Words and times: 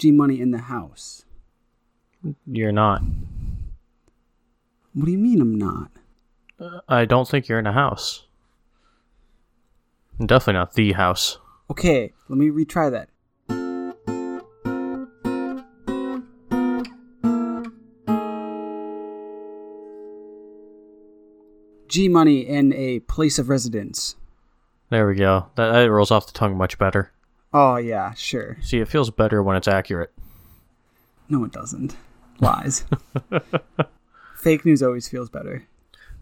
G 0.00 0.10
Money 0.10 0.40
in 0.40 0.50
the 0.50 0.56
house. 0.56 1.26
You're 2.46 2.72
not. 2.72 3.02
What 4.94 5.04
do 5.04 5.12
you 5.12 5.18
mean 5.18 5.42
I'm 5.42 5.58
not? 5.58 5.90
Uh, 6.58 6.80
I 6.88 7.04
don't 7.04 7.28
think 7.28 7.48
you're 7.48 7.58
in 7.58 7.66
a 7.66 7.72
house. 7.72 8.24
Definitely 10.18 10.54
not 10.54 10.72
the 10.72 10.92
house. 10.92 11.36
Okay, 11.70 12.14
let 12.30 12.38
me 12.38 12.48
retry 12.48 12.90
that. 12.90 13.10
G 21.88 22.08
Money 22.08 22.40
in 22.40 22.72
a 22.72 23.00
place 23.00 23.38
of 23.38 23.50
residence. 23.50 24.16
There 24.88 25.06
we 25.06 25.16
go. 25.16 25.50
That, 25.56 25.72
that 25.72 25.90
rolls 25.90 26.10
off 26.10 26.26
the 26.26 26.32
tongue 26.32 26.56
much 26.56 26.78
better. 26.78 27.12
Oh, 27.52 27.76
yeah, 27.76 28.14
sure. 28.14 28.56
See, 28.62 28.78
it 28.78 28.88
feels 28.88 29.10
better 29.10 29.42
when 29.42 29.56
it's 29.56 29.68
accurate. 29.68 30.12
No, 31.28 31.44
it 31.44 31.52
doesn't. 31.52 31.96
Lies. 32.40 32.84
Fake 34.36 34.64
news 34.64 34.82
always 34.82 35.08
feels 35.08 35.28
better. 35.28 35.66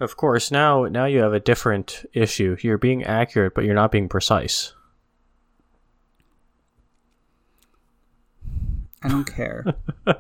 Of 0.01 0.17
course, 0.17 0.51
now 0.51 0.85
now 0.85 1.07
you 1.07 1.21
have 1.21 1.33
a 1.33 1.41
different 1.41 2.05
issue. 2.13 2.57
You're 2.61 2.79
being 2.79 3.03
accurate, 3.05 3.55
but 3.55 3.65
you're 3.65 3.75
not 3.75 3.91
being 3.91 4.09
precise. 4.09 4.75
I 9.03 9.09
don't 9.09 9.25
care. 9.25 9.65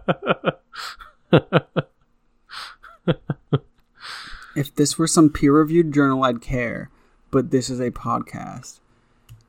if 4.57 4.75
this 4.75 4.99
were 4.99 5.07
some 5.07 5.31
peer 5.31 5.53
reviewed 5.53 5.93
journal, 5.93 6.25
I'd 6.25 6.41
care. 6.41 6.91
But 7.31 7.51
this 7.51 7.69
is 7.71 7.81
a 7.81 7.91
podcast 7.91 8.81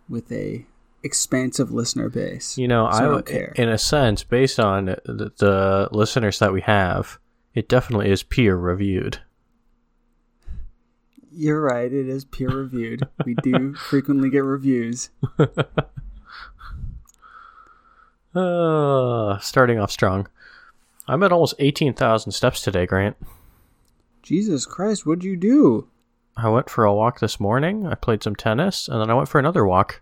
with 0.07 0.31
a 0.31 0.65
expansive 1.03 1.71
listener 1.71 2.09
base. 2.09 2.57
You 2.57 2.67
know, 2.67 2.89
so 2.91 2.97
I, 2.97 2.97
I 2.97 3.01
don't 3.01 3.25
care. 3.25 3.53
in 3.55 3.69
a 3.69 3.77
sense, 3.77 4.23
based 4.23 4.59
on 4.59 4.85
the, 4.85 5.31
the 5.37 5.89
listeners 5.91 6.39
that 6.39 6.53
we 6.53 6.61
have, 6.61 7.19
it 7.53 7.67
definitely 7.69 8.09
is 8.11 8.23
peer 8.23 8.55
reviewed. 8.55 9.19
You're 11.31 11.61
right. 11.61 11.91
It 11.91 12.09
is 12.09 12.25
peer 12.25 12.49
reviewed. 12.49 13.07
we 13.25 13.35
do 13.35 13.73
frequently 13.89 14.29
get 14.29 14.43
reviews. 14.43 15.09
Uh, 18.35 19.39
starting 19.39 19.79
off 19.79 19.89
strong. 19.91 20.27
I'm 21.07 21.23
at 21.23 21.31
almost 21.31 21.55
18,000 21.57 22.31
steps 22.31 22.61
today, 22.61 22.85
Grant. 22.85 23.17
Jesus 24.21 24.65
Christ, 24.65 25.05
what'd 25.05 25.23
you 25.23 25.35
do? 25.35 25.87
I 26.37 26.49
went 26.49 26.69
for 26.69 26.85
a 26.85 26.93
walk 26.93 27.19
this 27.19 27.39
morning. 27.39 27.87
I 27.87 27.95
played 27.95 28.21
some 28.21 28.35
tennis, 28.35 28.87
and 28.87 29.01
then 29.01 29.09
I 29.09 29.15
went 29.15 29.29
for 29.29 29.39
another 29.39 29.65
walk. 29.65 30.01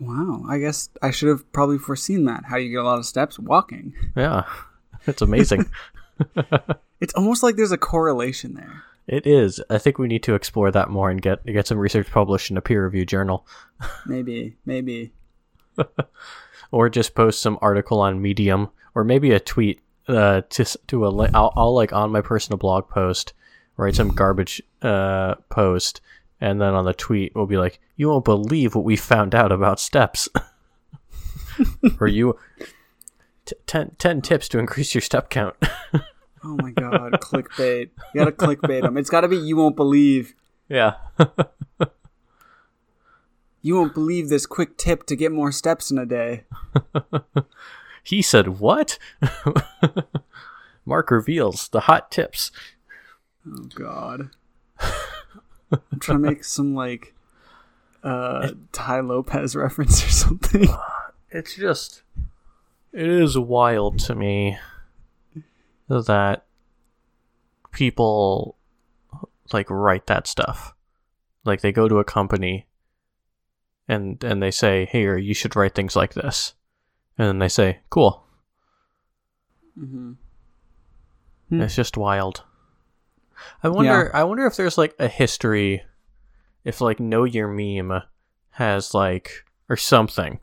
Wow, 0.00 0.44
I 0.48 0.58
guess 0.58 0.88
I 1.00 1.10
should 1.10 1.28
have 1.28 1.50
probably 1.52 1.78
foreseen 1.78 2.24
that. 2.24 2.44
How 2.44 2.56
you 2.56 2.70
get 2.70 2.80
a 2.80 2.84
lot 2.84 2.98
of 2.98 3.06
steps? 3.06 3.38
Walking. 3.38 3.94
Yeah, 4.16 4.44
it's 5.06 5.22
amazing. 5.22 5.70
it's 7.00 7.14
almost 7.14 7.42
like 7.42 7.56
there's 7.56 7.72
a 7.72 7.78
correlation 7.78 8.54
there. 8.54 8.82
It 9.06 9.26
is. 9.26 9.60
I 9.68 9.78
think 9.78 9.98
we 9.98 10.06
need 10.06 10.22
to 10.24 10.34
explore 10.34 10.70
that 10.70 10.90
more 10.90 11.10
and 11.10 11.20
get 11.20 11.44
get 11.46 11.66
some 11.66 11.78
research 11.78 12.10
published 12.10 12.50
in 12.50 12.56
a 12.56 12.60
peer 12.60 12.84
reviewed 12.84 13.08
journal. 13.08 13.46
maybe, 14.06 14.56
maybe. 14.64 15.12
or 16.70 16.88
just 16.88 17.14
post 17.14 17.40
some 17.40 17.58
article 17.60 18.00
on 18.00 18.22
Medium, 18.22 18.68
or 18.94 19.04
maybe 19.04 19.32
a 19.32 19.40
tweet 19.40 19.80
uh, 20.08 20.42
to 20.50 20.64
to 20.86 21.06
a 21.06 21.30
I'll, 21.32 21.52
I'll 21.56 21.74
like 21.74 21.92
on 21.92 22.12
my 22.12 22.20
personal 22.20 22.58
blog 22.58 22.88
post 22.88 23.32
write 23.76 23.96
some 23.96 24.08
garbage 24.08 24.62
uh, 24.82 25.34
post, 25.48 26.00
and 26.42 26.60
then 26.60 26.74
on 26.74 26.84
the 26.84 26.92
tweet 26.92 27.32
we'll 27.36 27.46
be 27.46 27.56
like, 27.56 27.80
"You 27.94 28.08
won't 28.08 28.24
believe 28.24 28.74
what 28.74 28.84
we 28.84 28.96
found 28.96 29.32
out 29.32 29.52
about 29.52 29.78
steps," 29.78 30.28
or 32.00 32.08
you 32.08 32.36
t- 33.44 33.54
10, 33.66 33.94
10 33.96 34.22
tips 34.22 34.48
to 34.48 34.58
increase 34.58 34.92
your 34.92 35.02
step 35.02 35.30
count. 35.30 35.54
oh 36.44 36.56
my 36.56 36.72
god, 36.72 37.12
clickbait! 37.20 37.90
You 38.12 38.24
gotta 38.24 38.32
clickbait 38.32 38.82
them. 38.82 38.96
It's 38.96 39.08
gotta 39.08 39.28
be 39.28 39.36
you 39.36 39.56
won't 39.56 39.76
believe. 39.76 40.34
Yeah. 40.68 40.94
you 43.62 43.76
won't 43.76 43.94
believe 43.94 44.28
this 44.28 44.44
quick 44.44 44.76
tip 44.76 45.06
to 45.06 45.14
get 45.14 45.30
more 45.30 45.52
steps 45.52 45.92
in 45.92 45.98
a 45.98 46.06
day. 46.06 46.42
he 48.02 48.20
said, 48.20 48.58
What? 48.58 48.98
Mark 50.84 51.12
reveals 51.12 51.68
the 51.68 51.80
hot 51.80 52.10
tips. 52.10 52.50
Oh, 53.46 53.68
God. 53.74 54.30
I'm 55.72 55.98
trying 56.00 56.22
to 56.22 56.30
make 56.30 56.44
some, 56.44 56.74
like, 56.74 57.14
uh, 58.02 58.50
Tai 58.72 59.00
Lopez 59.00 59.56
reference 59.56 60.04
or 60.04 60.10
something. 60.10 60.68
It's 61.34 61.56
just. 61.56 62.02
It 62.92 63.08
is 63.08 63.38
wild 63.38 63.98
to 64.00 64.14
me 64.14 64.58
that 65.88 66.44
people, 67.70 68.58
like, 69.50 69.70
write 69.70 70.08
that 70.08 70.26
stuff. 70.26 70.74
Like, 71.42 71.62
they 71.62 71.72
go 71.72 71.88
to 71.88 72.00
a 72.00 72.04
company 72.04 72.66
and 73.88 74.22
and 74.22 74.42
they 74.42 74.50
say, 74.50 74.86
"Here, 74.90 75.16
you 75.16 75.34
should 75.34 75.56
write 75.56 75.74
things 75.74 75.96
like 75.96 76.14
this," 76.14 76.54
and 77.18 77.28
then 77.28 77.38
they 77.38 77.48
say, 77.48 77.80
"Cool." 77.90 78.24
Mm-hmm. 79.78 80.12
It's 81.60 81.74
just 81.74 81.96
wild. 81.96 82.44
I 83.62 83.68
wonder. 83.68 84.10
Yeah. 84.12 84.20
I 84.20 84.24
wonder 84.24 84.46
if 84.46 84.56
there's 84.56 84.78
like 84.78 84.94
a 84.98 85.08
history, 85.08 85.82
if 86.64 86.80
like 86.80 87.00
Know 87.00 87.24
Your 87.24 87.48
Meme 87.48 88.02
has 88.50 88.94
like 88.94 89.44
or 89.68 89.76
something 89.76 90.38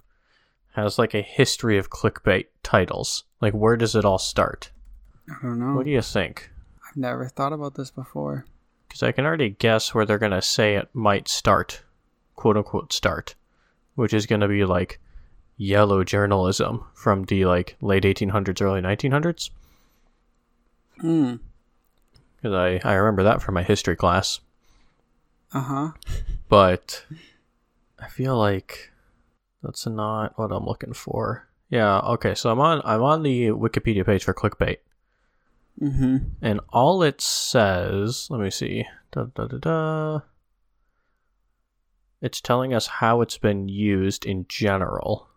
has 0.73 0.97
like 0.97 1.13
a 1.13 1.21
history 1.21 1.77
of 1.77 1.89
clickbait 1.89 2.45
titles. 2.63 3.23
Like, 3.41 3.53
where 3.53 3.77
does 3.77 3.95
it 3.95 4.05
all 4.05 4.19
start? 4.19 4.71
I 5.29 5.35
don't 5.41 5.59
know. 5.59 5.75
What 5.75 5.85
do 5.85 5.91
you 5.91 6.01
think? 6.01 6.51
I've 6.87 6.97
never 6.97 7.27
thought 7.27 7.53
about 7.53 7.75
this 7.75 7.91
before. 7.91 8.45
Because 8.87 9.03
I 9.03 9.11
can 9.11 9.25
already 9.25 9.49
guess 9.49 9.93
where 9.93 10.05
they're 10.05 10.17
gonna 10.17 10.41
say 10.41 10.75
it 10.75 10.89
might 10.93 11.27
start, 11.27 11.83
quote 12.35 12.57
unquote 12.57 12.91
start, 12.91 13.35
which 13.95 14.13
is 14.13 14.25
gonna 14.25 14.47
be 14.47 14.65
like 14.65 14.99
yellow 15.57 16.03
journalism 16.03 16.85
from 16.93 17.25
the 17.25 17.45
like 17.45 17.75
late 17.81 18.03
1800s, 18.03 18.61
early 18.61 18.81
1900s. 18.81 19.51
Hmm. 20.99 21.35
Because 22.41 22.55
I 22.55 22.89
I 22.89 22.93
remember 22.95 23.23
that 23.23 23.41
from 23.41 23.55
my 23.55 23.63
history 23.63 23.95
class. 23.95 24.39
Uh 25.53 25.61
huh. 25.61 25.91
But 26.47 27.05
I 27.99 28.07
feel 28.07 28.37
like 28.37 28.91
that's 29.63 29.85
not 29.85 30.37
what 30.37 30.51
I'm 30.51 30.65
looking 30.65 30.93
for. 30.93 31.47
Yeah. 31.69 31.99
Okay. 31.99 32.35
So 32.35 32.49
I'm 32.49 32.59
on 32.59 32.81
I'm 32.85 33.03
on 33.03 33.23
the 33.23 33.47
Wikipedia 33.47 34.05
page 34.05 34.23
for 34.23 34.33
clickbait. 34.33 34.77
Mm-hmm. 35.81 36.17
And 36.41 36.59
all 36.69 37.03
it 37.03 37.21
says, 37.21 38.27
let 38.29 38.41
me 38.41 38.49
see. 38.49 38.85
Da, 39.11 39.25
da, 39.33 39.47
da, 39.47 39.57
da. 39.57 40.19
It's 42.21 42.41
telling 42.41 42.73
us 42.73 42.87
how 42.87 43.21
it's 43.21 43.37
been 43.37 43.69
used 43.69 44.25
in 44.25 44.45
general. 44.49 45.27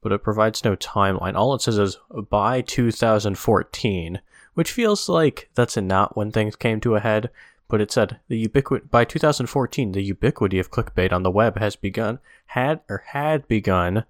But 0.00 0.12
it 0.12 0.22
provides 0.22 0.62
no 0.62 0.76
timeline. 0.76 1.34
All 1.34 1.54
it 1.54 1.62
says 1.62 1.78
is 1.78 1.98
by 2.30 2.60
2014, 2.60 4.20
which 4.56 4.72
feels 4.72 5.06
like 5.06 5.50
that's 5.54 5.76
a 5.76 5.82
not 5.82 6.16
when 6.16 6.32
things 6.32 6.56
came 6.56 6.80
to 6.80 6.96
a 6.96 7.00
head. 7.00 7.28
But 7.68 7.82
it 7.82 7.92
said 7.92 8.20
the 8.28 8.38
ubiquity 8.38 8.86
by 8.90 9.04
2014, 9.04 9.92
the 9.92 10.02
ubiquity 10.02 10.58
of 10.58 10.70
clickbait 10.70 11.12
on 11.12 11.22
the 11.22 11.30
web 11.30 11.58
has 11.58 11.76
begun, 11.76 12.20
had 12.46 12.80
or 12.88 13.04
had 13.08 13.46
begun 13.48 14.04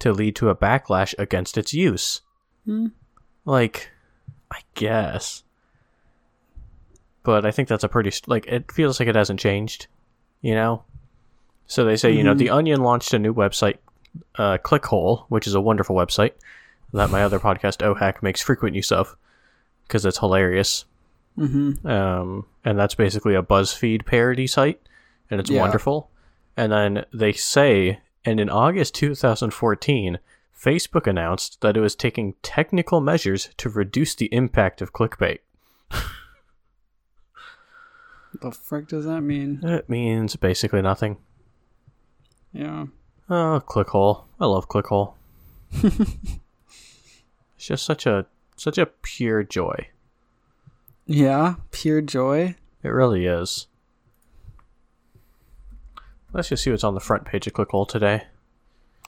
to 0.00 0.12
lead 0.12 0.34
to 0.36 0.48
a 0.48 0.56
backlash 0.56 1.14
against 1.18 1.56
its 1.56 1.72
use. 1.72 2.22
Hmm. 2.64 2.88
Like, 3.44 3.90
I 4.50 4.62
guess. 4.74 5.44
But 7.22 7.46
I 7.46 7.52
think 7.52 7.68
that's 7.68 7.84
a 7.84 7.88
pretty 7.88 8.10
like 8.26 8.46
it 8.46 8.72
feels 8.72 8.98
like 8.98 9.08
it 9.08 9.14
hasn't 9.14 9.38
changed, 9.38 9.86
you 10.40 10.56
know. 10.56 10.82
So 11.68 11.84
they 11.84 11.96
say, 11.96 12.08
mm-hmm. 12.08 12.18
you 12.18 12.24
know, 12.24 12.34
the 12.34 12.50
Onion 12.50 12.82
launched 12.82 13.14
a 13.14 13.20
new 13.20 13.32
website, 13.32 13.76
uh, 14.34 14.58
Clickhole, 14.58 15.26
which 15.28 15.46
is 15.46 15.54
a 15.54 15.60
wonderful 15.60 15.94
website 15.94 16.32
that 16.92 17.10
my 17.10 17.22
other 17.22 17.38
podcast, 17.38 17.86
OHAC, 17.86 18.20
makes 18.20 18.42
frequent 18.42 18.74
use 18.74 18.90
of 18.90 19.16
because 19.92 20.06
it's 20.06 20.20
hilarious. 20.20 20.86
Mm-hmm. 21.36 21.86
Um, 21.86 22.46
and 22.64 22.78
that's 22.78 22.94
basically 22.94 23.34
a 23.34 23.42
BuzzFeed 23.42 24.06
parody 24.06 24.46
site, 24.46 24.80
and 25.30 25.38
it's 25.38 25.50
yeah. 25.50 25.60
wonderful. 25.60 26.10
And 26.56 26.72
then 26.72 27.04
they 27.12 27.32
say, 27.32 28.00
and 28.24 28.40
in 28.40 28.48
August 28.48 28.94
2014, 28.94 30.18
Facebook 30.58 31.06
announced 31.06 31.60
that 31.60 31.76
it 31.76 31.80
was 31.80 31.94
taking 31.94 32.36
technical 32.42 33.02
measures 33.02 33.50
to 33.58 33.68
reduce 33.68 34.14
the 34.14 34.32
impact 34.32 34.80
of 34.80 34.94
clickbait. 34.94 35.40
the 38.40 38.50
frick 38.50 38.88
does 38.88 39.04
that 39.04 39.20
mean? 39.20 39.60
It 39.62 39.90
means 39.90 40.36
basically 40.36 40.80
nothing. 40.80 41.18
Yeah. 42.54 42.86
Oh, 43.28 43.62
clickhole. 43.66 44.24
I 44.40 44.46
love 44.46 44.70
clickhole. 44.70 45.12
it's 45.82 46.38
just 47.58 47.84
such 47.84 48.06
a 48.06 48.24
such 48.62 48.78
a 48.78 48.86
pure 48.86 49.42
joy. 49.42 49.88
Yeah, 51.06 51.56
pure 51.72 52.00
joy. 52.00 52.54
It 52.82 52.88
really 52.88 53.26
is. 53.26 53.66
Let's 56.32 56.48
just 56.48 56.62
see 56.62 56.70
what's 56.70 56.84
on 56.84 56.94
the 56.94 57.00
front 57.00 57.24
page 57.24 57.46
of 57.46 57.52
Clickhole 57.52 57.88
today. 57.88 58.24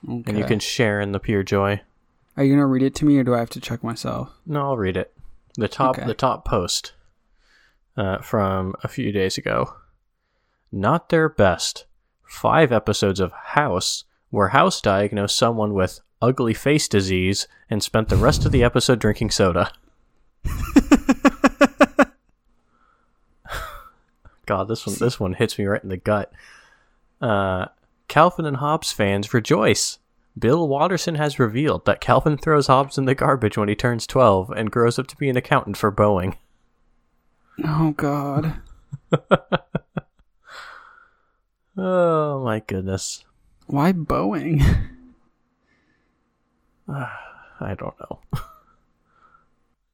Okay. 0.06 0.22
and 0.26 0.38
you 0.38 0.44
can 0.44 0.58
share 0.58 1.00
in 1.00 1.12
the 1.12 1.18
pure 1.20 1.42
joy. 1.42 1.80
Are 2.36 2.44
you 2.44 2.52
gonna 2.52 2.66
read 2.66 2.82
it 2.82 2.94
to 2.96 3.06
me, 3.06 3.16
or 3.16 3.24
do 3.24 3.34
I 3.34 3.38
have 3.38 3.48
to 3.50 3.60
check 3.60 3.82
myself? 3.82 4.30
No, 4.44 4.60
I'll 4.62 4.76
read 4.76 4.98
it. 4.98 5.14
The 5.56 5.68
top 5.68 5.96
Okay. 5.96 6.06
the 6.06 6.12
top 6.14 6.44
post 6.44 6.92
uh, 7.96 8.18
from 8.18 8.74
a 8.82 8.88
few 8.88 9.12
days 9.12 9.38
ago. 9.38 9.74
Not 10.70 11.08
their 11.08 11.28
best. 11.30 11.86
Five 12.24 12.70
episodes 12.72 13.20
of 13.20 13.32
House, 13.32 14.04
where 14.30 14.48
House 14.48 14.80
diagnosed 14.82 15.36
someone 15.38 15.72
with 15.72 16.00
ugly 16.24 16.54
face 16.54 16.88
disease 16.88 17.46
and 17.68 17.82
spent 17.82 18.08
the 18.08 18.16
rest 18.16 18.46
of 18.46 18.52
the 18.52 18.62
episode 18.64 18.98
drinking 18.98 19.30
soda. 19.30 19.70
God, 24.46 24.68
this 24.68 24.86
one 24.86 24.96
this 24.98 25.18
one 25.18 25.34
hits 25.34 25.58
me 25.58 25.64
right 25.66 25.82
in 25.82 25.88
the 25.88 25.96
gut. 25.96 26.32
Uh, 27.20 27.66
Calvin 28.08 28.46
and 28.46 28.58
Hobbes 28.58 28.92
fans 28.92 29.32
rejoice. 29.34 29.98
Bill 30.38 30.66
Watterson 30.66 31.14
has 31.14 31.38
revealed 31.38 31.84
that 31.86 32.00
Calvin 32.00 32.36
throws 32.36 32.66
Hobbes 32.66 32.98
in 32.98 33.04
the 33.04 33.14
garbage 33.14 33.56
when 33.56 33.68
he 33.68 33.76
turns 33.76 34.06
12 34.06 34.50
and 34.50 34.70
grows 34.70 34.98
up 34.98 35.06
to 35.06 35.16
be 35.16 35.28
an 35.28 35.36
accountant 35.36 35.76
for 35.76 35.92
Boeing. 35.92 36.36
Oh 37.64 37.92
God. 37.92 38.56
Oh 41.76 42.44
my 42.44 42.60
goodness. 42.60 43.24
Why 43.66 43.92
Boeing? 43.92 44.62
I 46.88 47.74
don't 47.78 47.94
know. 48.00 48.20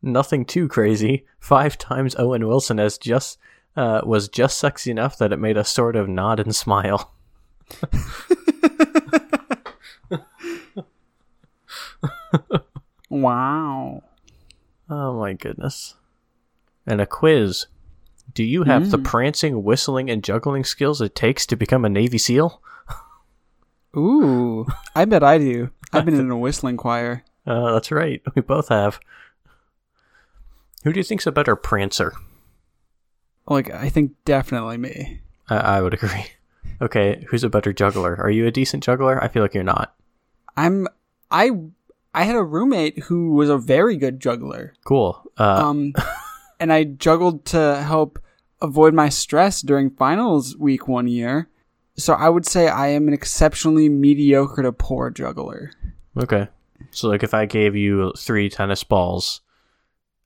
Nothing 0.02 0.44
too 0.44 0.66
crazy. 0.68 1.24
Five 1.38 1.78
times 1.78 2.14
Owen 2.18 2.46
Wilson 2.46 2.78
has 2.78 2.98
just 2.98 3.38
uh, 3.76 4.00
was 4.04 4.28
just 4.28 4.58
sexy 4.58 4.90
enough 4.90 5.16
that 5.18 5.32
it 5.32 5.38
made 5.38 5.56
us 5.56 5.70
sort 5.70 5.94
of 5.96 6.08
nod 6.08 6.40
and 6.40 6.54
smile. 6.56 7.12
wow. 13.08 14.02
Oh 14.88 15.18
my 15.18 15.32
goodness. 15.34 15.94
And 16.86 17.00
a 17.00 17.06
quiz. 17.06 17.66
Do 18.32 18.44
you 18.44 18.62
have 18.64 18.90
the 18.90 18.98
Mm. 18.98 19.04
prancing, 19.04 19.64
whistling, 19.64 20.08
and 20.10 20.22
juggling 20.22 20.64
skills 20.64 21.00
it 21.00 21.14
takes 21.14 21.46
to 21.46 21.56
become 21.56 21.84
a 21.84 21.88
Navy 21.88 22.18
SEAL? 22.18 22.60
Ooh, 23.96 24.66
I 24.94 25.04
bet 25.04 25.22
I 25.24 25.38
do. 25.38 25.70
I've 25.98 26.04
been 26.04 26.18
in 26.18 26.30
a 26.30 26.36
whistling 26.38 26.76
choir. 26.76 27.24
Uh, 27.46 27.72
that's 27.72 27.90
right. 27.90 28.22
We 28.34 28.42
both 28.42 28.68
have. 28.68 29.00
Who 30.84 30.92
do 30.92 31.00
you 31.00 31.04
think's 31.04 31.26
a 31.26 31.32
better 31.32 31.56
prancer? 31.56 32.12
Like, 33.48 33.70
I 33.70 33.88
think 33.88 34.12
definitely 34.24 34.76
me. 34.78 35.20
I, 35.48 35.56
I 35.56 35.82
would 35.82 35.94
agree. 35.94 36.26
Okay, 36.82 37.26
who's 37.28 37.44
a 37.44 37.50
better 37.50 37.74
juggler? 37.74 38.16
Are 38.16 38.30
you 38.30 38.46
a 38.46 38.50
decent 38.50 38.82
juggler? 38.82 39.22
I 39.22 39.28
feel 39.28 39.42
like 39.42 39.52
you're 39.52 39.62
not. 39.62 39.94
I'm. 40.56 40.86
I. 41.30 41.50
I 42.14 42.24
had 42.24 42.36
a 42.36 42.42
roommate 42.42 43.00
who 43.00 43.32
was 43.34 43.50
a 43.50 43.58
very 43.58 43.98
good 43.98 44.18
juggler. 44.18 44.72
Cool. 44.84 45.22
Uh, 45.36 45.62
Um, 45.66 45.92
and 46.60 46.72
I 46.72 46.84
juggled 46.84 47.44
to 47.46 47.82
help 47.82 48.18
avoid 48.62 48.94
my 48.94 49.10
stress 49.10 49.60
during 49.60 49.90
finals 49.90 50.56
week 50.56 50.88
one 50.88 51.06
year. 51.06 51.50
So 51.98 52.14
I 52.14 52.30
would 52.30 52.46
say 52.46 52.68
I 52.68 52.88
am 52.88 53.08
an 53.08 53.14
exceptionally 53.14 53.90
mediocre 53.90 54.62
to 54.62 54.72
poor 54.72 55.10
juggler. 55.10 55.72
Okay. 56.16 56.48
So, 56.90 57.08
like, 57.08 57.22
if 57.22 57.34
I 57.34 57.44
gave 57.46 57.76
you 57.76 58.12
three 58.16 58.48
tennis 58.48 58.82
balls, 58.84 59.40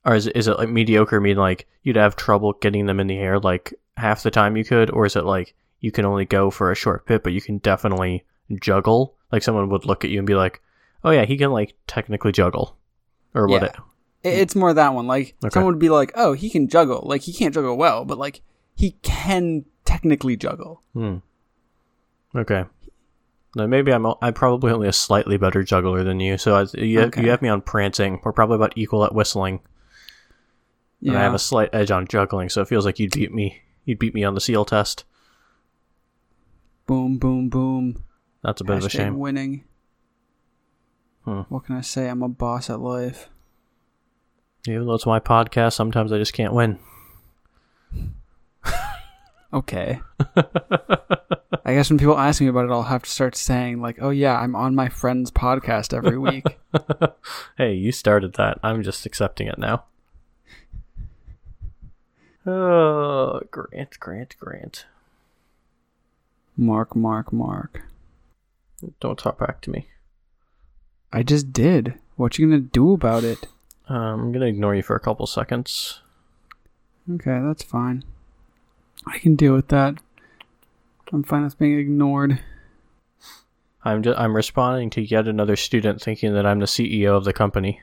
or 0.05 0.15
is 0.15 0.27
it, 0.27 0.35
is 0.35 0.47
it 0.47 0.57
like 0.57 0.69
mediocre? 0.69 1.19
Mean 1.19 1.37
like 1.37 1.67
you'd 1.83 1.95
have 1.97 2.15
trouble 2.15 2.53
getting 2.53 2.85
them 2.85 2.99
in 2.99 3.07
the 3.07 3.17
air 3.17 3.39
like 3.39 3.73
half 3.97 4.23
the 4.23 4.31
time 4.31 4.55
you 4.55 4.63
could, 4.63 4.89
or 4.91 5.05
is 5.05 5.15
it 5.15 5.25
like 5.25 5.53
you 5.81 5.91
can 5.91 6.05
only 6.05 6.25
go 6.25 6.49
for 6.49 6.71
a 6.71 6.75
short 6.75 7.05
bit, 7.05 7.23
but 7.23 7.33
you 7.33 7.41
can 7.41 7.57
definitely 7.59 8.23
juggle? 8.61 9.15
Like 9.31 9.43
someone 9.43 9.69
would 9.69 9.85
look 9.85 10.03
at 10.05 10.11
you 10.11 10.19
and 10.19 10.27
be 10.27 10.35
like, 10.35 10.61
"Oh 11.03 11.11
yeah, 11.11 11.25
he 11.25 11.37
can 11.37 11.51
like 11.51 11.75
technically 11.87 12.31
juggle," 12.31 12.77
or 13.33 13.47
what? 13.47 13.61
Yeah. 13.63 14.31
It, 14.31 14.39
It's 14.39 14.55
more 14.55 14.73
that 14.73 14.93
one. 14.93 15.07
Like 15.07 15.35
Okay. 15.43 15.53
someone 15.53 15.73
would 15.73 15.79
be 15.79 15.89
like, 15.89 16.11
"Oh, 16.15 16.33
he 16.33 16.49
can 16.49 16.67
juggle. 16.69 17.03
Like 17.05 17.21
he 17.23 17.33
can't 17.33 17.53
juggle 17.53 17.75
well, 17.77 18.05
but 18.05 18.17
like 18.17 18.41
he 18.75 18.91
can 19.01 19.65
technically 19.83 20.37
juggle." 20.37 20.81
Hmm. 20.93 21.17
Okay. 22.35 22.65
No, 23.55 23.65
maybe 23.67 23.91
I'm 23.93 24.05
I'm 24.21 24.33
probably 24.33 24.71
only 24.73 24.87
a 24.89 24.93
slightly 24.93 25.37
better 25.37 25.63
juggler 25.63 26.03
than 26.03 26.19
you. 26.19 26.37
So 26.37 26.55
I, 26.55 26.65
you 26.77 27.01
Okay. 27.03 27.23
you 27.23 27.29
have 27.29 27.41
me 27.41 27.47
on 27.49 27.61
prancing. 27.61 28.19
We're 28.23 28.33
probably 28.33 28.57
about 28.57 28.73
equal 28.77 29.05
at 29.05 29.15
whistling, 29.15 29.61
and 31.01 31.17
I 31.17 31.21
have 31.23 31.33
a 31.33 31.39
slight 31.39 31.69
edge 31.73 31.89
on 31.89 32.05
juggling. 32.07 32.49
So 32.49 32.61
it 32.61 32.67
feels 32.67 32.85
like 32.85 32.99
you'd 32.99 33.13
beat 33.13 33.33
me. 33.33 33.61
You'd 33.85 33.99
beat 33.99 34.13
me 34.13 34.23
on 34.25 34.33
the 34.35 34.41
seal 34.41 34.65
test. 34.65 35.05
boom, 36.85 37.17
boom, 37.17 37.49
boom. 37.49 38.03
That's 38.43 38.61
a 38.61 38.63
bit 38.65 38.77
of 38.77 38.83
a 38.83 38.87
Hashtag 38.87 38.91
shame. 38.91 39.17
Winning. 39.19 39.63
Hmm. 41.23 41.41
What 41.49 41.65
can 41.65 41.75
I 41.77 41.81
say? 41.81 42.07
I'm 42.09 42.21
a 42.21 42.27
boss 42.29 42.69
at 42.69 42.79
life. 42.79 43.29
Even 44.67 44.85
though 44.85 44.93
it's 44.95 45.05
my 45.05 45.19
podcast, 45.19 45.73
sometimes 45.73 46.11
I 46.11 46.17
just 46.17 46.33
can't 46.33 46.53
win. 46.53 46.77
Okay. 49.55 50.01
I 51.67 51.73
guess 51.73 51.89
when 51.89 51.97
people 51.97 52.17
ask 52.19 52.41
me 52.41 52.47
about 52.47 52.65
it, 52.65 52.71
I'll 52.71 52.83
have 52.83 53.03
to 53.03 53.09
start 53.09 53.35
saying 53.37 53.81
like, 53.81 53.97
"Oh 54.01 54.09
yeah, 54.09 54.37
I'm 54.37 54.53
on 54.55 54.75
my 54.75 54.89
friend's 54.89 55.31
podcast 55.31 55.93
every 55.95 56.17
week." 56.17 56.45
Hey, 57.57 57.73
you 57.73 57.93
started 57.93 58.33
that. 58.33 58.59
I'm 58.61 58.83
just 58.83 59.05
accepting 59.05 59.47
it 59.47 59.57
now. 59.57 59.85
Oh, 62.47 63.41
Grant, 63.49 63.99
Grant, 63.99 64.35
Grant. 64.39 64.85
mark, 66.55 66.95
mark, 66.95 67.33
mark. 67.33 67.81
Don't 68.99 69.17
talk 69.17 69.39
back 69.39 69.61
to 69.61 69.71
me. 69.71 69.87
I 71.11 71.23
just 71.23 71.51
did. 71.51 71.95
What 72.17 72.37
you 72.37 72.47
gonna 72.47 72.59
do 72.61 72.93
about 72.93 73.23
it? 73.23 73.47
Um, 73.87 73.97
I'm 74.25 74.31
gonna 74.31 74.45
ignore 74.45 74.75
you 74.75 74.83
for 74.83 74.95
a 74.95 74.99
couple 74.99 75.25
seconds. 75.25 76.01
Okay, 77.11 77.39
that's 77.41 77.63
fine. 77.63 78.03
I 79.07 79.19
can 79.19 79.35
deal 79.35 79.53
with 79.53 79.67
that. 79.69 79.95
I'm 81.11 81.23
fine 81.23 81.43
with 81.43 81.57
being 81.57 81.77
ignored. 81.77 82.39
I'm 83.83 84.01
just, 84.01 84.17
I'm 84.17 84.35
responding 84.35 84.89
to 84.91 85.01
yet 85.01 85.27
another 85.27 85.55
student 85.55 86.01
thinking 86.01 86.33
that 86.33 86.45
I'm 86.45 86.59
the 86.59 86.65
CEO 86.65 87.15
of 87.15 87.23
the 87.23 87.33
company. 87.33 87.81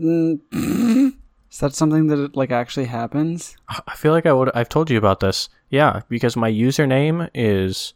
Mm. 0.00 0.40
Is 1.54 1.60
that 1.60 1.74
something 1.74 2.08
that 2.08 2.34
like 2.34 2.50
actually 2.50 2.86
happens? 2.86 3.56
I 3.68 3.94
feel 3.94 4.10
like 4.10 4.26
I 4.26 4.32
would 4.32 4.50
I've 4.56 4.68
told 4.68 4.90
you 4.90 4.98
about 4.98 5.20
this. 5.20 5.48
Yeah, 5.70 6.00
because 6.08 6.36
my 6.36 6.50
username 6.50 7.30
is 7.32 7.94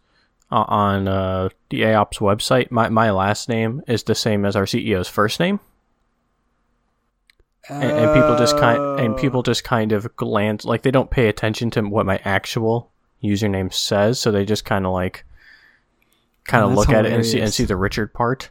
uh, 0.52 0.64
on 0.68 1.08
uh, 1.08 1.48
the 1.70 1.82
AOPS 1.82 2.18
website. 2.18 2.70
My 2.70 2.88
my 2.88 3.10
last 3.10 3.48
name 3.48 3.82
is 3.88 4.04
the 4.04 4.14
same 4.14 4.44
as 4.44 4.54
our 4.54 4.64
CEO's 4.64 5.08
first 5.08 5.40
name, 5.40 5.58
and, 7.68 7.82
and 7.82 8.14
people 8.14 8.36
just 8.36 8.56
kind 8.58 9.00
and 9.00 9.16
people 9.16 9.42
just 9.42 9.64
kind 9.64 9.92
of 9.92 10.14
glance 10.16 10.64
like 10.64 10.82
they 10.82 10.90
don't 10.90 11.10
pay 11.10 11.28
attention 11.28 11.70
to 11.72 11.82
what 11.82 12.06
my 12.06 12.20
actual 12.24 12.90
username 13.22 13.72
says, 13.72 14.18
so 14.20 14.30
they 14.30 14.44
just 14.44 14.64
kind 14.64 14.86
of 14.86 14.92
like 14.92 15.24
kind 16.44 16.64
Oh, 16.64 16.68
of 16.68 16.76
that's 16.76 16.88
look 16.88 16.96
at 16.96 17.06
it 17.06 17.12
and 17.12 17.24
see 17.24 17.40
and 17.40 17.52
see 17.52 17.64
the 17.64 17.76
Richard 17.76 18.12
part. 18.14 18.50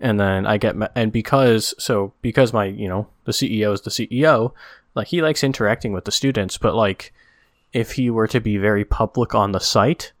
And 0.00 0.20
then 0.20 0.46
I 0.46 0.58
get 0.58 0.76
and 0.94 1.10
because 1.10 1.74
so 1.78 2.12
because 2.22 2.52
my 2.52 2.66
you 2.66 2.88
know 2.88 3.08
the 3.24 3.32
CEO 3.32 3.72
is 3.72 3.80
the 3.80 3.90
CEO, 3.90 4.52
like 4.94 5.08
he 5.08 5.22
likes 5.22 5.42
interacting 5.42 5.92
with 5.92 6.04
the 6.04 6.12
students, 6.12 6.58
but 6.58 6.74
like 6.74 7.12
if 7.72 7.92
he 7.92 8.10
were 8.10 8.28
to 8.28 8.40
be 8.40 8.58
very 8.58 8.84
public 8.84 9.34
on 9.34 9.52
the 9.52 9.58
site, 9.60 10.12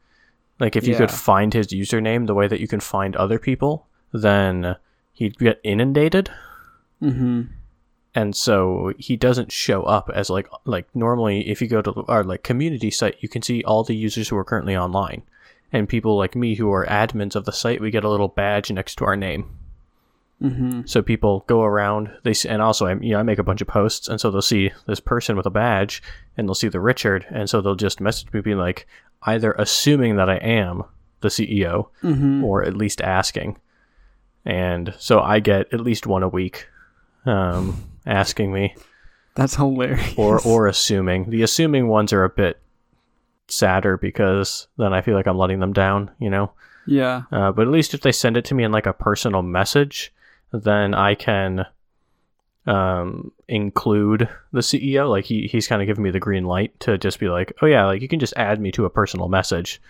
like 0.58 0.76
if 0.76 0.86
you 0.86 0.96
could 0.96 1.10
find 1.10 1.54
his 1.54 1.68
username 1.68 2.26
the 2.26 2.34
way 2.34 2.48
that 2.48 2.60
you 2.60 2.66
can 2.68 2.80
find 2.80 3.14
other 3.16 3.38
people, 3.38 3.86
then 4.12 4.76
he'd 5.12 5.38
get 5.38 5.60
inundated 5.62 6.30
Mm-hmm. 7.02 7.42
And 8.16 8.34
so 8.34 8.92
he 8.98 9.14
doesn't 9.16 9.52
show 9.52 9.82
up 9.84 10.10
as 10.14 10.28
like 10.30 10.48
like 10.64 10.86
normally 10.94 11.48
if 11.48 11.60
you 11.62 11.68
go 11.68 11.80
to 11.82 12.04
our 12.08 12.24
like 12.24 12.42
community 12.42 12.90
site 12.90 13.16
you 13.20 13.28
can 13.28 13.42
see 13.42 13.62
all 13.64 13.84
the 13.84 13.94
users 13.94 14.28
who 14.28 14.36
are 14.36 14.44
currently 14.44 14.76
online 14.76 15.22
and 15.72 15.88
people 15.88 16.16
like 16.16 16.34
me 16.34 16.54
who 16.56 16.72
are 16.72 16.86
admins 16.86 17.36
of 17.36 17.44
the 17.44 17.52
site 17.52 17.80
we 17.80 17.90
get 17.90 18.04
a 18.04 18.08
little 18.10 18.28
badge 18.28 18.70
next 18.72 18.96
to 18.96 19.04
our 19.04 19.16
name 19.16 19.44
Mm-hmm. 20.42 20.82
so 20.84 21.00
people 21.00 21.44
go 21.46 21.62
around 21.62 22.10
they 22.22 22.34
see, 22.34 22.46
and 22.50 22.60
also 22.60 22.84
I 22.84 22.92
you 22.96 23.12
know 23.12 23.20
I 23.20 23.22
make 23.22 23.38
a 23.38 23.42
bunch 23.42 23.62
of 23.62 23.68
posts 23.68 24.06
and 24.06 24.20
so 24.20 24.30
they'll 24.30 24.42
see 24.42 24.70
this 24.86 25.00
person 25.00 25.34
with 25.34 25.46
a 25.46 25.50
badge 25.50 26.02
and 26.36 26.46
they'll 26.46 26.54
see 26.54 26.68
the 26.68 26.78
Richard 26.78 27.24
and 27.30 27.48
so 27.48 27.62
they'll 27.62 27.74
just 27.74 28.02
message 28.02 28.30
me 28.34 28.42
being 28.42 28.58
like 28.58 28.86
either 29.22 29.52
assuming 29.52 30.16
that 30.16 30.28
I 30.28 30.36
am 30.36 30.82
the 31.22 31.28
CEO 31.28 31.88
Mm-hmm. 32.02 32.44
or 32.44 32.62
at 32.62 32.76
least 32.76 33.00
asking. 33.00 33.56
And 34.44 34.92
so 34.98 35.20
I 35.20 35.40
get 35.40 35.72
at 35.72 35.80
least 35.80 36.06
one 36.06 36.22
a 36.22 36.28
week 36.28 36.68
um, 37.26 37.82
asking 38.06 38.52
me 38.52 38.74
That's 39.34 39.56
hilarious. 39.56 40.14
or 40.16 40.40
or 40.40 40.66
assuming. 40.66 41.30
The 41.30 41.42
assuming 41.42 41.88
ones 41.88 42.12
are 42.12 42.24
a 42.24 42.30
bit 42.30 42.60
sadder 43.48 43.96
because 43.96 44.66
then 44.78 44.92
I 44.92 45.02
feel 45.02 45.14
like 45.14 45.26
I'm 45.26 45.38
letting 45.38 45.60
them 45.60 45.72
down, 45.72 46.10
you 46.18 46.30
know. 46.30 46.52
yeah. 46.86 47.22
Uh, 47.30 47.52
but 47.52 47.62
at 47.66 47.72
least 47.72 47.94
if 47.94 48.00
they 48.00 48.12
send 48.12 48.36
it 48.36 48.44
to 48.46 48.54
me 48.54 48.64
in 48.64 48.72
like 48.72 48.86
a 48.86 48.92
personal 48.92 49.42
message, 49.42 50.12
then 50.52 50.94
I 50.94 51.14
can 51.14 51.66
um, 52.66 53.30
include 53.48 54.28
the 54.52 54.60
CEO. 54.60 55.08
Like 55.08 55.24
he 55.24 55.46
he's 55.46 55.68
kind 55.68 55.82
of 55.82 55.86
giving 55.86 56.02
me 56.02 56.10
the 56.10 56.18
green 56.20 56.44
light 56.44 56.78
to 56.80 56.98
just 56.98 57.20
be 57.20 57.28
like, 57.28 57.52
oh 57.62 57.66
yeah, 57.66 57.86
like 57.86 58.02
you 58.02 58.08
can 58.08 58.18
just 58.20 58.34
add 58.36 58.60
me 58.60 58.72
to 58.72 58.84
a 58.84 58.90
personal 58.90 59.28
message, 59.28 59.80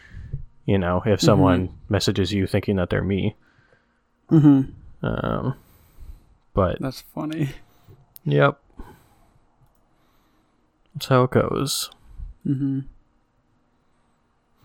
You 0.67 0.79
know, 0.79 1.03
if 1.07 1.21
someone 1.21 1.71
messages 1.89 2.33
you 2.33 2.47
thinking 2.47 2.77
that 2.77 2.91
they're 2.91 3.03
me. 3.05 3.37
Mm-hmm. 4.31 5.07
Um, 5.07 5.55
but 6.57 6.81
That's 6.81 7.03
funny. 7.03 7.51
yep, 8.25 8.59
that's 10.95 11.07
how 11.07 11.25
it 11.25 11.31
goes. 11.31 11.91
Mm-hmm. 12.47 12.81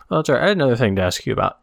Oh, 0.10 0.16
that's 0.16 0.30
right. 0.30 0.42
I 0.42 0.48
had 0.48 0.58
another 0.58 0.78
thing 0.78 0.96
to 0.96 1.02
ask 1.02 1.26
you 1.26 1.34
about. 1.34 1.60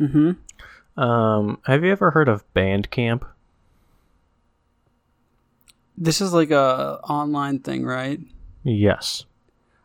Mm-hmm. 0.00 1.00
Um, 1.00 1.58
have 1.66 1.84
you 1.84 1.92
ever 1.92 2.10
heard 2.12 2.28
of 2.28 2.42
Bandcamp? 2.54 3.24
This 5.98 6.22
is 6.22 6.32
like 6.32 6.50
a 6.50 6.98
online 7.04 7.58
thing, 7.58 7.84
right? 7.84 8.18
Yes. 8.64 9.26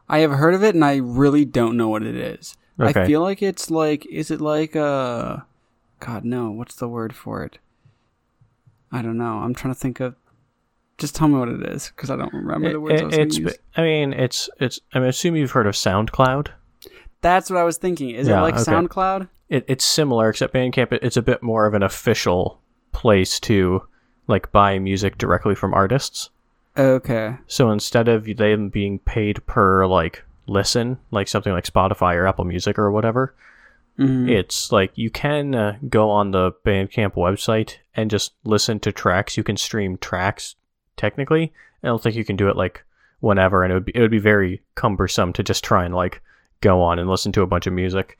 I 0.07 0.19
have 0.19 0.31
heard 0.31 0.53
of 0.53 0.63
it, 0.63 0.73
and 0.73 0.85
I 0.85 0.97
really 0.97 1.43
don't 1.43 1.75
know 1.75 1.89
what 1.89 2.03
it 2.03 2.15
is. 2.15 2.55
Okay. 2.79 3.01
I 3.01 3.05
feel 3.05 3.21
like 3.21 3.41
it's 3.41 3.69
like, 3.69 4.05
is 4.05 4.31
it 4.31 4.39
like 4.39 4.75
a, 4.75 5.45
God 5.99 6.23
no, 6.23 6.49
what's 6.51 6.75
the 6.75 6.87
word 6.87 7.13
for 7.13 7.43
it? 7.43 7.59
I 8.91 9.01
don't 9.01 9.17
know. 9.17 9.39
I'm 9.39 9.53
trying 9.53 9.73
to 9.73 9.79
think 9.79 9.99
of. 9.99 10.15
Just 10.97 11.13
tell 11.15 11.27
me 11.27 11.37
what 11.37 11.49
it 11.49 11.61
is, 11.63 11.91
because 11.95 12.09
I 12.09 12.15
don't 12.15 12.33
remember 12.33 12.71
the 12.71 12.79
words 12.79 13.01
I 13.01 13.05
was 13.05 13.15
it's. 13.15 13.39
I 13.75 13.81
mean, 13.83 14.13
it's. 14.13 14.49
It's. 14.59 14.79
I 14.93 14.99
mean, 14.99 15.09
assume 15.09 15.35
you've 15.35 15.51
heard 15.51 15.67
of 15.67 15.75
SoundCloud. 15.75 16.47
That's 17.21 17.49
what 17.49 17.59
I 17.59 17.63
was 17.63 17.77
thinking. 17.77 18.11
Is 18.11 18.27
Yeah, 18.27 18.39
it 18.39 18.41
like 18.41 18.55
okay. 18.55 18.63
SoundCloud? 18.63 19.29
It, 19.49 19.65
it's 19.67 19.85
similar, 19.85 20.29
except 20.29 20.53
Bandcamp. 20.53 20.91
it- 20.91 21.03
It's 21.03 21.17
a 21.17 21.21
bit 21.21 21.41
more 21.43 21.65
of 21.67 21.73
an 21.73 21.83
official 21.83 22.59
place 22.93 23.39
to 23.41 23.83
like 24.27 24.51
buy 24.51 24.79
music 24.79 25.17
directly 25.17 25.53
from 25.55 25.73
artists. 25.73 26.29
Okay. 26.77 27.35
So 27.47 27.71
instead 27.71 28.07
of 28.07 28.25
them 28.25 28.69
being 28.69 28.99
paid 28.99 29.45
per 29.45 29.85
like 29.87 30.23
listen, 30.47 30.97
like 31.11 31.27
something 31.27 31.53
like 31.53 31.65
Spotify 31.65 32.15
or 32.15 32.27
Apple 32.27 32.45
Music 32.45 32.77
or 32.79 32.91
whatever, 32.91 33.33
Mhm. 33.99 34.29
it's 34.29 34.71
like 34.71 34.91
you 34.95 35.09
can 35.09 35.55
uh, 35.55 35.77
go 35.89 36.09
on 36.09 36.31
the 36.31 36.51
Bandcamp 36.65 37.13
website 37.13 37.77
and 37.95 38.11
just 38.11 38.33
listen 38.43 38.79
to 38.81 38.91
tracks. 38.91 39.37
You 39.37 39.43
can 39.43 39.57
stream 39.57 39.97
tracks 39.97 40.55
technically. 40.97 41.51
I 41.83 41.87
don't 41.87 42.01
think 42.01 42.15
you 42.15 42.25
can 42.25 42.35
do 42.35 42.47
it 42.49 42.55
like 42.55 42.83
whenever, 43.21 43.63
and 43.63 43.71
it 43.71 43.75
would 43.75 43.85
be 43.85 43.91
it 43.95 44.01
would 44.01 44.11
be 44.11 44.19
very 44.19 44.61
cumbersome 44.75 45.33
to 45.33 45.43
just 45.43 45.63
try 45.63 45.83
and 45.85 45.95
like 45.95 46.21
go 46.61 46.81
on 46.81 46.99
and 46.99 47.09
listen 47.09 47.31
to 47.33 47.41
a 47.41 47.47
bunch 47.47 47.65
of 47.67 47.73
music. 47.73 48.17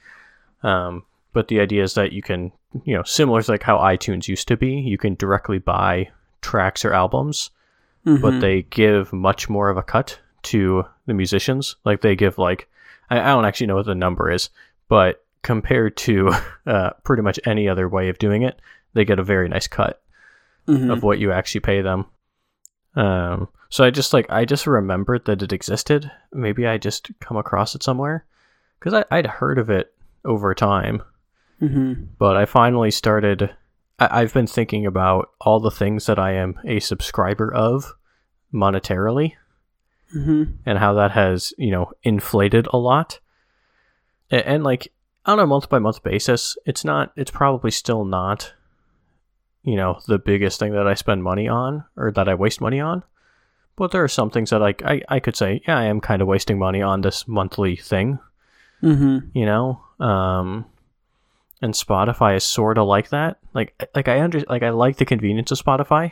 Um, 0.64 1.04
but 1.34 1.48
the 1.48 1.60
idea 1.60 1.84
is 1.84 1.94
that 1.94 2.12
you 2.12 2.22
can, 2.24 2.52
you 2.84 2.96
know, 2.96 3.04
similar 3.04 3.42
to 3.44 3.52
like 3.52 3.64
how 3.64 3.78
iTunes 3.78 4.28
used 4.28 4.48
to 4.48 4.58
be, 4.58 4.74
you 4.80 4.98
can 4.98 5.14
directly 5.16 5.60
buy 5.60 6.10
tracks 6.42 6.84
or 6.86 6.94
albums 6.94 7.52
but 8.06 8.36
Mhm. 8.36 8.40
they 8.42 8.62
give 8.62 9.12
much 9.12 9.50
more 9.50 9.70
of 9.70 9.76
a 9.76 9.84
cut 9.84 10.18
to 10.44 10.86
the 11.08 11.14
musicians. 11.14 11.76
Like 11.84 12.00
they 12.02 12.16
give 12.16 12.38
like 12.38 12.70
I, 13.10 13.20
I 13.20 13.26
don't 13.28 13.44
actually 13.46 13.68
know 13.68 13.76
what 13.76 13.86
the 13.86 13.96
number 13.96 14.32
is, 14.32 14.50
but 14.88 15.26
compared 15.48 15.96
to 15.96 16.30
uh, 16.68 16.90
pretty 17.06 17.24
much 17.24 17.40
any 17.46 17.70
other 17.70 17.88
way 17.88 18.10
of 18.10 18.20
doing 18.20 18.42
it, 18.44 18.60
they 18.94 19.06
get 19.06 19.18
a 19.20 19.24
very 19.24 19.48
nice 19.48 19.68
cut 19.68 20.02
Mhm. 20.68 20.92
of 20.92 21.02
what 21.04 21.20
you 21.20 21.32
actually 21.32 21.62
pay 21.62 21.82
them. 21.82 22.06
Um, 22.96 23.48
so 23.70 23.86
I 23.86 23.90
just 23.90 24.12
like 24.14 24.30
I 24.30 24.44
just 24.44 24.68
remembered 24.68 25.24
that 25.26 25.42
it 25.42 25.54
existed. 25.54 26.12
Maybe 26.34 26.68
I 26.68 26.78
just 26.78 27.10
come 27.22 27.38
across 27.38 27.74
it 27.76 27.84
somewhere 27.84 28.26
because 28.78 29.04
I'd 29.10 29.26
heard 29.28 29.58
of 29.60 29.70
it 29.70 29.94
over 30.26 30.54
time 30.54 31.02
Mhm. 31.62 32.08
but 32.20 32.36
I 32.36 32.46
finally 32.46 32.92
started. 32.92 33.56
I, 33.98 34.22
I've 34.22 34.34
been 34.34 34.48
thinking 34.48 34.86
about 34.86 35.30
all 35.40 35.60
the 35.62 35.72
things 35.72 36.06
that 36.08 36.20
I 36.20 36.34
am 36.34 36.60
a 36.66 36.80
subscriber 36.82 37.54
of 37.54 37.94
monetarily 38.54 39.34
Mhm. 40.16 40.58
and 40.66 40.78
how 40.80 40.94
that 40.96 41.12
has, 41.12 41.54
you 41.58 41.72
know, 41.72 41.92
inflated 42.04 42.68
a 42.74 42.78
lot. 42.78 43.20
And, 44.30 44.42
and 44.42 44.64
like 44.64 44.92
on 45.28 45.40
a 45.40 45.46
month 45.48 45.70
by 45.70 45.80
month 45.80 46.02
basis, 46.04 46.58
it's 46.66 46.84
not, 46.86 47.12
it's 47.16 47.32
probably 47.32 47.72
still 47.72 48.06
not, 48.06 48.54
you 49.64 49.76
know, 49.76 50.00
the 50.08 50.18
biggest 50.18 50.60
thing 50.60 50.72
that 50.74 50.88
I 50.88 50.94
spend 50.96 51.24
money 51.24 51.48
on 51.48 51.84
or 51.96 52.12
that 52.14 52.28
I 52.30 52.34
waste 52.36 52.62
money 52.62 52.80
on. 52.80 53.04
But 53.76 53.92
there 53.92 54.04
are 54.04 54.08
some 54.08 54.32
things 54.32 54.50
that 54.50 54.60
like 54.60 54.82
I, 54.84 55.02
I 55.10 55.20
could 55.20 55.36
say, 55.36 55.62
yeah, 55.68 55.78
I 55.78 55.84
am 55.84 56.02
kind 56.02 56.22
of 56.22 56.28
wasting 56.28 56.58
money 56.58 56.82
on 56.82 57.02
this 57.02 57.28
monthly 57.28 57.76
thing 57.76 58.20
Mhm. 58.84 59.32
you 59.34 59.44
know 59.44 59.82
um 60.00 60.64
and 61.64 61.74
spotify 61.74 62.36
is 62.36 62.44
sort 62.44 62.78
of 62.78 62.86
like 62.86 63.10
that 63.10 63.40
like 63.56 63.74
like 63.96 64.08
i 64.08 64.22
under 64.22 64.42
like 64.42 64.62
i 64.62 64.70
like 64.70 64.98
the 64.98 65.06
convenience 65.06 65.50
of 65.50 65.58
spotify 65.58 66.12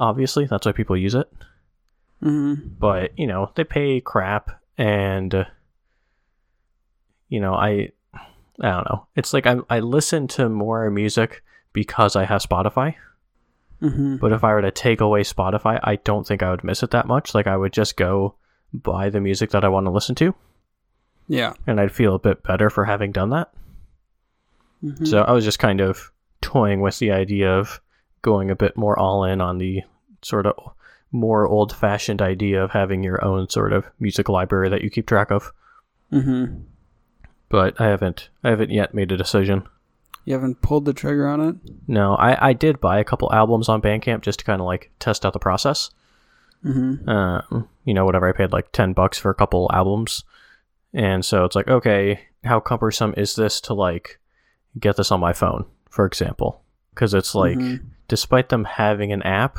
obviously 0.00 0.44
that's 0.46 0.66
why 0.66 0.72
people 0.72 0.96
use 0.96 1.14
it 1.14 1.32
Mhm. 2.20 2.70
but 2.80 3.16
you 3.16 3.28
know 3.28 3.52
they 3.54 3.62
pay 3.62 4.00
crap 4.00 4.60
and 4.76 5.32
uh, 5.36 5.44
you 7.28 7.38
know 7.38 7.54
i 7.54 7.90
i 8.60 8.70
don't 8.70 8.88
know 8.88 9.06
it's 9.16 9.32
like 9.32 9.46
i 9.46 9.56
i 9.70 9.78
listen 9.80 10.26
to 10.28 10.48
more 10.48 10.90
music 10.90 11.42
because 11.72 12.16
i 12.16 12.24
have 12.24 12.42
spotify 12.42 12.94
Mhm. 13.80 14.18
but 14.18 14.32
if 14.32 14.42
i 14.42 14.52
were 14.52 14.62
to 14.62 14.70
take 14.72 15.00
away 15.00 15.22
spotify 15.22 15.78
i 15.84 15.96
don't 15.96 16.26
think 16.26 16.42
i 16.42 16.50
would 16.50 16.64
miss 16.64 16.82
it 16.82 16.90
that 16.90 17.06
much 17.06 17.34
like 17.34 17.46
i 17.46 17.56
would 17.56 17.72
just 17.72 17.96
go 17.96 18.34
buy 18.72 19.08
the 19.10 19.20
music 19.20 19.50
that 19.50 19.64
i 19.64 19.68
want 19.68 19.86
to 19.86 19.90
listen 19.90 20.14
to 20.16 20.34
Yeah. 21.28 21.52
and 21.66 21.80
i'd 21.80 21.92
feel 21.92 22.14
a 22.14 22.18
bit 22.18 22.42
better 22.42 22.70
for 22.70 22.84
having 22.86 23.12
done 23.12 23.30
that 23.30 23.52
Mhm. 24.84 25.08
So 25.08 25.22
I 25.22 25.32
was 25.32 25.44
just 25.44 25.58
kind 25.58 25.80
of 25.80 26.12
toying 26.40 26.80
with 26.80 27.00
the 27.00 27.10
idea 27.10 27.50
of 27.50 27.80
going 28.22 28.48
a 28.48 28.54
bit 28.54 28.76
more 28.76 28.96
all 28.96 29.24
in 29.24 29.40
on 29.40 29.58
the 29.58 29.82
sort 30.22 30.46
of 30.46 30.54
more 31.10 31.48
old 31.48 31.74
fashioned 31.74 32.22
idea 32.22 32.62
of 32.62 32.70
having 32.70 33.02
your 33.02 33.24
own 33.24 33.48
sort 33.48 33.72
of 33.72 33.86
music 33.98 34.28
library 34.28 34.68
that 34.68 34.82
you 34.82 34.88
keep 34.88 35.06
track 35.08 35.32
of. 35.32 35.52
Mhm. 36.12 36.62
But 37.48 37.80
I 37.80 37.86
haven't 37.86 38.28
I 38.44 38.50
haven't 38.50 38.70
yet 38.70 38.94
made 38.94 39.10
a 39.12 39.16
decision. 39.16 39.66
You 40.24 40.34
haven't 40.34 40.60
pulled 40.60 40.84
the 40.84 40.92
trigger 40.92 41.26
on 41.26 41.40
it. 41.40 41.56
No, 41.86 42.14
I, 42.14 42.48
I 42.50 42.52
did 42.52 42.80
buy 42.80 42.98
a 42.98 43.04
couple 43.04 43.32
albums 43.32 43.68
on 43.68 43.80
Bandcamp 43.80 44.20
just 44.20 44.40
to 44.40 44.44
kind 44.44 44.60
of 44.60 44.66
like 44.66 44.90
test 44.98 45.24
out 45.24 45.32
the 45.32 45.38
process. 45.38 45.90
Mhm. 46.64 47.08
Um, 47.08 47.68
you 47.84 47.94
know, 47.94 48.04
whatever 48.04 48.28
I 48.28 48.32
paid 48.32 48.52
like 48.52 48.70
ten 48.72 48.92
bucks 48.92 49.16
for 49.18 49.30
a 49.30 49.34
couple 49.34 49.70
albums, 49.72 50.24
and 50.92 51.24
so 51.24 51.44
it's 51.44 51.56
like, 51.56 51.68
okay, 51.68 52.20
how 52.44 52.60
cumbersome 52.60 53.14
is 53.16 53.36
this 53.36 53.60
to 53.62 53.74
like 53.74 54.18
get 54.78 54.96
this 54.96 55.10
on 55.10 55.20
my 55.20 55.32
phone, 55.32 55.64
for 55.88 56.04
example? 56.04 56.62
Because 56.94 57.14
it's 57.14 57.34
like, 57.34 57.56
Mhm. 57.56 57.84
despite 58.08 58.48
them 58.50 58.64
having 58.64 59.12
an 59.12 59.22
app 59.22 59.58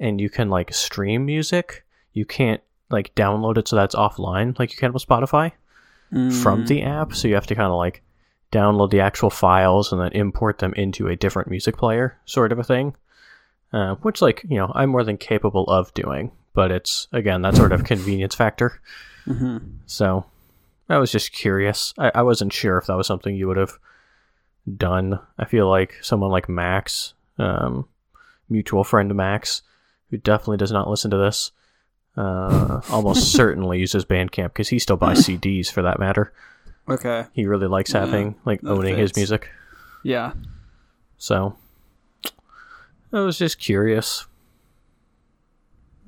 and 0.00 0.20
you 0.20 0.30
can 0.30 0.48
like 0.48 0.72
stream 0.72 1.26
music, 1.26 1.84
you 2.12 2.24
can't 2.24 2.62
like 2.90 3.14
download 3.16 3.58
it 3.58 3.66
so 3.68 3.74
that's 3.76 3.94
offline 3.96 4.56
like 4.58 4.70
you 4.70 4.78
can 4.78 4.92
with 4.92 5.04
Spotify 5.06 5.50
from 6.10 6.64
Mm. 6.64 6.66
the 6.68 6.82
app. 6.82 7.14
So 7.14 7.28
you 7.28 7.34
have 7.34 7.46
to 7.48 7.54
kind 7.54 7.68
of 7.70 7.76
like 7.76 8.02
download 8.52 8.90
the 8.90 9.00
actual 9.00 9.30
files 9.30 9.92
and 9.92 10.00
then 10.00 10.12
import 10.12 10.58
them 10.58 10.72
into 10.74 11.08
a 11.08 11.16
different 11.16 11.50
music 11.50 11.76
player, 11.76 12.16
sort 12.24 12.52
of 12.52 12.58
a 12.58 12.64
thing. 12.64 12.94
Uh, 13.72 13.96
which, 13.96 14.22
like, 14.22 14.44
you 14.48 14.56
know, 14.56 14.70
I'm 14.74 14.90
more 14.90 15.02
than 15.02 15.16
capable 15.18 15.64
of 15.64 15.92
doing, 15.94 16.30
but 16.54 16.70
it's 16.70 17.08
again 17.12 17.42
that 17.42 17.56
sort 17.56 17.72
of 17.72 17.82
convenience 17.92 18.34
factor. 18.34 18.80
Mhm. 19.26 19.78
So 19.86 20.24
I 20.88 20.98
was 20.98 21.10
just 21.10 21.32
curious. 21.32 21.92
I, 21.98 22.12
I 22.14 22.22
wasn't 22.22 22.52
sure 22.52 22.78
if 22.78 22.86
that 22.86 22.96
was 22.96 23.08
something 23.08 23.34
you 23.34 23.48
would 23.48 23.56
have 23.56 23.78
done. 24.76 25.18
I 25.38 25.44
feel 25.44 25.68
like 25.68 25.94
someone 26.02 26.30
like 26.30 26.48
Max, 26.48 27.14
um, 27.38 27.86
mutual 28.48 28.84
friend 28.84 29.12
Max, 29.14 29.62
who 30.10 30.16
definitely 30.16 30.58
does 30.58 30.72
not 30.72 30.88
listen 30.88 31.10
to 31.10 31.16
this, 31.16 31.50
uh, 32.16 32.80
almost 32.90 33.32
certainly 33.36 33.78
uses 33.78 34.04
Bandcamp 34.04 34.48
because 34.48 34.68
he 34.68 34.78
still 34.78 34.96
buys 34.96 35.18
CDs 35.26 35.70
for 35.70 35.82
that 35.82 35.98
matter. 35.98 36.32
Okay. 36.88 37.26
He 37.32 37.46
really 37.46 37.66
likes 37.66 37.92
Yeah, 37.92 38.00
having 38.06 38.36
like 38.44 38.62
owning 38.64 38.96
his 38.96 39.16
music. 39.16 39.48
Yeah. 40.04 40.32
So 41.18 41.56
I 43.12 43.20
was 43.20 43.38
just 43.38 43.58
curious. 43.58 44.26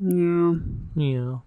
Yeah. 0.01 0.55
Yeah. 0.95 1.39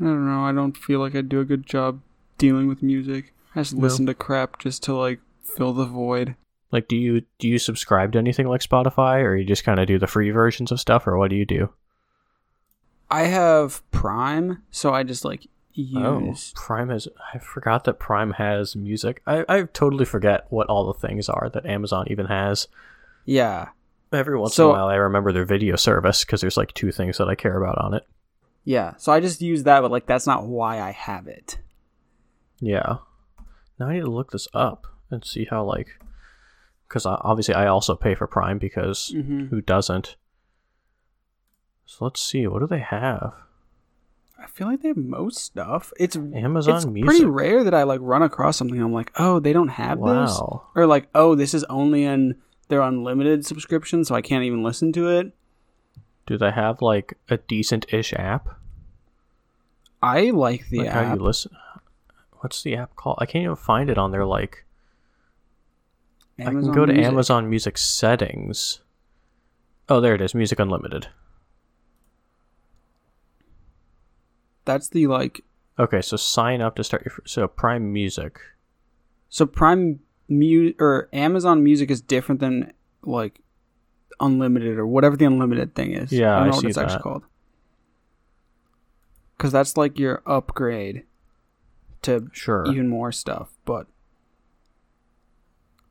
I 0.00 0.04
don't 0.04 0.26
know. 0.26 0.44
I 0.44 0.52
don't 0.52 0.76
feel 0.76 1.00
like 1.00 1.14
I 1.14 1.20
do 1.20 1.40
a 1.40 1.44
good 1.44 1.66
job 1.66 2.00
dealing 2.38 2.68
with 2.68 2.82
music. 2.82 3.34
I 3.54 3.60
just 3.60 3.74
No. 3.74 3.82
listen 3.82 4.06
to 4.06 4.14
crap 4.14 4.58
just 4.58 4.82
to 4.84 4.94
like 4.94 5.20
fill 5.42 5.72
the 5.72 5.84
void. 5.84 6.36
Like, 6.70 6.88
do 6.88 6.96
you 6.96 7.22
do 7.38 7.48
you 7.48 7.58
subscribe 7.58 8.12
to 8.12 8.18
anything 8.18 8.48
like 8.48 8.62
Spotify, 8.62 9.22
or 9.22 9.36
you 9.36 9.44
just 9.44 9.64
kind 9.64 9.78
of 9.78 9.86
do 9.86 9.98
the 9.98 10.06
free 10.06 10.30
versions 10.30 10.72
of 10.72 10.80
stuff, 10.80 11.06
or 11.06 11.18
what 11.18 11.28
do 11.28 11.36
you 11.36 11.44
do? 11.44 11.68
I 13.12 13.22
have 13.24 13.88
Prime, 13.90 14.62
so 14.70 14.92
I 14.92 15.02
just 15.02 15.24
like 15.24 15.46
Oh, 15.96 16.18
use. 16.20 16.52
Prime 16.54 16.90
has. 16.90 17.08
I 17.32 17.38
forgot 17.38 17.84
that 17.84 17.98
Prime 17.98 18.32
has 18.32 18.76
music. 18.76 19.22
I, 19.26 19.44
I 19.48 19.62
totally 19.62 20.04
forget 20.04 20.46
what 20.50 20.66
all 20.68 20.84
the 20.92 20.98
things 21.06 21.28
are 21.30 21.48
that 21.54 21.64
Amazon 21.64 22.06
even 22.10 22.26
has. 22.26 22.68
Yeah. 23.24 23.68
Every 24.12 24.38
once 24.38 24.54
So- 24.54 24.68
in 24.70 24.76
a 24.76 24.78
while, 24.78 24.88
I 24.88 24.96
remember 24.96 25.32
their 25.32 25.46
video 25.46 25.76
service 25.76 26.24
because 26.24 26.40
there's 26.42 26.58
like 26.58 26.74
two 26.74 26.92
things 26.92 27.16
that 27.18 27.28
I 27.28 27.34
care 27.34 27.56
about 27.62 27.78
on 27.78 27.94
it. 27.94 28.06
Yeah. 28.64 28.94
So 28.98 29.12
I 29.12 29.20
just 29.20 29.40
use 29.40 29.62
that, 29.62 29.80
but 29.80 29.90
like 29.90 30.06
that's 30.06 30.26
not 30.26 30.46
why 30.46 30.80
I 30.80 30.90
have 30.90 31.26
it. 31.26 31.58
Yeah. 32.60 32.96
Now 33.78 33.88
I 33.88 33.94
need 33.94 34.00
to 34.00 34.10
look 34.10 34.30
this 34.30 34.48
up 34.52 34.86
and 35.10 35.24
see 35.24 35.46
how 35.48 35.64
like, 35.64 35.88
because 36.88 37.06
obviously 37.06 37.54
I 37.54 37.66
also 37.66 37.96
pay 37.96 38.14
for 38.14 38.26
Prime 38.26 38.58
because 38.58 39.10
Mm-hmm. 39.16 39.46
who 39.46 39.60
doesn't? 39.62 40.16
So 41.92 42.06
let's 42.06 42.22
see. 42.22 42.46
What 42.46 42.60
do 42.60 42.66
they 42.66 42.78
have? 42.78 43.34
I 44.38 44.46
feel 44.46 44.66
like 44.66 44.80
they 44.80 44.88
have 44.88 44.96
most 44.96 45.36
stuff. 45.36 45.92
It's 46.00 46.16
Amazon 46.16 46.76
it's 46.76 46.86
Music. 46.86 47.06
pretty 47.06 47.24
rare 47.26 47.62
that 47.64 47.74
I 47.74 47.82
like 47.82 48.00
run 48.02 48.22
across 48.22 48.56
something. 48.56 48.80
I'm 48.80 48.94
like, 48.94 49.12
oh, 49.16 49.40
they 49.40 49.52
don't 49.52 49.68
have 49.68 50.00
this, 50.00 50.40
or 50.74 50.86
like, 50.86 51.08
oh, 51.14 51.34
this 51.34 51.52
is 51.52 51.64
only 51.64 52.04
in 52.04 52.36
their 52.68 52.80
unlimited 52.80 53.44
subscription, 53.44 54.06
so 54.06 54.14
I 54.14 54.22
can't 54.22 54.42
even 54.44 54.62
listen 54.62 54.90
to 54.94 55.10
it. 55.10 55.34
Do 56.26 56.38
they 56.38 56.50
have 56.50 56.80
like 56.80 57.18
a 57.28 57.36
decent 57.36 57.92
ish 57.92 58.14
app? 58.14 58.58
I 60.02 60.30
like 60.30 60.70
the 60.70 60.78
like 60.78 60.88
how 60.88 61.00
app. 61.00 61.18
you 61.18 61.22
listen? 61.22 61.52
What's 62.38 62.62
the 62.62 62.74
app 62.74 62.96
called? 62.96 63.18
I 63.20 63.26
can't 63.26 63.44
even 63.44 63.56
find 63.56 63.90
it 63.90 63.98
on 63.98 64.12
their 64.12 64.24
like. 64.24 64.64
I 66.40 66.44
can 66.44 66.72
go 66.72 66.86
to 66.86 66.92
Music. 66.92 67.12
Amazon 67.12 67.50
Music 67.50 67.76
settings. 67.76 68.80
Oh, 69.90 70.00
there 70.00 70.14
it 70.14 70.22
is. 70.22 70.34
Music 70.34 70.58
Unlimited. 70.58 71.08
That's 74.64 74.88
the 74.88 75.06
like. 75.06 75.44
Okay, 75.78 76.02
so 76.02 76.16
sign 76.16 76.60
up 76.60 76.76
to 76.76 76.84
start 76.84 77.04
your 77.04 77.14
so 77.24 77.48
Prime 77.48 77.92
Music. 77.92 78.38
So 79.28 79.46
Prime 79.46 80.00
Mu 80.28 80.72
or 80.78 81.08
Amazon 81.12 81.64
Music 81.64 81.90
is 81.90 82.00
different 82.00 82.40
than 82.40 82.72
like 83.02 83.40
unlimited 84.20 84.78
or 84.78 84.86
whatever 84.86 85.16
the 85.16 85.24
unlimited 85.24 85.74
thing 85.74 85.92
is. 85.92 86.12
Yeah, 86.12 86.36
I 86.36 86.38
don't 86.38 86.42
I 86.42 86.46
know 86.46 86.52
what 86.56 86.60
see 86.62 86.68
it's 86.68 86.78
actually 86.78 87.02
called. 87.02 87.24
Because 89.36 89.52
that's 89.52 89.76
like 89.76 89.98
your 89.98 90.22
upgrade 90.26 91.04
to 92.02 92.28
Sure. 92.32 92.64
even 92.70 92.88
more 92.88 93.10
stuff. 93.10 93.50
But 93.64 93.86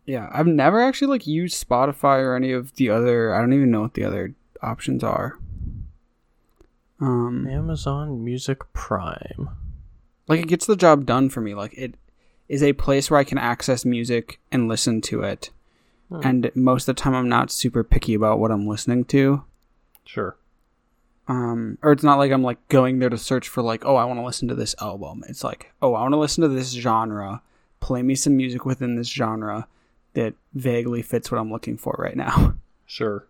yeah, 0.05 0.29
I've 0.31 0.47
never 0.47 0.81
actually 0.81 1.07
like 1.09 1.27
used 1.27 1.67
Spotify 1.67 2.19
or 2.19 2.35
any 2.35 2.51
of 2.51 2.75
the 2.75 2.89
other. 2.89 3.33
I 3.33 3.39
don't 3.41 3.53
even 3.53 3.71
know 3.71 3.81
what 3.81 3.93
the 3.95 4.03
other 4.03 4.35
options 4.61 5.03
are. 5.03 5.37
Um, 7.01 7.47
Amazon 7.47 8.23
Music 8.23 8.59
Prime. 8.73 9.49
like 10.27 10.39
it 10.39 10.47
gets 10.47 10.67
the 10.67 10.75
job 10.75 11.05
done 11.05 11.29
for 11.29 11.41
me. 11.41 11.53
Like 11.55 11.73
it 11.73 11.95
is 12.47 12.61
a 12.61 12.73
place 12.73 13.09
where 13.09 13.19
I 13.19 13.23
can 13.23 13.37
access 13.37 13.83
music 13.83 14.39
and 14.51 14.67
listen 14.67 15.01
to 15.01 15.21
it. 15.21 15.49
Hmm. 16.09 16.21
And 16.23 16.51
most 16.53 16.87
of 16.87 16.95
the 16.95 17.01
time, 17.01 17.15
I'm 17.15 17.29
not 17.29 17.49
super 17.51 17.83
picky 17.83 18.13
about 18.13 18.39
what 18.39 18.51
I'm 18.51 18.67
listening 18.67 19.05
to. 19.05 19.43
Sure. 20.05 20.37
Um, 21.27 21.77
or 21.81 21.91
it's 21.91 22.03
not 22.03 22.17
like 22.17 22.31
I'm 22.31 22.43
like 22.43 22.67
going 22.67 22.99
there 22.99 23.09
to 23.09 23.17
search 23.17 23.47
for 23.47 23.61
like, 23.61 23.85
oh, 23.85 23.95
I 23.95 24.05
want 24.05 24.19
to 24.19 24.25
listen 24.25 24.47
to 24.49 24.55
this 24.55 24.75
album. 24.81 25.23
It's 25.29 25.43
like, 25.43 25.71
oh, 25.81 25.93
I 25.93 26.01
want 26.01 26.13
to 26.13 26.17
listen 26.19 26.41
to 26.41 26.49
this 26.49 26.71
genre. 26.71 27.41
Play 27.79 28.03
me 28.03 28.15
some 28.15 28.35
music 28.35 28.65
within 28.65 28.95
this 28.95 29.07
genre 29.07 29.67
that 30.13 30.33
vaguely 30.53 31.01
fits 31.01 31.31
what 31.31 31.39
I'm 31.39 31.51
looking 31.51 31.77
for 31.77 31.95
right 31.97 32.15
now. 32.15 32.55
Sure. 32.85 33.25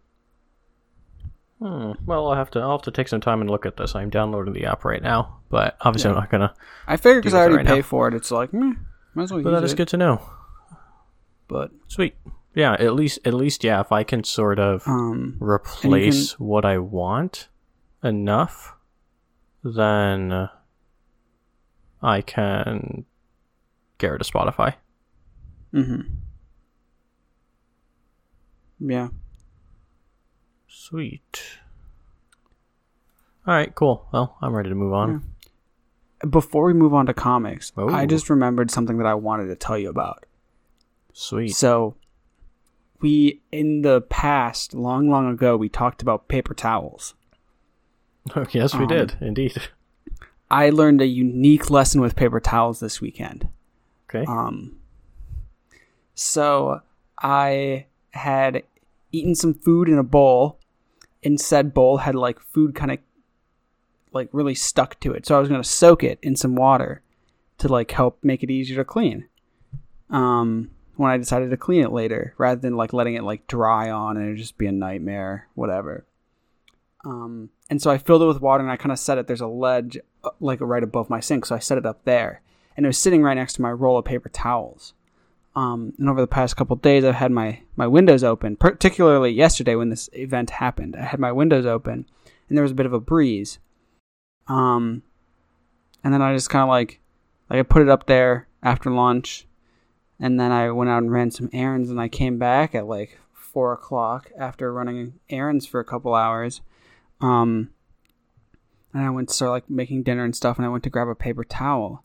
Hmm. 1.61 1.91
Well, 2.05 2.27
I'll 2.27 2.35
have 2.35 2.49
to 2.51 2.59
I'll 2.59 2.71
have 2.71 2.81
to 2.83 2.91
take 2.91 3.07
some 3.07 3.21
time 3.21 3.39
and 3.39 3.47
look 3.49 3.67
at 3.67 3.77
this. 3.77 3.93
I'm 3.93 4.09
downloading 4.09 4.53
the 4.53 4.65
app 4.65 4.83
right 4.83 5.01
now, 5.01 5.41
but 5.49 5.77
obviously 5.81 6.09
I'm 6.09 6.15
not 6.15 6.31
gonna. 6.31 6.55
I 6.87 6.97
figured 6.97 7.21
because 7.23 7.35
I 7.35 7.41
already 7.41 7.57
right 7.57 7.67
pay 7.67 7.75
now. 7.77 7.81
for 7.83 8.07
it, 8.07 8.15
it's 8.15 8.31
like, 8.31 8.51
meh, 8.51 8.73
might 9.13 9.23
as 9.23 9.31
well 9.31 9.43
But 9.43 9.51
that 9.51 9.63
is 9.63 9.73
it. 9.73 9.75
good 9.75 9.87
to 9.89 9.97
know. 9.97 10.27
But 11.47 11.69
Sweet. 11.87 12.15
Yeah. 12.55 12.73
At 12.73 12.95
least 12.95 13.19
at 13.25 13.35
least 13.35 13.63
yeah. 13.63 13.79
If 13.79 13.91
I 13.91 14.03
can 14.03 14.23
sort 14.23 14.57
of 14.57 14.87
um, 14.87 15.37
replace 15.39 16.39
what 16.39 16.65
I 16.65 16.79
want 16.79 17.47
enough, 18.03 18.73
then 19.63 20.49
I 22.01 22.21
can 22.21 23.05
get 23.99 24.07
rid 24.07 24.21
of 24.21 24.27
Spotify. 24.27 24.73
Mm 25.73 25.85
hmm 25.85 26.01
yeah. 28.89 29.09
Sweet. 30.73 31.59
All 33.45 33.53
right. 33.53 33.73
Cool. 33.75 34.07
Well, 34.13 34.37
I'm 34.41 34.55
ready 34.55 34.69
to 34.69 34.75
move 34.75 34.93
on. 34.93 35.23
Before 36.29 36.65
we 36.65 36.73
move 36.73 36.93
on 36.93 37.07
to 37.07 37.13
comics, 37.13 37.73
I 37.75 38.05
just 38.05 38.29
remembered 38.29 38.71
something 38.71 38.97
that 38.97 39.07
I 39.07 39.15
wanted 39.15 39.47
to 39.47 39.55
tell 39.55 39.77
you 39.77 39.89
about. 39.89 40.25
Sweet. 41.13 41.49
So, 41.49 41.95
we 43.01 43.41
in 43.51 43.81
the 43.81 44.01
past, 44.01 44.73
long, 44.73 45.09
long 45.09 45.29
ago, 45.29 45.57
we 45.57 45.67
talked 45.67 46.01
about 46.01 46.27
paper 46.27 46.53
towels. 46.53 47.15
yes, 48.51 48.73
we 48.73 48.83
um, 48.83 48.87
did 48.87 49.17
indeed. 49.19 49.57
I 50.51 50.69
learned 50.69 51.01
a 51.01 51.07
unique 51.07 51.69
lesson 51.69 51.99
with 51.99 52.15
paper 52.15 52.39
towels 52.39 52.79
this 52.79 53.01
weekend. 53.01 53.49
Okay. 54.09 54.25
Um, 54.25 54.77
so 56.13 56.81
I 57.17 57.87
had 58.11 58.63
eaten 59.11 59.35
some 59.35 59.53
food 59.53 59.89
in 59.89 59.97
a 59.97 60.03
bowl, 60.03 60.59
and 61.23 61.39
said 61.39 61.73
bowl 61.73 61.97
had 61.97 62.15
like 62.15 62.39
food 62.39 62.75
kind 62.75 62.91
of 62.91 62.99
like 64.13 64.29
really 64.31 64.55
stuck 64.55 64.99
to 65.01 65.13
it. 65.13 65.25
So 65.25 65.35
I 65.35 65.39
was 65.39 65.49
gonna 65.49 65.63
soak 65.63 66.03
it 66.03 66.19
in 66.21 66.35
some 66.35 66.55
water 66.55 67.01
to 67.59 67.67
like 67.67 67.91
help 67.91 68.19
make 68.23 68.43
it 68.43 68.51
easier 68.51 68.77
to 68.77 68.85
clean. 68.85 69.27
Um, 70.09 70.71
when 70.95 71.11
I 71.11 71.17
decided 71.17 71.49
to 71.49 71.57
clean 71.57 71.83
it 71.83 71.91
later, 71.91 72.33
rather 72.37 72.59
than 72.59 72.75
like 72.75 72.93
letting 72.93 73.15
it 73.15 73.23
like 73.23 73.47
dry 73.47 73.89
on 73.89 74.17
and 74.17 74.29
it 74.29 74.35
just 74.35 74.57
be 74.57 74.67
a 74.67 74.71
nightmare, 74.71 75.47
whatever. 75.55 76.05
Um, 77.03 77.49
and 77.69 77.81
so 77.81 77.89
I 77.89 77.97
filled 77.97 78.21
it 78.21 78.27
with 78.27 78.41
water 78.41 78.63
and 78.63 78.71
I 78.71 78.77
kind 78.77 78.91
of 78.91 78.99
set 78.99 79.17
it. 79.17 79.27
There's 79.27 79.41
a 79.41 79.47
ledge 79.47 79.97
uh, 80.23 80.29
like 80.39 80.59
right 80.61 80.83
above 80.83 81.09
my 81.09 81.19
sink, 81.19 81.45
so 81.45 81.55
I 81.55 81.59
set 81.59 81.77
it 81.77 81.85
up 81.85 82.03
there, 82.05 82.41
and 82.75 82.85
it 82.85 82.89
was 82.89 82.97
sitting 82.97 83.23
right 83.23 83.33
next 83.33 83.53
to 83.53 83.61
my 83.61 83.71
roll 83.71 83.97
of 83.97 84.05
paper 84.05 84.29
towels. 84.29 84.93
Um, 85.55 85.93
and 85.97 86.09
over 86.09 86.21
the 86.21 86.27
past 86.27 86.55
couple 86.55 86.75
days, 86.77 87.03
I've 87.03 87.15
had 87.15 87.31
my 87.31 87.61
my 87.75 87.87
windows 87.87 88.23
open. 88.23 88.55
Particularly 88.55 89.31
yesterday 89.31 89.75
when 89.75 89.89
this 89.89 90.09
event 90.13 90.49
happened, 90.49 90.95
I 90.95 91.03
had 91.03 91.19
my 91.19 91.31
windows 91.31 91.65
open, 91.65 92.05
and 92.47 92.57
there 92.57 92.63
was 92.63 92.71
a 92.71 92.75
bit 92.75 92.85
of 92.85 92.93
a 92.93 92.99
breeze. 92.99 93.59
Um, 94.47 95.03
and 96.03 96.13
then 96.13 96.21
I 96.21 96.33
just 96.33 96.49
kind 96.49 96.63
of 96.63 96.69
like 96.69 97.01
like 97.49 97.59
I 97.59 97.63
put 97.63 97.81
it 97.81 97.89
up 97.89 98.07
there 98.07 98.47
after 98.63 98.89
lunch, 98.89 99.45
and 100.19 100.39
then 100.39 100.51
I 100.51 100.71
went 100.71 100.89
out 100.89 101.03
and 101.03 101.11
ran 101.11 101.31
some 101.31 101.49
errands, 101.51 101.89
and 101.89 101.99
I 101.99 102.07
came 102.07 102.37
back 102.37 102.73
at 102.73 102.87
like 102.87 103.19
four 103.33 103.73
o'clock 103.73 104.31
after 104.37 104.71
running 104.71 105.19
errands 105.29 105.65
for 105.65 105.81
a 105.81 105.85
couple 105.85 106.15
hours. 106.15 106.61
Um, 107.19 107.71
and 108.93 109.03
I 109.03 109.09
went 109.09 109.29
to 109.29 109.35
start 109.35 109.51
like 109.51 109.69
making 109.69 110.03
dinner 110.03 110.23
and 110.23 110.35
stuff, 110.35 110.57
and 110.57 110.65
I 110.65 110.69
went 110.69 110.83
to 110.85 110.89
grab 110.89 111.09
a 111.09 111.15
paper 111.15 111.43
towel. 111.43 112.03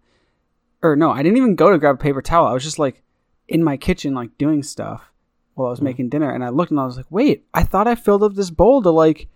Or 0.83 0.97
no, 0.97 1.11
I 1.13 1.23
didn't 1.23 1.39
even 1.39 1.55
go 1.55 1.71
to 1.71 1.79
grab 1.79 1.95
a 1.95 1.99
paper 1.99 2.23
towel. 2.23 2.47
I 2.47 2.53
was 2.53 2.65
just 2.65 2.79
like 2.79 3.03
in 3.49 3.63
my 3.65 3.77
kitchen, 3.77 4.15
like 4.15 4.37
doing 4.39 4.63
stuff 4.63 5.13
while 5.55 5.69
I 5.69 5.71
was 5.71 5.81
Mhm. 5.81 5.85
making 5.85 6.09
dinner, 6.11 6.31
and 6.31 6.45
I 6.45 6.49
looked 6.51 6.71
and 6.71 6.81
I 6.81 6.85
was 6.85 6.97
like, 6.97 7.07
wait, 7.11 7.47
I 7.55 7.63
thought 7.63 7.87
I 7.89 7.95
filled 7.95 8.23
up 8.23 8.35
this 8.35 8.51
bowl 8.51 8.83
to 8.83 8.91
like 8.91 9.29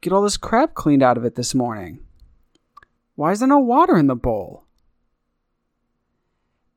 get 0.00 0.12
all 0.12 0.22
this 0.22 0.36
crap 0.36 0.74
cleaned 0.74 1.02
out 1.02 1.16
of 1.18 1.24
it 1.24 1.34
this 1.34 1.54
morning. 1.54 2.00
Why 3.16 3.32
is 3.32 3.40
there 3.40 3.48
no 3.48 3.58
water 3.58 3.96
in 3.96 4.06
the 4.06 4.16
bowl? 4.16 4.64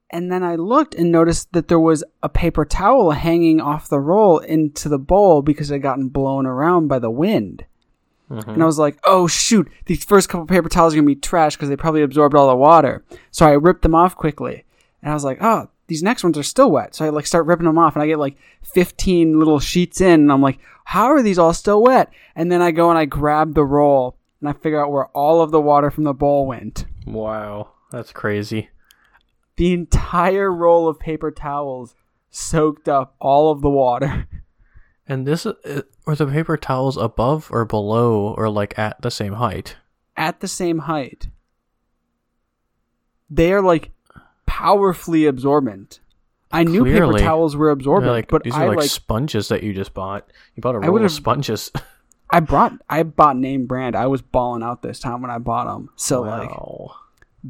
And 0.10 0.32
then 0.32 0.44
I 0.44 0.56
looked 0.56 0.94
and 0.94 1.12
noticed 1.12 1.54
that 1.54 1.70
there 1.70 1.80
was 1.80 2.04
a 2.22 2.30
paper 2.30 2.66
towel 2.66 3.12
hanging 3.12 3.60
off 3.60 3.90
the 3.90 4.00
roll 4.00 4.38
into 4.38 4.88
the 4.88 5.00
bowl 5.00 5.42
because 5.42 5.72
it 5.72 5.76
had 5.76 5.82
gotten 5.82 6.10
blown 6.10 6.46
around 6.46 6.88
by 6.88 7.00
the 7.00 7.10
wind. 7.10 7.66
Mhm. 8.30 8.48
And 8.50 8.62
I 8.64 8.66
was 8.68 8.78
like, 8.78 9.00
oh 9.06 9.26
shoot, 9.26 9.68
these 9.86 10.04
first 10.04 10.30
couple 10.30 10.46
paper 10.46 10.70
towels 10.70 10.94
are 10.94 10.98
gonna 10.98 11.08
be 11.08 11.16
trash 11.16 11.56
because 11.56 11.70
they 11.70 11.76
probably 11.76 12.04
absorbed 12.04 12.36
all 12.36 12.48
the 12.48 12.56
water. 12.56 13.04
So 13.32 13.46
I 13.48 13.52
ripped 13.54 13.82
them 13.82 13.96
off 13.96 14.16
quickly. 14.16 14.66
And 15.02 15.12
I 15.12 15.14
was 15.16 15.24
like, 15.24 15.40
oh, 15.42 15.70
these 15.94 16.02
next 16.02 16.24
ones 16.24 16.40
are 16.40 16.44
still 16.44 16.72
wet. 16.72 16.96
So 16.96 17.06
I 17.06 17.10
like 17.10 17.28
start 17.28 17.46
ripping 17.46 17.68
them 17.68 17.78
off 17.78 17.94
and 17.94 18.02
I 18.02 18.08
get 18.08 18.18
like 18.18 18.36
15 18.64 19.38
little 19.38 19.60
sheets 19.60 20.02
in 20.02 20.22
and 20.22 20.32
I'm 20.32 20.42
like, 20.42 20.58
how 20.86 21.06
are 21.12 21.22
these 21.22 21.38
all 21.38 21.54
still 21.54 21.84
wet? 21.84 22.12
And 22.36 22.52
then 22.52 22.64
I 22.64 22.72
go 22.72 22.90
and 22.90 22.98
I 22.98 23.06
grab 23.06 23.54
the 23.54 23.64
roll 23.64 24.18
and 24.40 24.50
I 24.50 24.54
figure 24.54 24.84
out 24.84 24.92
where 24.92 25.06
all 25.10 25.44
of 25.44 25.52
the 25.52 25.62
water 25.62 25.92
from 25.92 26.04
the 26.04 26.16
bowl 26.16 26.48
went. 26.48 26.88
Wow, 27.06 27.74
that's 27.92 28.12
crazy. 28.12 28.70
The 29.58 29.72
entire 29.72 30.52
roll 30.52 30.88
of 30.88 31.00
paper 31.00 31.30
towels 31.30 31.94
soaked 32.32 32.90
up 32.90 33.16
all 33.20 33.52
of 33.52 33.62
the 33.62 33.70
water. 33.70 34.28
And 35.06 35.28
this 35.28 35.46
uh, 35.46 35.82
were 36.06 36.16
the 36.16 36.28
paper 36.28 36.56
towels 36.56 36.96
above 36.96 37.50
or 37.52 37.66
below 37.66 38.34
or 38.38 38.50
like 38.50 38.80
at 38.80 39.02
the 39.02 39.12
same 39.12 39.34
height? 39.34 39.76
at 40.16 40.40
the 40.40 40.48
same 40.48 40.80
height. 40.80 41.28
They 43.30 43.52
are 43.52 43.62
like 43.62 43.92
powerfully 44.54 45.26
absorbent. 45.26 46.00
I 46.52 46.64
knew 46.64 46.86
paper 46.86 47.18
towels 47.18 47.56
were 47.56 47.72
absorbent, 47.72 48.12
like 48.12 48.28
but 48.28 48.44
these 48.44 48.54
I 48.54 48.66
are 48.66 48.68
like, 48.70 48.78
like 48.78 48.90
sponges 48.90 49.48
that 49.48 49.64
you 49.64 49.74
just 49.74 49.96
bought. 49.96 50.30
You 50.56 50.62
bought 50.62 50.76
a 50.76 50.80
roll 50.80 51.04
of 51.04 51.12
sponges. 51.12 51.72
I 52.30 52.40
brought 52.40 52.74
I 52.88 53.02
bought 53.02 53.36
name 53.36 53.66
brand. 53.66 53.96
I 53.96 54.06
was 54.06 54.22
balling 54.22 54.62
out 54.62 54.84
this 54.84 55.00
time 55.00 55.24
when 55.24 55.32
I 55.32 55.40
bought 55.40 55.66
them. 55.66 55.90
So 55.96 56.22
like 56.22 56.52
wow. 56.52 56.96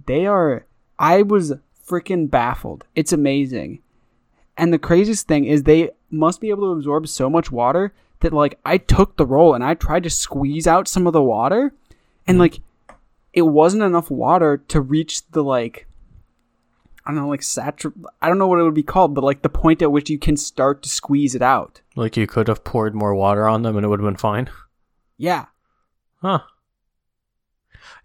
they 0.05 0.25
are 0.25 0.65
I 0.97 1.23
was 1.23 1.53
freaking 1.85 2.29
baffled. 2.29 2.85
It's 2.95 3.11
amazing. 3.11 3.81
And 4.55 4.71
the 4.71 4.79
craziest 4.79 5.27
thing 5.27 5.43
is 5.43 5.63
they 5.63 5.89
must 6.09 6.39
be 6.39 6.51
able 6.51 6.69
to 6.69 6.77
absorb 6.77 7.09
so 7.09 7.29
much 7.29 7.51
water 7.51 7.93
that 8.21 8.31
like 8.31 8.57
I 8.63 8.77
took 8.77 9.17
the 9.17 9.25
roll 9.25 9.53
and 9.53 9.63
I 9.63 9.73
tried 9.73 10.03
to 10.03 10.09
squeeze 10.09 10.67
out 10.67 10.87
some 10.87 11.05
of 11.05 11.11
the 11.11 11.21
water 11.21 11.73
and 12.25 12.37
hmm. 12.37 12.41
like 12.41 12.61
it 13.33 13.41
wasn't 13.41 13.83
enough 13.83 14.09
water 14.09 14.63
to 14.69 14.79
reach 14.79 15.29
the 15.31 15.43
like 15.43 15.85
I 17.05 17.11
don't 17.11 17.21
know 17.21 17.29
like 17.29 17.41
satur 17.41 17.93
I 18.21 18.27
don't 18.27 18.37
know 18.37 18.47
what 18.47 18.59
it 18.59 18.63
would 18.63 18.73
be 18.73 18.83
called 18.83 19.13
but 19.13 19.23
like 19.23 19.41
the 19.41 19.49
point 19.49 19.81
at 19.81 19.91
which 19.91 20.09
you 20.09 20.17
can 20.17 20.37
start 20.37 20.81
to 20.83 20.89
squeeze 20.89 21.35
it 21.35 21.41
out. 21.41 21.81
Like 21.95 22.17
you 22.17 22.27
could 22.27 22.47
have 22.47 22.63
poured 22.63 22.95
more 22.95 23.15
water 23.15 23.47
on 23.47 23.63
them 23.63 23.75
and 23.75 23.85
it 23.85 23.89
would 23.89 23.99
have 23.99 24.07
been 24.07 24.17
fine. 24.17 24.49
Yeah. 25.17 25.45
Huh. 26.21 26.39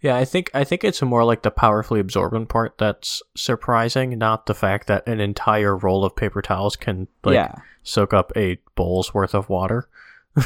Yeah, 0.00 0.16
I 0.16 0.24
think 0.24 0.50
I 0.54 0.64
think 0.64 0.84
it's 0.84 1.02
more 1.02 1.24
like 1.24 1.42
the 1.42 1.50
powerfully 1.50 1.98
absorbent 1.98 2.48
part 2.48 2.78
that's 2.78 3.22
surprising, 3.36 4.16
not 4.16 4.46
the 4.46 4.54
fact 4.54 4.86
that 4.86 5.06
an 5.08 5.20
entire 5.20 5.76
roll 5.76 6.04
of 6.04 6.14
paper 6.14 6.40
towels 6.40 6.76
can 6.76 7.08
like 7.24 7.34
yeah. 7.34 7.54
soak 7.82 8.12
up 8.12 8.32
a 8.36 8.58
bowl's 8.76 9.12
worth 9.12 9.34
of 9.34 9.48
water. 9.48 9.88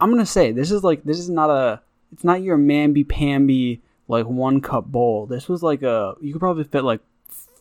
I'm 0.00 0.10
gonna 0.10 0.24
say 0.24 0.52
this 0.52 0.70
is 0.70 0.82
like 0.82 1.04
this 1.04 1.18
is 1.18 1.28
not 1.28 1.50
a 1.50 1.82
it's 2.12 2.24
not 2.24 2.42
your 2.42 2.56
mamby 2.56 3.06
pamby 3.06 3.82
like 4.06 4.26
one 4.26 4.62
cup 4.62 4.86
bowl. 4.86 5.26
This 5.26 5.48
was 5.48 5.62
like 5.62 5.82
a 5.82 6.14
you 6.22 6.32
could 6.32 6.40
probably 6.40 6.64
fit 6.64 6.84
like 6.84 7.00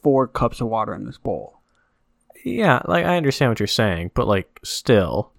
four 0.01 0.27
cups 0.27 0.61
of 0.61 0.67
water 0.67 0.93
in 0.93 1.05
this 1.05 1.17
bowl. 1.17 1.61
Yeah, 2.45 2.81
like 2.85 3.05
I 3.05 3.17
understand 3.17 3.51
what 3.51 3.59
you're 3.59 3.67
saying, 3.67 4.11
but 4.13 4.27
like 4.27 4.59
still, 4.63 5.31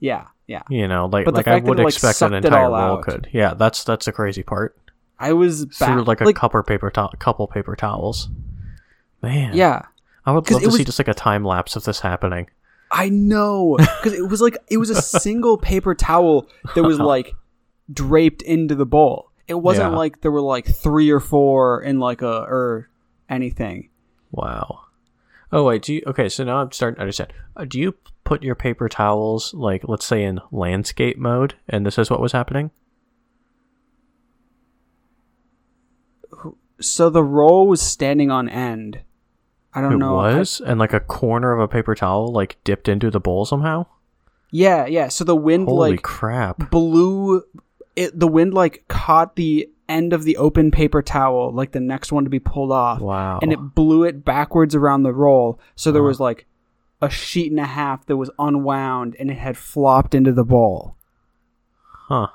Yeah, 0.00 0.26
yeah. 0.46 0.62
you 0.70 0.88
know, 0.88 1.06
like 1.06 1.24
But 1.24 1.34
like 1.34 1.48
I 1.48 1.58
would 1.58 1.78
it, 1.78 1.84
like, 1.84 1.92
expect 1.94 2.22
an 2.22 2.34
entire 2.34 2.70
roll 2.70 2.98
could. 3.02 3.28
Yeah, 3.32 3.54
that's 3.54 3.84
that's 3.84 4.06
the 4.06 4.12
crazy 4.12 4.42
part. 4.42 4.76
I 5.18 5.32
was 5.32 5.64
Through 5.64 5.98
back, 6.04 6.06
like 6.06 6.20
a 6.20 6.24
like 6.24 6.36
couple 6.36 6.62
paper 6.62 6.90
to- 6.90 7.10
couple 7.18 7.46
paper 7.48 7.74
towels. 7.76 8.28
Man, 9.22 9.54
yeah. 9.54 9.82
I 10.24 10.32
would 10.32 10.48
love 10.50 10.62
to 10.62 10.70
see 10.70 10.84
just 10.84 10.98
like 11.00 11.08
a 11.08 11.14
time 11.14 11.44
lapse 11.44 11.74
of 11.74 11.84
this 11.84 12.00
happening. 12.00 12.48
I 12.92 13.08
know 13.08 13.76
because 13.78 14.12
it 14.12 14.28
was 14.28 14.40
like 14.40 14.56
it 14.70 14.76
was 14.78 14.90
a 14.90 15.02
single 15.20 15.58
paper 15.58 15.94
towel 15.94 16.46
that 16.74 16.82
was 16.84 16.98
like 17.00 17.34
draped 17.92 18.42
into 18.42 18.74
the 18.74 18.86
bowl. 18.86 19.30
It 19.48 19.54
wasn't 19.54 19.92
Yeah. 19.92 19.96
like 19.98 20.20
there 20.20 20.30
were 20.30 20.40
like 20.42 20.66
three 20.66 21.10
or 21.10 21.20
four 21.20 21.82
in 21.82 21.98
like 21.98 22.22
a 22.22 22.42
or 22.48 22.88
anything. 23.28 23.90
Wow. 24.30 24.82
Oh 25.50 25.64
wait, 25.64 25.82
do 25.82 25.94
you 25.94 26.02
okay? 26.06 26.28
So 26.28 26.44
now 26.44 26.58
I'm 26.58 26.72
starting 26.72 26.96
to 26.96 27.00
understand. 27.02 27.32
Uh, 27.56 27.64
do 27.64 27.78
you 27.78 27.94
put 28.24 28.42
your 28.42 28.54
paper 28.54 28.88
towels 28.88 29.54
like 29.54 29.82
let's 29.88 30.04
say 30.04 30.22
in 30.22 30.40
landscape 30.52 31.16
mode, 31.16 31.54
and 31.68 31.86
this 31.86 31.98
is 31.98 32.10
what 32.10 32.20
was 32.20 32.32
happening? 32.32 32.70
So 36.80 37.10
the 37.10 37.24
roll 37.24 37.66
was 37.66 37.80
standing 37.80 38.30
on 38.30 38.48
end. 38.48 39.00
I 39.74 39.80
don't 39.80 39.94
it 39.94 39.98
know. 39.98 40.18
I- 40.18 40.38
was, 40.38 40.60
and 40.60 40.78
like 40.78 40.92
a 40.92 41.00
corner 41.00 41.52
of 41.52 41.60
a 41.60 41.68
paper 41.68 41.94
towel 41.94 42.32
like 42.32 42.56
dipped 42.64 42.88
into 42.88 43.10
the 43.10 43.20
bowl 43.20 43.44
somehow. 43.44 43.86
yeah, 44.50 44.86
yeah. 44.86 45.08
So 45.08 45.24
the 45.24 45.36
wind 45.36 45.66
Holy 45.68 45.92
like 45.92 46.02
crap! 46.02 46.70
blew 46.70 47.42
it. 47.96 48.18
The 48.18 48.28
wind 48.28 48.54
like 48.54 48.84
caught 48.88 49.36
the 49.36 49.68
end 49.88 50.12
of 50.12 50.24
the 50.24 50.36
open 50.36 50.70
paper 50.70 51.00
towel, 51.02 51.52
like 51.52 51.72
the 51.72 51.80
next 51.80 52.12
one 52.12 52.24
to 52.24 52.30
be 52.30 52.38
pulled 52.38 52.72
off, 52.72 53.00
Wow. 53.00 53.38
and 53.42 53.52
it 53.52 53.74
blew 53.74 54.04
it 54.04 54.24
backwards 54.24 54.74
around 54.74 55.02
the 55.02 55.12
roll. 55.12 55.58
So 55.76 55.90
there 55.92 56.02
Uh-huh. 56.02 56.08
was 56.08 56.20
like 56.20 56.46
a 57.00 57.08
sheet 57.08 57.50
and 57.50 57.60
a 57.60 57.64
half 57.64 58.04
that 58.06 58.16
was 58.16 58.30
unwound, 58.38 59.16
and 59.18 59.30
it 59.30 59.38
had 59.38 59.56
flopped 59.56 60.14
into 60.14 60.32
the 60.32 60.44
bowl, 60.44 60.96
huh? 62.08 62.28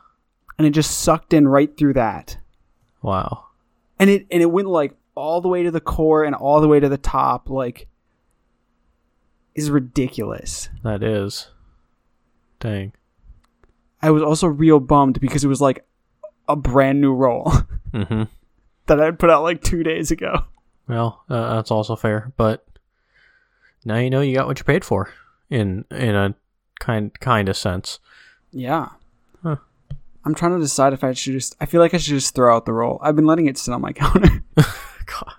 and 0.57 0.65
it 0.67 0.71
just 0.71 0.99
sucked 0.99 1.33
in 1.33 1.47
right 1.47 1.75
through 1.77 1.93
that, 1.93 2.37
Wow. 3.01 3.45
and 3.99 4.09
it 4.09 4.25
and 4.31 4.41
it 4.41 4.51
went 4.51 4.67
like 4.67 4.95
all 5.15 5.41
the 5.41 5.47
way 5.49 5.61
to 5.63 5.69
the 5.71 5.81
core 5.81 6.23
and 6.23 6.33
all 6.35 6.59
the 6.61 6.67
way 6.67 6.79
to 6.79 6.89
the 6.89 6.97
top, 6.97 7.49
like 7.49 7.87
is 9.55 9.69
ridiculous. 9.69 10.69
That 10.83 11.03
is. 11.03 11.49
Dang. 12.59 12.93
I 14.01 14.09
was 14.11 14.23
also 14.23 14.47
real 14.47 14.79
bummed 14.79 15.19
because 15.19 15.43
it 15.43 15.47
was 15.47 15.61
like 15.61 15.85
a 16.47 16.55
brand 16.55 17.01
new 17.01 17.13
roll 17.13 17.51
Mm-hmm. 17.93 18.23
that 18.87 18.99
I 18.99 19.11
put 19.11 19.29
out 19.29 19.43
like 19.43 19.61
two 19.61 19.83
days 19.83 20.09
ago. 20.11 20.45
Well, 20.87 21.23
uh, 21.29 21.55
that's 21.55 21.69
also 21.71 21.95
fair, 21.95 22.33
but 22.37 22.65
now 23.85 23.97
you 23.97 24.09
know 24.09 24.21
you 24.21 24.35
got 24.35 24.47
what 24.47 24.57
you 24.57 24.63
paid 24.65 24.83
for 24.83 25.13
in 25.49 25.85
in 25.91 26.15
a 26.15 26.33
kind 26.79 27.17
kind 27.19 27.47
of 27.49 27.55
sense. 27.55 27.99
Yeah. 28.51 28.89
Huh. 29.43 29.57
I'm 30.25 30.33
trying 30.35 30.53
to 30.53 30.59
decide 30.59 30.93
if 30.93 31.03
I 31.03 31.13
should 31.13 31.33
just. 31.33 31.55
I 31.61 31.65
feel 31.67 31.81
like 31.81 31.93
I 31.93 31.97
should 31.97 32.15
just 32.15 32.33
throw 32.33 32.55
out 32.55 32.65
the 32.65 32.73
roll. 32.73 32.97
I've 33.01 33.15
been 33.15 33.25
letting 33.27 33.45
it 33.47 33.57
sit 33.57 33.73
on 33.73 33.81
my 33.81 33.93
counter. 33.93 34.43
God. 34.55 35.33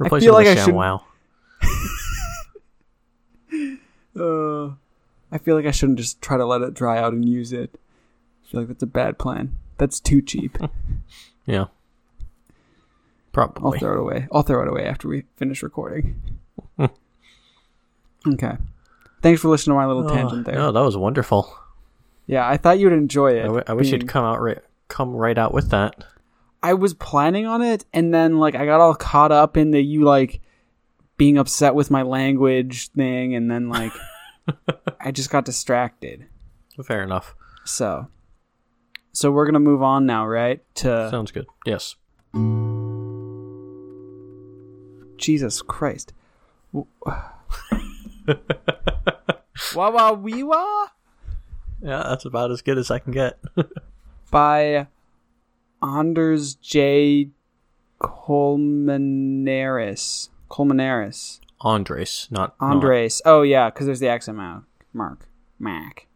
Replace 0.00 0.22
feel 0.22 0.34
it 0.34 0.36
like 0.36 0.46
with 0.46 0.58
I 0.58 0.60
a 0.60 0.64
should- 0.64 0.74
ShamWow. 0.74 1.02
uh, 4.18 4.74
I 5.32 5.38
feel 5.38 5.56
like 5.56 5.66
I 5.66 5.70
shouldn't 5.70 5.98
just 5.98 6.20
try 6.20 6.36
to 6.36 6.44
let 6.44 6.60
it 6.62 6.74
dry 6.74 6.98
out 6.98 7.12
and 7.12 7.28
use 7.28 7.52
it. 7.52 7.78
I 8.50 8.52
feel 8.52 8.60
like 8.62 8.68
that's 8.68 8.82
a 8.82 8.86
bad 8.86 9.16
plan. 9.18 9.56
That's 9.78 10.00
too 10.00 10.20
cheap. 10.20 10.58
Yeah. 11.46 11.64
Probably. 13.32 13.62
I'll 13.64 13.78
throw 13.80 13.92
it 13.94 13.98
away. 14.00 14.28
I'll 14.30 14.42
throw 14.42 14.62
it 14.62 14.68
away 14.68 14.84
after 14.86 15.08
we 15.08 15.24
finish 15.36 15.62
recording. 15.64 16.20
okay. 18.26 18.52
Thanks 19.22 19.40
for 19.40 19.48
listening 19.48 19.74
to 19.74 19.80
my 19.80 19.86
little 19.86 20.08
Oh, 20.10 20.14
tangent 20.14 20.46
there. 20.46 20.54
No, 20.54 20.70
that 20.72 20.80
was 20.80 20.96
wonderful. 20.96 21.52
Yeah, 22.26 22.46
I 22.48 22.56
thought 22.56 22.78
you'd 22.78 22.92
enjoy 22.92 23.32
it. 23.38 23.40
I, 23.40 23.46
w- 23.46 23.64
I 23.66 23.72
wish 23.72 23.90
being- 23.90 24.02
you'd 24.02 24.08
come 24.08 24.24
out 24.24 24.40
right 24.40 24.58
come 24.88 25.10
right 25.14 25.36
out 25.38 25.52
with 25.54 25.70
that. 25.70 26.04
I 26.62 26.74
was 26.74 26.94
planning 26.94 27.46
on 27.46 27.62
it, 27.62 27.84
and 27.92 28.12
then 28.12 28.38
like 28.38 28.54
I 28.54 28.66
got 28.66 28.80
all 28.80 28.94
caught 28.94 29.32
up 29.32 29.56
in 29.56 29.70
the 29.70 29.80
you 29.80 30.04
like 30.04 30.40
being 31.16 31.38
upset 31.38 31.74
with 31.74 31.90
my 31.90 32.02
language 32.02 32.88
thing, 32.88 33.34
and 33.34 33.50
then 33.50 33.68
like 33.68 33.92
I 35.00 35.10
just 35.10 35.30
got 35.30 35.44
distracted. 35.44 36.26
Fair 36.84 37.02
enough. 37.02 37.34
So, 37.64 38.08
so 39.12 39.30
we're 39.30 39.46
gonna 39.46 39.60
move 39.60 39.82
on 39.82 40.06
now, 40.06 40.26
right? 40.26 40.62
To 40.76 41.08
Sounds 41.10 41.32
good. 41.32 41.46
Yes. 41.66 41.96
Jesus 45.16 45.60
Christ. 45.62 46.12
Wah 46.72 46.84
wah 49.74 50.12
wee 50.12 50.42
wah 50.42 50.86
Yeah, 51.82 52.02
that's 52.08 52.24
about 52.24 52.50
as 52.50 52.62
good 52.62 52.78
as 52.78 52.90
I 52.90 52.98
can 53.00 53.12
get. 53.12 53.38
by 54.30 54.86
Anders 55.82 56.54
J. 56.54 57.30
Colmenares. 58.00 60.28
Colmenares. 60.50 61.40
Andres, 61.60 62.28
not 62.30 62.54
not. 62.60 62.70
Andres. 62.70 63.20
Oh 63.24 63.42
yeah, 63.42 63.70
because 63.70 63.86
there's 63.86 64.00
the 64.00 64.08
accent 64.08 64.36
mark. 64.38 64.64
Mark. 64.92 65.28
Mac. 65.58 66.06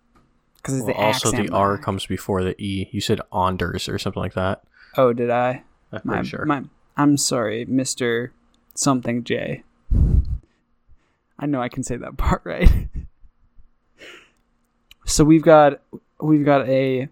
Because 0.64 0.78
Well, 0.78 0.86
the 0.86 0.94
also, 0.94 1.30
the 1.30 1.50
R 1.50 1.76
comes 1.76 2.06
before 2.06 2.42
the 2.42 2.58
E. 2.58 2.88
You 2.90 3.02
said 3.02 3.20
Anders 3.34 3.86
or 3.86 3.98
something 3.98 4.22
like 4.22 4.32
that. 4.32 4.62
Oh, 4.96 5.12
did 5.12 5.28
I? 5.28 5.62
I'm 5.92 6.00
My, 6.04 6.22
sure. 6.22 6.46
my, 6.46 6.62
I'm 6.96 7.18
sorry, 7.18 7.66
Mister 7.66 8.32
Something 8.74 9.24
J. 9.24 9.62
I 11.38 11.44
know 11.46 11.60
I 11.60 11.68
can 11.68 11.82
say 11.82 11.96
that 11.96 12.16
part 12.16 12.40
right. 12.44 12.70
so 15.04 15.22
we've 15.22 15.42
got 15.42 15.82
we've 16.20 16.46
got 16.46 16.66
a 16.66 17.08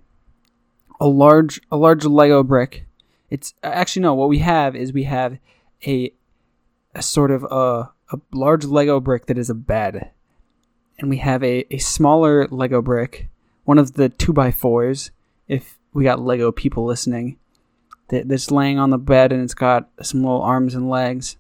a 0.99 1.07
large 1.07 1.61
a 1.71 1.77
large 1.77 2.07
Lego 2.07 2.43
brick. 2.43 2.87
It's 3.29 3.53
actually 3.63 4.03
no. 4.03 4.15
What 4.15 4.31
we 4.31 4.39
have 4.39 4.75
is 4.75 4.95
we 4.95 5.05
have 5.05 5.37
a 5.87 6.11
a 6.95 7.03
sort 7.03 7.31
of 7.31 7.45
a 7.45 7.91
a 8.15 8.21
large 8.33 8.65
Lego 8.65 8.99
brick 8.99 9.27
that 9.27 9.37
is 9.37 9.51
a 9.51 9.55
bed, 9.55 10.11
and 10.99 11.11
we 11.11 11.19
have 11.19 11.45
a 11.45 11.67
a 11.71 11.79
smaller 11.79 12.47
Lego 12.49 12.81
brick, 12.81 13.29
one 13.65 13.79
of 13.79 13.95
the 13.95 14.09
two 14.09 14.33
by 14.33 14.51
fours. 14.51 15.11
If 15.49 15.79
we 15.93 16.05
got 16.05 16.21
Lego 16.21 16.53
people 16.53 16.85
listening, 16.85 17.39
that 18.09 18.29
that's 18.29 18.51
laying 18.51 18.79
on 18.79 18.91
the 18.91 18.99
bed 18.99 19.33
and 19.33 19.43
it's 19.43 19.55
got 19.55 19.89
some 20.03 20.23
little 20.23 20.43
arms 20.43 20.75
and 20.75 20.89
legs. 20.89 21.37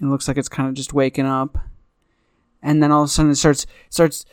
It 0.00 0.06
looks 0.06 0.28
like 0.28 0.36
it's 0.36 0.48
kind 0.48 0.68
of 0.68 0.74
just 0.74 0.92
waking 0.92 1.26
up, 1.26 1.58
and 2.62 2.82
then 2.82 2.90
all 2.90 3.02
of 3.02 3.06
a 3.06 3.08
sudden 3.08 3.30
it 3.30 3.36
starts 3.36 3.66
starts 3.88 4.24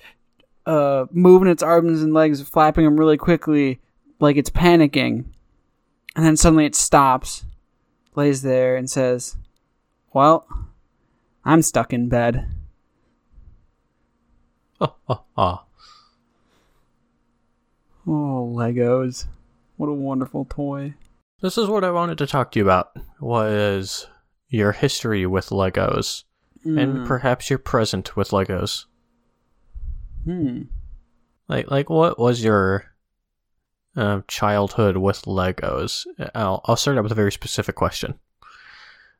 uh, 0.65 1.05
moving 1.11 1.47
its 1.47 1.63
arms 1.63 2.01
and 2.01 2.13
legs, 2.13 2.41
flapping 2.41 2.85
them 2.85 2.99
really 2.99 3.17
quickly, 3.17 3.79
like 4.19 4.35
it's 4.35 4.49
panicking, 4.49 5.25
and 6.15 6.25
then 6.25 6.35
suddenly 6.35 6.65
it 6.65 6.75
stops, 6.75 7.45
lays 8.15 8.41
there, 8.41 8.75
and 8.75 8.89
says, 8.89 9.37
"Well, 10.11 10.47
I'm 11.45 11.61
stuck 11.61 11.93
in 11.93 12.09
bed." 12.09 12.47
Oh, 14.81 14.95
oh, 15.07 15.23
oh. 15.37 15.61
Oh, 18.11 18.51
Legos! 18.55 19.25
What 19.77 19.87
a 19.87 19.93
wonderful 19.93 20.45
toy. 20.49 20.95
This 21.41 21.57
is 21.59 21.67
what 21.67 21.83
I 21.83 21.91
wanted 21.91 22.17
to 22.17 22.27
talk 22.27 22.51
to 22.51 22.59
you 22.59 22.65
about. 22.65 22.91
Was 23.21 24.07
your 24.47 24.71
history 24.71 25.25
with 25.27 25.49
Legos 25.49 26.23
and 26.65 26.97
Mm. 26.97 27.05
perhaps 27.07 27.49
your 27.51 27.59
present 27.59 28.15
with 28.17 28.31
Legos? 28.31 28.85
Hmm. 30.25 30.63
Like, 31.47 31.69
like 31.69 31.89
what 31.89 32.17
was 32.19 32.43
your 32.43 32.85
um, 33.95 34.23
childhood 34.27 34.97
with 34.97 35.21
Legos? 35.23 36.05
I'll 36.35 36.61
I'll 36.65 36.75
start 36.75 36.97
out 36.97 37.03
with 37.03 37.11
a 37.11 37.15
very 37.15 37.31
specific 37.31 37.75
question. 37.75 38.19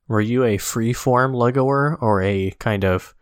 Were 0.08 0.20
you 0.22 0.44
a 0.44 0.58
free-form 0.58 1.34
Legoer 1.34 1.96
or 2.02 2.22
a 2.24 2.52
kind 2.60 2.84
of, 2.84 3.14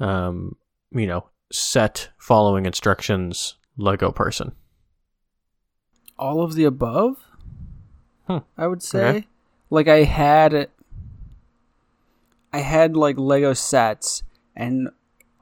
um, 0.00 0.56
you 0.90 1.06
know, 1.06 1.28
set 1.52 2.08
following 2.18 2.66
instructions 2.66 3.56
Lego 3.76 4.10
person? 4.10 4.52
All 6.18 6.42
of 6.42 6.54
the 6.54 6.64
above 6.64 7.16
Hmm. 8.26 8.38
i 8.58 8.66
would 8.66 8.82
say 8.82 9.08
Okay. 9.08 9.26
like 9.70 9.88
i 9.88 10.02
had 10.04 10.68
i 12.52 12.58
had 12.58 12.96
like 12.96 13.16
lego 13.18 13.52
sets 13.54 14.22
and 14.56 14.88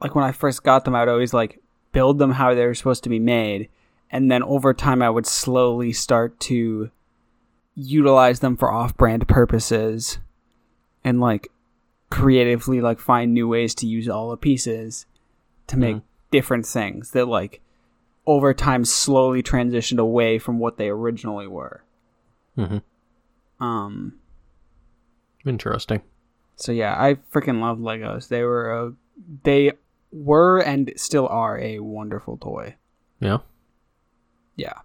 like 0.01 0.15
when 0.15 0.23
i 0.23 0.31
first 0.31 0.63
got 0.63 0.85
them 0.85 0.95
i 0.95 1.01
would 1.01 1.09
always 1.09 1.33
like 1.33 1.59
build 1.91 2.17
them 2.19 2.31
how 2.31 2.53
they 2.53 2.65
were 2.65 2.73
supposed 2.75 3.03
to 3.03 3.09
be 3.09 3.19
made 3.19 3.69
and 4.09 4.31
then 4.31 4.41
over 4.43 4.73
time 4.73 5.01
I 5.01 5.09
would 5.09 5.25
slowly 5.25 5.91
start 5.91 6.39
to 6.41 6.91
utilize 7.75 8.39
them 8.39 8.55
for 8.55 8.71
off-brand 8.71 9.27
purposes 9.27 10.19
and 11.03 11.19
like 11.19 11.49
creatively 12.09 12.79
like 12.79 12.99
find 12.99 13.33
new 13.33 13.49
ways 13.49 13.75
to 13.75 13.85
use 13.87 14.07
all 14.07 14.29
the 14.29 14.37
pieces 14.37 15.05
to 15.67 15.75
make 15.75 15.97
Mhm. 15.97 16.01
different 16.31 16.65
things 16.65 17.11
that 17.11 17.27
like 17.27 17.59
over 18.27 18.53
time 18.53 18.85
slowly 18.85 19.41
transitioned 19.41 19.97
away 19.99 20.37
from 20.37 20.59
what 20.59 20.77
they 20.77 20.89
originally 20.89 21.47
were. 21.47 21.83
hmm 22.55 22.77
Um 23.59 24.19
Interesting. 25.45 26.01
so 26.57 26.71
yeah, 26.73 26.93
I 27.01 27.15
freaking 27.33 27.61
love 27.61 27.77
Legos. 27.79 28.27
They 28.27 28.43
were 28.43 28.71
a, 28.71 28.93
they 29.43 29.71
were 30.11 30.59
and 30.59 30.91
still 30.97 31.27
are 31.27 31.57
a 31.59 31.79
wonderful 31.79 32.37
toy. 32.37 32.75
Yeah. 33.19 33.37
Yeah. 34.55 34.79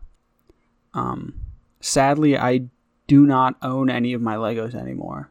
Um 0.94 1.34
sadly 1.80 2.38
I 2.38 2.68
do 3.08 3.26
not 3.26 3.56
own 3.60 3.90
any 3.90 4.12
of 4.12 4.22
my 4.22 4.36
Legos 4.36 4.74
anymore. 4.74 5.30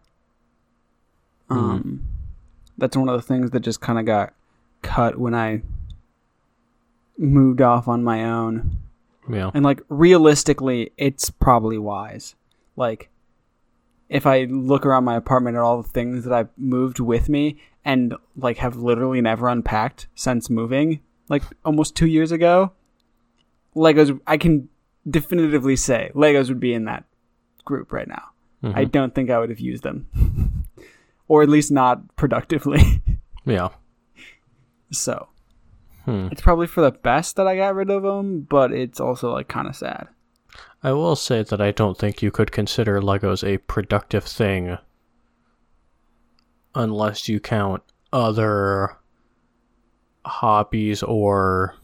Um 1.50 2.02
that's 2.78 2.98
one 2.98 3.10
of 3.10 3.16
the 3.16 3.22
things 3.22 3.52
that 3.52 3.62
just 3.62 3.80
kind 3.82 4.00
of 4.00 4.06
got 4.06 4.34
cut 4.82 5.18
when 5.18 5.34
I 5.36 5.62
moved 7.18 7.62
off 7.62 7.88
on 7.88 8.04
my 8.04 8.24
own. 8.26 8.78
Yeah. 9.30 9.52
And 9.54 9.64
like 9.64 9.82
realistically, 9.90 10.92
it's 10.98 11.30
probably 11.30 11.78
wise. 11.78 12.36
Like 12.76 13.10
if 14.10 14.26
I 14.26 14.44
look 14.46 14.86
around 14.86 15.06
my 15.06 15.16
apartment 15.16 15.56
at 15.58 15.62
all 15.64 15.82
the 15.82 15.90
things 15.90 16.24
that 16.26 16.34
I've 16.34 16.50
moved 16.58 17.00
with 17.00 17.30
me 17.30 17.62
and 17.86 18.16
like 18.36 18.58
have 18.58 18.76
literally 18.76 19.22
never 19.22 19.48
unpacked 19.48 20.08
since 20.16 20.50
moving, 20.50 21.02
like 21.30 21.44
almost 21.64 21.96
2 21.96 22.08
years 22.08 22.32
ago, 22.32 22.72
Legos 23.76 24.20
I 24.28 24.38
can 24.38 24.70
definitively 25.10 25.76
say 25.76 26.12
Legos 26.14 26.50
would 26.50 26.60
be 26.60 26.74
in 26.74 26.86
that 26.86 27.06
group 27.64 27.92
right 27.92 28.08
now. 28.08 28.24
Mhm. 28.64 28.76
I 28.76 28.86
don't 28.86 29.16
think 29.16 29.30
I 29.30 29.40
would 29.40 29.50
have 29.50 29.60
used 29.60 29.84
them. 29.84 30.08
or 31.28 31.42
at 31.42 31.50
least 31.50 31.72
not 31.72 32.16
productively. 32.18 33.02
yeah. 33.46 33.70
so, 34.92 35.30
Hmm. 36.06 36.30
it's 36.32 36.42
probably 36.42 36.68
for 36.68 36.82
the 36.82 36.92
best 36.92 37.36
that 37.36 37.48
I 37.48 37.56
got 37.56 37.76
rid 37.76 37.90
of 37.90 38.04
them, 38.04 38.42
but 38.42 38.72
it's 38.72 39.00
also 39.00 39.32
like 39.32 39.48
kind 39.48 39.68
of 39.68 39.76
sad. 39.76 40.08
I 40.84 40.94
will 40.94 41.16
say 41.16 41.44
that 41.44 41.62
I 41.62 41.72
don't 41.72 41.98
think 41.98 42.22
you 42.22 42.32
could 42.32 42.52
consider 42.52 43.00
Legos 43.02 43.48
a 43.48 43.60
productive 43.60 44.24
thing 44.24 44.78
unless 46.74 47.30
you 47.30 47.40
count 47.40 47.84
other 48.12 48.98
hobbies 50.26 51.04
or 51.04 51.76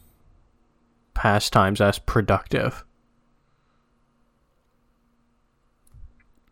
pastimes 1.14 1.80
as 1.80 1.98
productive. 1.98 2.84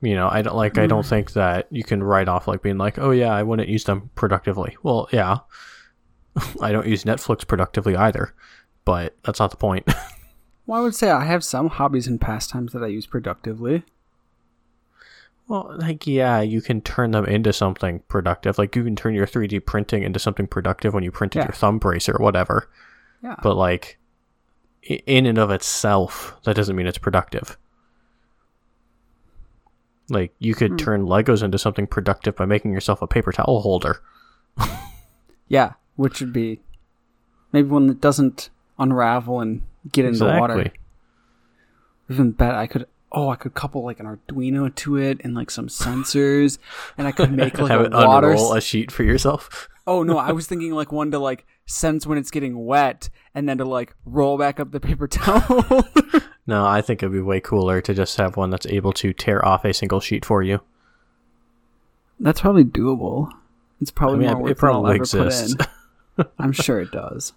You 0.00 0.14
know, 0.14 0.29
I 0.31 0.42
don't 0.42 0.57
like 0.57 0.79
I 0.79 0.87
don't 0.87 1.07
think 1.07 1.33
that 1.33 1.66
you 1.70 1.83
can 1.83 2.02
write 2.02 2.29
off 2.29 2.46
like 2.46 2.62
being 2.62 2.79
like, 2.79 2.98
"Oh 2.98 3.11
yeah, 3.11 3.33
I 3.33 3.42
wouldn't 3.42 3.68
use 3.68 3.85
them 3.85 4.11
productively." 4.14 4.76
Well, 4.83 5.09
yeah. 5.11 5.38
I 6.61 6.72
don't 6.72 6.87
use 6.87 7.05
Netflix 7.05 7.46
productively 7.46 7.96
either, 7.96 8.35
but 8.85 9.16
that's 9.25 9.40
not 9.40 9.51
the 9.51 9.57
point. 9.57 9.88
Well, 10.68 10.81
I 10.81 10.83
would 10.83 10.96
say 10.96 11.11
I 11.12 11.25
have 11.25 11.44
some 11.44 11.68
hobbies 11.68 12.09
and 12.09 12.20
pastimes 12.20 12.72
that 12.72 12.83
I 12.83 12.88
use 12.88 13.07
productively. 13.07 13.85
Well, 15.46 15.77
like 15.79 16.09
yeah, 16.09 16.40
you 16.40 16.61
can 16.61 16.81
turn 16.81 17.12
them 17.12 17.25
into 17.25 17.53
something 17.53 18.01
productive. 18.09 18.59
Like 18.59 18.75
you 18.75 18.83
can 18.83 18.96
turn 18.96 19.14
your 19.14 19.29
3D 19.29 19.64
printing 19.64 20.03
into 20.03 20.18
something 20.18 20.49
productive 20.49 20.92
when 20.92 21.05
you 21.05 21.12
printed 21.12 21.38
Yeah. 21.38 21.44
your 21.46 21.53
thumb 21.53 21.79
brace 21.79 22.09
or 22.09 22.16
whatever. 22.18 22.68
Yeah. 23.22 23.37
But 23.44 23.55
like 23.55 23.99
in 24.83 25.25
and 25.27 25.38
of 25.38 25.53
itself, 25.53 26.35
that 26.42 26.57
doesn't 26.57 26.75
mean 26.75 26.88
it's 26.88 26.99
productive. 26.99 27.57
Like 30.09 30.35
you 30.40 30.57
could 30.57 30.72
Hmm. 30.72 30.77
turn 30.79 31.07
Legos 31.07 31.44
into 31.44 31.59
something 31.59 31.87
productive 31.87 32.35
by 32.35 32.44
making 32.46 32.72
yourself 32.72 33.03
a 33.03 33.07
paper 33.07 33.31
towel 33.31 33.61
holder. 33.61 34.01
yeah, 35.49 35.75
which 35.96 36.20
would 36.20 36.32
be 36.32 36.61
maybe 37.52 37.68
one 37.68 37.87
that 37.88 38.00
doesn't 38.00 38.50
unravel 38.78 39.40
and 39.40 39.62
get 39.92 40.04
into 40.04 40.24
water. 40.24 40.70
Even 42.09 42.32
better, 42.32 42.56
I 42.56 42.66
could. 42.66 42.87
Oh, 43.12 43.28
I 43.30 43.37
could 43.37 43.54
couple 43.54 43.85
like 43.85 43.98
an 44.00 44.06
Arduino 44.06 44.74
to 44.74 44.96
it 44.96 45.20
and 45.24 45.35
like 45.35 45.50
some 45.50 45.68
sensors, 45.68 46.59
and 46.98 47.06
I 47.06 47.12
could 47.12 47.32
make 47.37 47.59
like 47.59 47.70
Have 47.70 47.80
a 47.80 47.85
it 47.85 47.92
water. 47.92 48.30
unroll 48.30 48.54
a 48.54 48.61
sheet 48.61 48.90
for 48.92 49.02
yourself. 49.02 49.68
Oh 49.87 50.02
no, 50.02 50.18
I 50.18 50.32
was 50.32 50.46
thinking 50.46 50.72
like 50.72 50.92
one 50.92 51.11
to 51.12 51.18
like 51.18 51.46
sense 51.66 52.06
when 52.06 52.18
it's 52.18 52.30
getting 52.30 52.64
wet, 52.66 53.09
and 53.35 53.48
then 53.48 53.59
to 53.59 53.64
like 53.64 53.94
roll 54.04 54.37
back 54.38 54.61
up 54.61 54.70
the 54.72 54.80
paper 54.80 55.06
towel. 55.09 55.64
No, 56.48 56.64
I 56.64 56.80
think 56.80 57.02
it'd 57.02 57.12
be 57.12 57.20
way 57.20 57.40
cooler 57.40 57.80
to 57.80 57.92
just 57.92 58.16
have 58.18 58.37
one 58.37 58.50
that's 58.50 58.66
able 58.66 58.92
to 58.92 59.12
tear 59.12 59.44
off 59.44 59.64
a 59.64 59.74
single 59.74 59.98
sheet 59.98 60.24
for 60.24 60.44
you. 60.44 60.61
That's 62.20 62.40
probably 62.40 62.62
doable. 62.64 63.32
It's 63.80 63.90
I 63.90 63.94
probably 63.94 64.18
mean, 64.20 64.28
more 64.28 64.37
it, 64.38 64.42
work 64.42 64.50
it 64.52 64.61
than 64.61 64.68
I'll 64.70 64.72
probably 64.82 64.90
ever 64.94 64.98
put 64.98 65.26
exists. 65.26 65.52
in. 65.54 65.66
I'm 66.38 66.52
sure 66.52 66.81
it 66.81 66.90
does. 66.90 67.33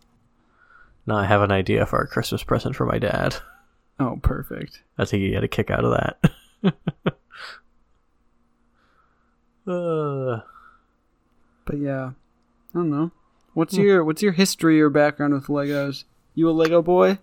Now 1.05 1.17
I 1.17 1.25
have 1.25 1.41
an 1.41 1.51
idea 1.51 1.85
for 1.85 1.99
a 1.99 2.07
Christmas 2.07 2.43
present 2.43 2.75
for 2.75 2.85
my 2.85 2.99
dad. 2.99 3.35
Oh, 3.99 4.19
perfect. 4.21 4.83
I 4.97 5.05
think 5.05 5.23
he 5.23 5.33
had 5.33 5.43
a 5.43 5.47
kick 5.47 5.69
out 5.69 5.83
of 5.83 5.91
that. 5.91 7.13
uh, 9.71 10.41
But 11.65 11.77
yeah, 11.77 12.11
I 12.73 12.73
don't 12.73 12.89
know. 12.89 13.11
What's 13.53 13.75
your 13.75 14.03
What's 14.05 14.21
your 14.21 14.31
history 14.31 14.79
or 14.79 14.89
background 14.89 15.33
with 15.33 15.47
Legos? 15.47 16.05
You 16.35 16.49
a 16.49 16.51
Lego 16.51 16.81
boy? 16.81 17.17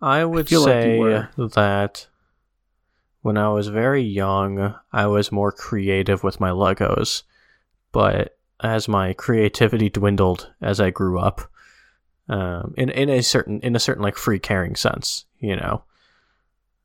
I 0.00 0.24
would 0.24 0.46
like 0.46 0.50
you 0.50 0.64
say 0.64 0.98
were. 0.98 1.28
that 1.36 2.06
when 3.22 3.36
I 3.36 3.48
was 3.48 3.68
very 3.68 4.02
young, 4.02 4.74
I 4.92 5.06
was 5.06 5.32
more 5.32 5.52
creative 5.52 6.22
with 6.22 6.40
my 6.40 6.50
Legos. 6.50 7.24
But 7.92 8.35
as 8.60 8.88
my 8.88 9.12
creativity 9.12 9.88
dwindled 9.90 10.50
as 10.60 10.80
I 10.80 10.90
grew 10.90 11.18
up, 11.18 11.42
um, 12.28 12.74
in 12.76 12.90
in 12.90 13.08
a 13.10 13.22
certain 13.22 13.60
in 13.60 13.76
a 13.76 13.80
certain 13.80 14.02
like 14.02 14.16
free 14.16 14.38
caring 14.38 14.74
sense, 14.76 15.24
you 15.38 15.56
know, 15.56 15.84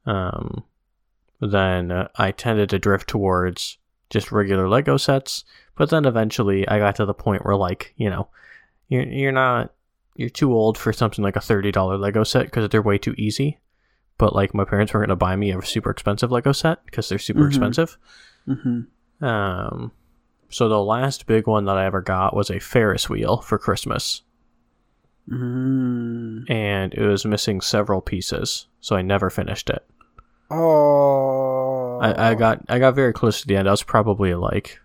um, 0.06 0.64
then 1.40 1.92
uh, 1.92 2.08
I 2.16 2.32
tended 2.32 2.70
to 2.70 2.80
drift 2.80 3.08
towards 3.10 3.78
just 4.10 4.32
regular 4.32 4.68
Lego 4.68 4.98
sets. 4.98 5.44
But 5.76 5.90
then 5.90 6.06
eventually, 6.06 6.68
I 6.68 6.78
got 6.80 6.96
to 6.98 7.06
the 7.06 7.14
point 7.14 7.46
where 7.46 7.56
like 7.56 7.94
you 7.98 8.10
know, 8.10 8.28
you're 8.90 9.04
you're 9.04 9.32
not 9.32 9.74
you're 10.16 10.30
too 10.30 10.54
old 10.54 10.78
for 10.78 10.92
something 10.94 11.24
like 11.24 11.36
a 11.36 11.42
thirty 11.42 11.72
dollar 11.72 11.98
Lego 11.98 12.24
set 12.24 12.46
because 12.46 12.68
they're 12.70 12.82
way 12.82 12.98
too 12.98 13.16
easy. 13.18 13.60
But 14.18 14.36
like 14.36 14.54
my 14.54 14.66
parents 14.66 14.94
weren't 14.94 15.08
gonna 15.08 15.16
buy 15.16 15.36
me 15.36 15.52
a 15.52 15.62
super 15.64 15.90
expensive 15.90 16.32
Lego 16.32 16.52
set 16.52 16.86
because 16.86 17.10
they're 17.10 17.18
super 17.18 17.42
Mhm. 17.42 17.48
expensive. 17.48 17.98
Mm-hmm. 18.48 19.26
Um, 19.26 19.92
so 20.52 20.70
the 20.70 20.82
last 20.84 21.26
big 21.26 21.48
one 21.48 21.66
that 21.66 21.78
I 21.78 21.86
ever 21.86 22.02
got 22.02 22.36
was 22.36 22.50
a 22.50 22.60
Ferris 22.60 23.10
wheel 23.10 23.38
for 23.42 23.58
Christmas, 23.58 24.22
Mm. 25.30 26.50
and 26.50 26.94
it 26.94 27.06
was 27.08 27.26
missing 27.26 27.62
several 27.62 28.02
pieces, 28.02 28.68
so 28.80 28.96
I 28.96 29.02
never 29.02 29.30
finished 29.30 29.70
it. 29.70 29.86
Oh. 30.50 32.00
I, 32.02 32.32
I 32.32 32.36
got 32.36 32.60
I 32.68 32.80
got 32.80 32.96
very 32.96 33.14
close 33.14 33.42
to 33.42 33.48
the 33.48 33.56
end. 33.56 33.68
I 33.68 33.72
was 33.72 33.84
probably 33.84 34.34
like 34.34 34.80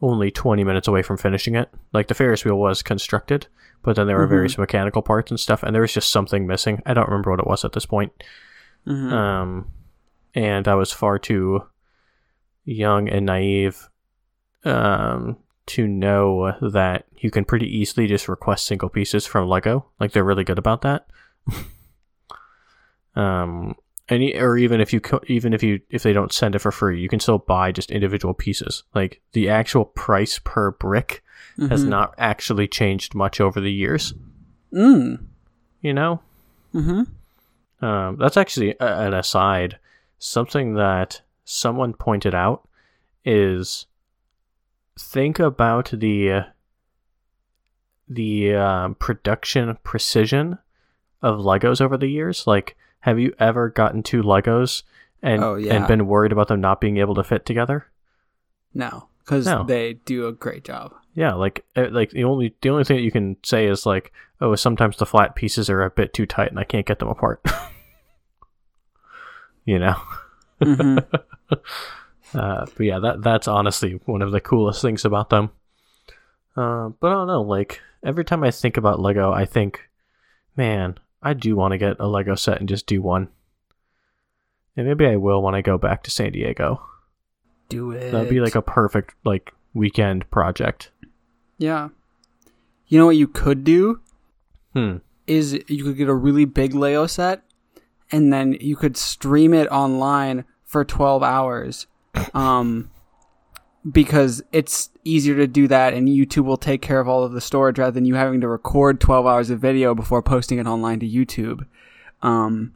only 0.00 0.30
twenty 0.30 0.64
minutes 0.64 0.88
away 0.88 1.02
from 1.02 1.16
finishing 1.18 1.54
it. 1.56 1.68
Like 1.92 2.08
the 2.08 2.14
Ferris 2.14 2.44
wheel 2.44 2.56
was 2.58 2.82
constructed, 2.82 3.48
but 3.82 3.96
then 3.96 4.06
there 4.06 4.16
were 4.16 4.26
Mhm. 4.26 4.30
various 4.30 4.56
mechanical 4.58 5.02
parts 5.02 5.30
and 5.30 5.40
stuff, 5.40 5.62
and 5.62 5.74
there 5.74 5.82
was 5.82 5.92
just 5.92 6.10
something 6.12 6.46
missing. 6.46 6.82
I 6.86 6.94
don't 6.94 7.08
remember 7.08 7.30
what 7.32 7.40
it 7.40 7.46
was 7.46 7.64
at 7.64 7.72
this 7.72 7.86
point. 7.86 8.12
Mhm. 8.86 9.12
Um, 9.12 9.66
and 10.34 10.68
I 10.68 10.74
was 10.76 10.92
far 10.92 11.18
too 11.18 11.64
young 12.64 13.08
and 13.08 13.26
naive 13.26 13.88
um, 14.66 15.36
to 15.66 15.86
know 15.86 16.54
that 16.60 17.06
you 17.18 17.30
can 17.30 17.44
pretty 17.44 17.66
easily 17.66 18.06
just 18.06 18.28
request 18.28 18.66
single 18.66 18.88
pieces 18.88 19.26
from 19.26 19.48
Lego. 19.48 19.86
Like 19.98 20.12
they're 20.12 20.24
really 20.24 20.44
good 20.44 20.58
about 20.58 20.82
that. 20.82 21.06
um, 23.14 23.74
and 24.08 24.22
e- 24.22 24.38
or 24.38 24.56
even 24.56 24.80
if 24.80 24.92
you 24.92 25.00
co- 25.00 25.20
even 25.26 25.52
if 25.52 25.62
you 25.62 25.80
if 25.90 26.02
they 26.02 26.12
don't 26.12 26.32
send 26.32 26.54
it 26.54 26.60
for 26.60 26.70
free, 26.72 27.00
you 27.00 27.08
can 27.08 27.20
still 27.20 27.38
buy 27.38 27.72
just 27.72 27.90
individual 27.90 28.34
pieces. 28.34 28.84
Like 28.94 29.20
the 29.32 29.48
actual 29.48 29.84
price 29.84 30.38
per 30.44 30.70
brick 30.72 31.22
has 31.70 31.84
Mhm. 31.84 31.88
not 31.88 32.14
actually 32.18 32.68
changed 32.68 33.14
much 33.14 33.40
over 33.40 33.60
the 33.60 33.72
years. 33.72 34.12
Mm. 34.72 35.24
You 35.80 35.94
know. 35.94 36.20
Mm-hmm. 36.74 37.84
Um, 37.84 38.16
that's 38.18 38.36
actually 38.36 38.78
an 38.80 39.14
aside. 39.14 39.78
Something 40.18 40.74
that 40.74 41.22
someone 41.44 41.92
pointed 41.94 42.34
out 42.34 42.68
is 43.24 43.86
think 44.98 45.38
about 45.38 45.90
the 45.92 46.46
the 48.08 48.54
um, 48.54 48.94
production 48.96 49.76
precision 49.82 50.58
of 51.22 51.40
Legos 51.40 51.80
over 51.80 51.96
the 51.96 52.06
years. 52.08 52.46
Like, 52.46 52.76
have 53.00 53.18
you 53.18 53.34
ever 53.38 53.68
gotten 53.68 54.02
two 54.02 54.22
Legos 54.22 54.82
and 55.22 55.42
Oh, 55.42 55.54
yeah. 55.56 55.74
and 55.74 55.86
been 55.88 56.06
worried 56.06 56.32
about 56.32 56.48
them 56.48 56.60
not 56.60 56.80
being 56.80 56.98
able 56.98 57.14
to 57.16 57.24
fit 57.24 57.44
together? 57.44 57.86
No, 58.74 59.08
because 59.24 59.46
No. 59.46 59.64
they 59.64 59.94
do 59.94 60.26
a 60.28 60.32
great 60.32 60.64
job. 60.64 60.94
Yeah, 61.14 61.32
like 61.34 61.64
uh, 61.74 61.88
like 61.90 62.10
the 62.10 62.24
only 62.24 62.54
the 62.60 62.68
only 62.70 62.84
thing 62.84 62.98
that 62.98 63.02
you 63.02 63.10
can 63.10 63.36
say 63.42 63.66
is 63.66 63.86
like, 63.86 64.12
oh, 64.40 64.54
sometimes 64.54 64.98
the 64.98 65.06
flat 65.06 65.34
pieces 65.34 65.70
are 65.70 65.82
a 65.82 65.90
bit 65.90 66.12
too 66.12 66.26
tight 66.26 66.50
and 66.50 66.60
I 66.60 66.64
can't 66.64 66.86
get 66.86 66.98
them 66.98 67.08
apart. 67.08 67.40
you 69.64 69.78
know. 69.78 69.96
Mhm. 70.60 71.04
Uh, 72.34 72.66
but 72.76 72.84
yeah, 72.86 72.98
that 72.98 73.22
that's 73.22 73.48
honestly 73.48 74.00
one 74.04 74.22
of 74.22 74.32
the 74.32 74.40
coolest 74.40 74.82
things 74.82 75.04
about 75.04 75.30
them. 75.30 75.50
Uh, 76.56 76.88
but 77.00 77.08
I 77.08 77.14
don't 77.14 77.26
know, 77.26 77.42
like 77.42 77.80
every 78.02 78.24
time 78.24 78.42
I 78.42 78.50
think 78.50 78.76
about 78.76 79.00
Lego, 79.00 79.32
I 79.32 79.44
think, 79.44 79.88
man, 80.56 80.98
I 81.22 81.34
do 81.34 81.54
want 81.56 81.72
to 81.72 81.78
get 81.78 81.96
a 82.00 82.06
Lego 82.08 82.34
set 82.34 82.58
and 82.60 82.68
just 82.68 82.86
do 82.86 83.00
one. 83.02 83.28
And 84.76 84.86
maybe 84.86 85.06
I 85.06 85.16
will 85.16 85.42
when 85.42 85.54
I 85.54 85.62
go 85.62 85.78
back 85.78 86.02
to 86.04 86.10
San 86.10 86.32
Diego. 86.32 86.82
Do 87.68 87.90
it. 87.92 88.10
That'd 88.12 88.28
be 88.28 88.40
like 88.40 88.54
a 88.54 88.62
perfect 88.62 89.14
like 89.24 89.52
weekend 89.74 90.28
project. 90.30 90.90
yeah. 91.58 91.88
You 92.88 92.98
know 93.00 93.06
what 93.06 93.16
you 93.16 93.26
could 93.26 93.64
do 93.64 94.00
Hmm. 94.72 94.98
is 95.26 95.54
you 95.66 95.82
could 95.82 95.96
get 95.96 96.08
a 96.08 96.14
really 96.14 96.44
big 96.44 96.72
Lego 96.72 97.06
set, 97.08 97.42
and 98.12 98.32
then 98.32 98.56
you 98.60 98.76
could 98.76 98.96
stream 98.96 99.52
it 99.52 99.66
online 99.68 100.44
for 100.64 100.84
twelve 100.84 101.22
hours. 101.24 101.88
Um, 102.34 102.90
because 103.90 104.42
it's 104.52 104.90
easier 105.04 105.36
to 105.36 105.46
do 105.46 105.68
that, 105.68 105.94
and 105.94 106.08
YouTube 106.08 106.44
will 106.44 106.56
take 106.56 106.82
care 106.82 106.98
of 107.00 107.08
all 107.08 107.22
of 107.22 107.32
the 107.32 107.40
storage 107.40 107.78
rather 107.78 107.92
than 107.92 108.04
you 108.04 108.14
having 108.16 108.40
to 108.40 108.48
record 108.48 109.00
twelve 109.00 109.26
hours 109.26 109.50
of 109.50 109.60
video 109.60 109.94
before 109.94 110.22
posting 110.22 110.58
it 110.58 110.66
online 110.66 111.00
to 111.00 111.08
YouTube. 111.08 111.66
Um, 112.22 112.74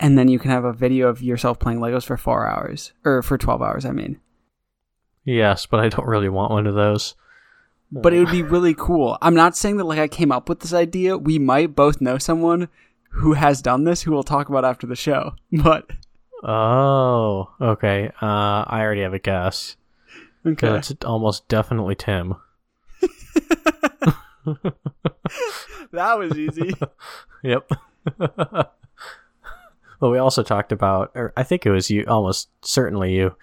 and 0.00 0.18
then 0.18 0.28
you 0.28 0.38
can 0.38 0.50
have 0.50 0.64
a 0.64 0.72
video 0.72 1.08
of 1.08 1.22
yourself 1.22 1.58
playing 1.58 1.78
Legos 1.80 2.04
for 2.04 2.16
four 2.16 2.46
hours 2.46 2.92
or 3.04 3.22
for 3.22 3.38
twelve 3.38 3.62
hours. 3.62 3.84
I 3.84 3.92
mean. 3.92 4.20
Yes, 5.24 5.66
but 5.66 5.80
I 5.80 5.88
don't 5.88 6.06
really 6.06 6.28
want 6.28 6.52
one 6.52 6.66
of 6.66 6.74
those. 6.74 7.14
but 7.92 8.12
it 8.14 8.18
would 8.18 8.30
be 8.30 8.42
really 8.42 8.74
cool. 8.74 9.18
I'm 9.20 9.34
not 9.34 9.56
saying 9.56 9.76
that 9.76 9.84
like 9.84 9.98
I 9.98 10.08
came 10.08 10.32
up 10.32 10.48
with 10.48 10.60
this 10.60 10.72
idea. 10.72 11.18
We 11.18 11.38
might 11.38 11.74
both 11.74 12.00
know 12.00 12.16
someone 12.18 12.68
who 13.10 13.32
has 13.34 13.60
done 13.62 13.84
this 13.84 14.02
who 14.02 14.12
we'll 14.12 14.22
talk 14.22 14.48
about 14.48 14.64
after 14.64 14.86
the 14.86 14.96
show. 14.96 15.32
But 15.52 15.86
Oh, 16.42 17.50
okay. 17.60 18.10
Uh, 18.22 18.64
I 18.66 18.80
already 18.80 19.02
have 19.02 19.14
a 19.14 19.18
guess. 19.18 19.76
okay. 20.46 20.76
It's 20.76 20.94
almost 21.04 21.48
definitely 21.48 21.94
Tim. 21.94 22.36
that 25.92 26.18
was 26.18 26.36
easy. 26.36 26.74
Yep. 27.44 27.70
well, 28.18 28.72
we 30.10 30.18
also 30.18 30.42
talked 30.42 30.72
about, 30.72 31.12
or 31.14 31.32
I 31.36 31.44
think 31.44 31.64
it 31.64 31.70
was 31.70 31.88
you, 31.88 32.04
almost 32.08 32.48
certainly 32.62 33.14
you, 33.14 33.36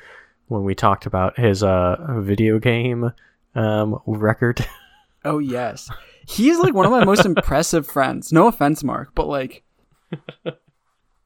when 0.50 0.66
we 0.66 0.76
talked 0.76 1.06
about 1.06 1.40
his 1.40 1.64
uh 1.64 1.96
video 2.20 2.60
game 2.60 3.14
um 3.56 4.02
record. 4.06 4.68
oh 5.24 5.40
yes. 5.40 5.90
He's 6.28 6.60
like 6.60 6.74
one 6.74 6.86
of 6.86 6.92
my 6.92 7.06
most 7.06 7.26
impressive 7.26 7.88
friends. 7.88 8.34
No 8.34 8.48
offense, 8.48 8.84
Mark, 8.84 9.12
but 9.16 9.28
like 9.28 9.64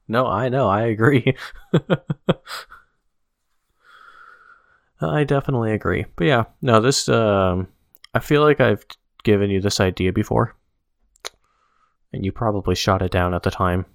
no, 0.09 0.27
I 0.27 0.49
know, 0.49 0.67
I 0.67 0.81
agree. 0.87 1.33
I 5.01 5.23
definitely 5.23 5.71
agree. 5.71 6.05
But 6.15 6.27
yeah, 6.27 6.43
no, 6.61 6.81
this 6.81 7.07
um 7.07 7.67
I 8.13 8.19
feel 8.19 8.41
like 8.41 8.59
I've 8.59 8.85
given 9.23 9.49
you 9.49 9.61
this 9.61 9.79
idea 9.79 10.11
before. 10.11 10.55
And 12.11 12.25
you 12.25 12.31
probably 12.31 12.73
shot 12.75 13.01
it 13.03 13.11
down 13.11 13.33
at 13.35 13.43
the 13.43 13.51
time. 13.51 13.85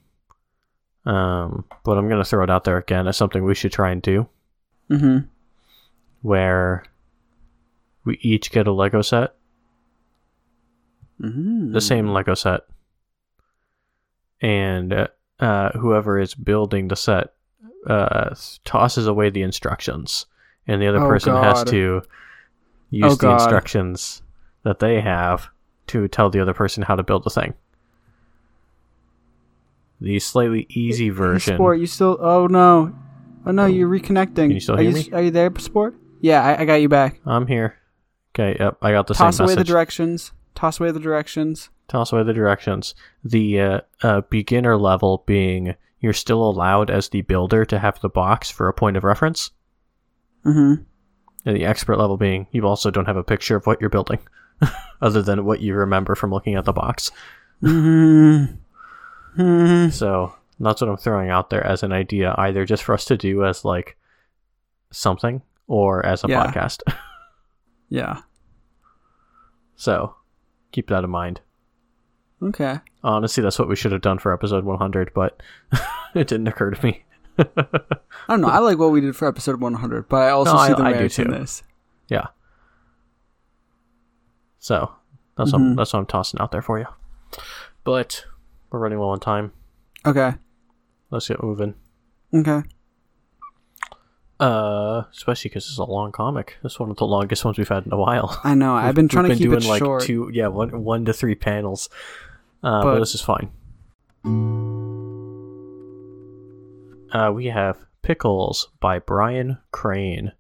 Um, 1.05 1.65
but 1.85 1.99
I'm 1.99 2.09
gonna 2.09 2.25
throw 2.25 2.43
it 2.45 2.51
out 2.51 2.65
there 2.65 2.79
again 2.79 3.07
as 3.09 3.17
something 3.17 3.45
we 3.45 3.55
should 3.55 3.73
try 3.73 3.91
and 3.91 4.01
do. 4.01 4.29
mhm. 4.91 5.29
where 6.23 6.85
we 8.05 8.19
each 8.23 8.51
get 8.51 8.67
a 8.67 8.73
Lego 8.73 9.01
set, 9.03 9.35
Mhm. 11.21 11.73
the 11.73 11.81
same 11.81 12.09
Lego 12.09 12.35
set, 12.35 12.63
and 14.41 14.93
uh, 14.93 15.09
uh, 15.41 15.71
whoever 15.71 16.19
is 16.19 16.35
building 16.35 16.89
the 16.89 16.97
set 16.97 17.35
uh, 17.87 18.35
tosses 18.65 19.07
away 19.07 19.31
the 19.31 19.43
instructions, 19.43 20.27
and 20.67 20.81
the 20.81 20.87
other 20.87 21.03
Oh, 21.05 21.09
person 21.09 21.35
has 21.35 21.65
to 21.65 22.03
use 22.91 23.05
Oh, 23.13 23.15
the 23.15 23.17
God. 23.17 23.35
instructions 23.41 24.23
that 24.63 24.79
they 24.79 25.01
have 25.01 25.49
to 25.89 26.09
tell 26.09 26.31
the 26.31 26.41
other 26.41 26.55
person 26.55 26.83
how 26.83 26.97
to 26.97 27.03
build 27.03 27.25
the 27.25 27.31
thing. 27.31 27.55
The 30.01 30.19
slightly 30.19 30.67
easy 30.71 31.11
version. 31.11 31.57
Sport, 31.57 31.79
you 31.79 31.87
still 31.87 32.19
Oh 32.21 32.47
no. 32.47 32.95
Oh 33.47 33.51
no, 33.53 33.67
you're 33.67 33.89
reconnecting. 33.89 34.35
Can 34.35 34.51
you 34.53 34.61
still 34.61 34.77
are 34.77 34.83
hear 34.83 34.91
you 34.91 34.97
me? 34.97 35.11
are 35.13 35.23
you 35.23 35.31
there, 35.31 35.53
Sport? 35.59 35.95
Yeah, 36.21 36.43
I, 36.43 36.63
I 36.63 36.65
got 36.65 36.75
you 36.77 36.89
back. 36.89 37.21
I'm 37.27 37.47
here. 37.47 37.77
Okay, 38.35 38.57
yep, 38.59 38.79
I 38.83 38.91
got 38.93 39.07
the. 39.07 39.15
Toss 39.15 39.39
away 39.41 39.55
the 39.55 39.65
directions. 39.65 40.33
Toss 40.55 40.81
away 40.81 40.91
the 40.91 41.01
directions. 41.01 41.71
Toss 41.89 42.13
away 42.13 42.23
the 42.23 42.33
directions. 42.33 42.95
The 43.25 43.61
uh, 43.61 43.81
uh, 44.03 44.21
beginner 44.31 44.77
level 44.77 45.23
being 45.27 45.75
you're 46.01 46.13
still 46.13 46.43
allowed 46.49 46.91
as 46.91 47.09
the 47.09 47.23
builder 47.23 47.65
to 47.67 47.79
have 47.79 48.01
the 48.01 48.09
box 48.09 48.51
for 48.51 48.69
a 48.69 48.75
point 48.75 48.97
of 48.97 49.05
reference, 49.05 49.51
Mhm. 50.45 50.85
and 51.47 51.57
the 51.57 51.65
expert 51.65 51.99
level 51.99 52.17
being 52.17 52.47
you 52.53 52.67
also 52.67 52.91
don't 52.91 53.07
have 53.07 53.17
a 53.17 53.25
picture 53.25 53.57
of 53.57 53.67
what 53.67 53.81
you're 53.81 53.91
building, 53.91 54.19
other 55.03 55.23
than 55.23 55.45
what 55.45 55.61
you 55.61 55.75
remember 55.75 56.15
from 56.15 56.31
looking 56.31 56.55
at 56.57 56.65
the 56.67 56.73
box. 56.73 57.11
Mhm. 57.63 58.59
Mhm. 59.39 59.93
So 59.93 60.35
that's 60.61 60.81
what 60.81 60.91
I'm 60.91 60.97
throwing 60.97 61.31
out 61.31 61.51
there 61.51 61.67
as 61.67 61.83
an 61.83 61.93
idea, 61.93 62.35
either 62.39 62.65
just 62.65 62.83
for 62.83 62.95
us 62.95 63.05
to 63.07 63.17
do 63.17 63.45
as 63.45 63.65
like 63.65 63.97
something 64.91 65.43
or 65.67 66.05
as 66.05 66.23
a 66.25 66.29
Yeah. 66.29 66.47
podcast. 66.47 66.83
Yeah. 67.91 68.23
so 69.77 70.17
keep 70.73 70.89
that 70.89 71.05
in 71.05 71.11
mind. 71.11 71.41
Okay. 72.45 72.79
Honestly, 73.03 73.43
that's 73.43 73.59
what 73.59 73.69
we 73.69 73.77
should 73.77 73.93
have 73.93 74.03
done 74.03 74.19
for 74.19 74.33
episode 74.33 74.65
100, 74.65 75.13
but 75.15 75.43
it 76.15 76.29
didn't 76.29 76.47
occur 76.49 76.71
to 76.71 76.85
me. 76.85 77.05
I 77.39 77.47
don't 78.29 78.41
know. 78.43 78.49
I 78.49 78.59
like 78.59 78.79
what 78.79 78.93
we 78.93 79.01
did 79.01 79.17
for 79.17 79.27
episode 79.27 79.61
100, 79.61 80.09
but 80.09 80.17
I 80.23 80.31
also 80.31 80.53
No, 80.53 80.59
see 80.67 80.73
I- 80.73 80.75
the 80.75 80.83
I 80.85 80.93
do 80.93 80.97
merits 80.99 81.19
in 81.19 81.31
this. 81.31 81.63
Yeah. 82.09 82.27
So 84.59 84.93
that's 85.37 85.53
what 85.53 85.61
I'm, 85.61 85.77
that's 85.77 85.93
what 85.93 86.01
I'm 86.01 86.07
tossing 86.07 86.41
out 86.41 86.53
there 86.53 86.63
for 86.63 86.79
you. 86.79 86.87
But 87.83 88.25
we're 88.71 88.79
running 88.79 88.99
low 88.99 89.09
on 89.11 89.21
time. 89.21 89.53
Okay. 90.07 90.35
Let's 91.11 91.29
get 91.29 91.43
moving. 91.43 91.75
Okay. 92.35 92.63
Uh, 94.41 95.05
especially 95.13 95.49
because 95.49 95.67
it's 95.69 95.79
a 95.79 95.85
long 95.85 96.13
comic. 96.13 96.57
It's 96.65 96.79
one 96.81 96.91
of 96.91 96.97
the 96.97 97.07
longest 97.07 97.45
ones 97.45 97.57
we've 97.57 97.69
had 97.69 97.87
in 97.87 97.93
a 97.93 97.97
while. 97.97 98.41
I 98.43 98.55
know. 98.55 98.75
I've 98.75 98.95
been 98.97 99.09
trying 99.09 99.29
to 99.29 99.35
keep 99.37 99.45
doing 99.45 99.63
it 99.63 99.65
like 99.69 99.79
short. 99.81 100.03
two, 100.03 100.31
yeah, 100.33 100.49
one 100.49 100.83
one 100.83 101.05
to 101.05 101.13
three 101.13 101.35
panels. 101.35 101.89
Uh, 102.65 102.83
but, 102.83 102.95
But- 102.95 102.99
this 103.01 103.15
is 103.15 103.21
fine. 103.21 103.51
Uh, 107.13 107.31
we 107.31 107.47
have 107.47 107.85
Pickles 108.03 108.69
by 108.81 108.99
Brian 108.99 109.59
Crane. 109.71 110.33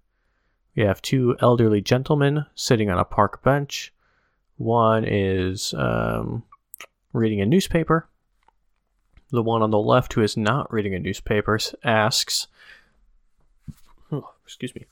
We 0.74 0.82
have 0.82 1.00
two 1.02 1.36
elderly 1.40 1.80
gentlemen 1.80 2.46
sitting 2.54 2.90
on 2.90 2.98
a 2.98 3.04
park 3.04 3.42
bench. 3.44 3.92
One 4.56 5.04
is 5.06 5.72
um, 5.74 6.42
reading 7.12 7.40
a 7.40 7.46
newspaper. 7.46 8.08
The 9.30 9.42
one 9.42 9.62
on 9.62 9.70
the 9.70 9.78
left, 9.78 10.14
who 10.14 10.22
is 10.22 10.36
not 10.36 10.72
reading 10.72 10.94
a 10.94 10.98
newspaper, 10.98 11.58
asks, 11.84 12.48
oh, 14.10 14.32
"Excuse 14.44 14.74
me," 14.74 14.86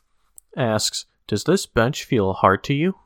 asks, 0.57 1.07
"Does 1.27 1.45
this 1.45 1.67
bench 1.67 2.05
feel 2.05 2.33
hard 2.33 2.63
to 2.65 2.75
you?" 2.75 2.97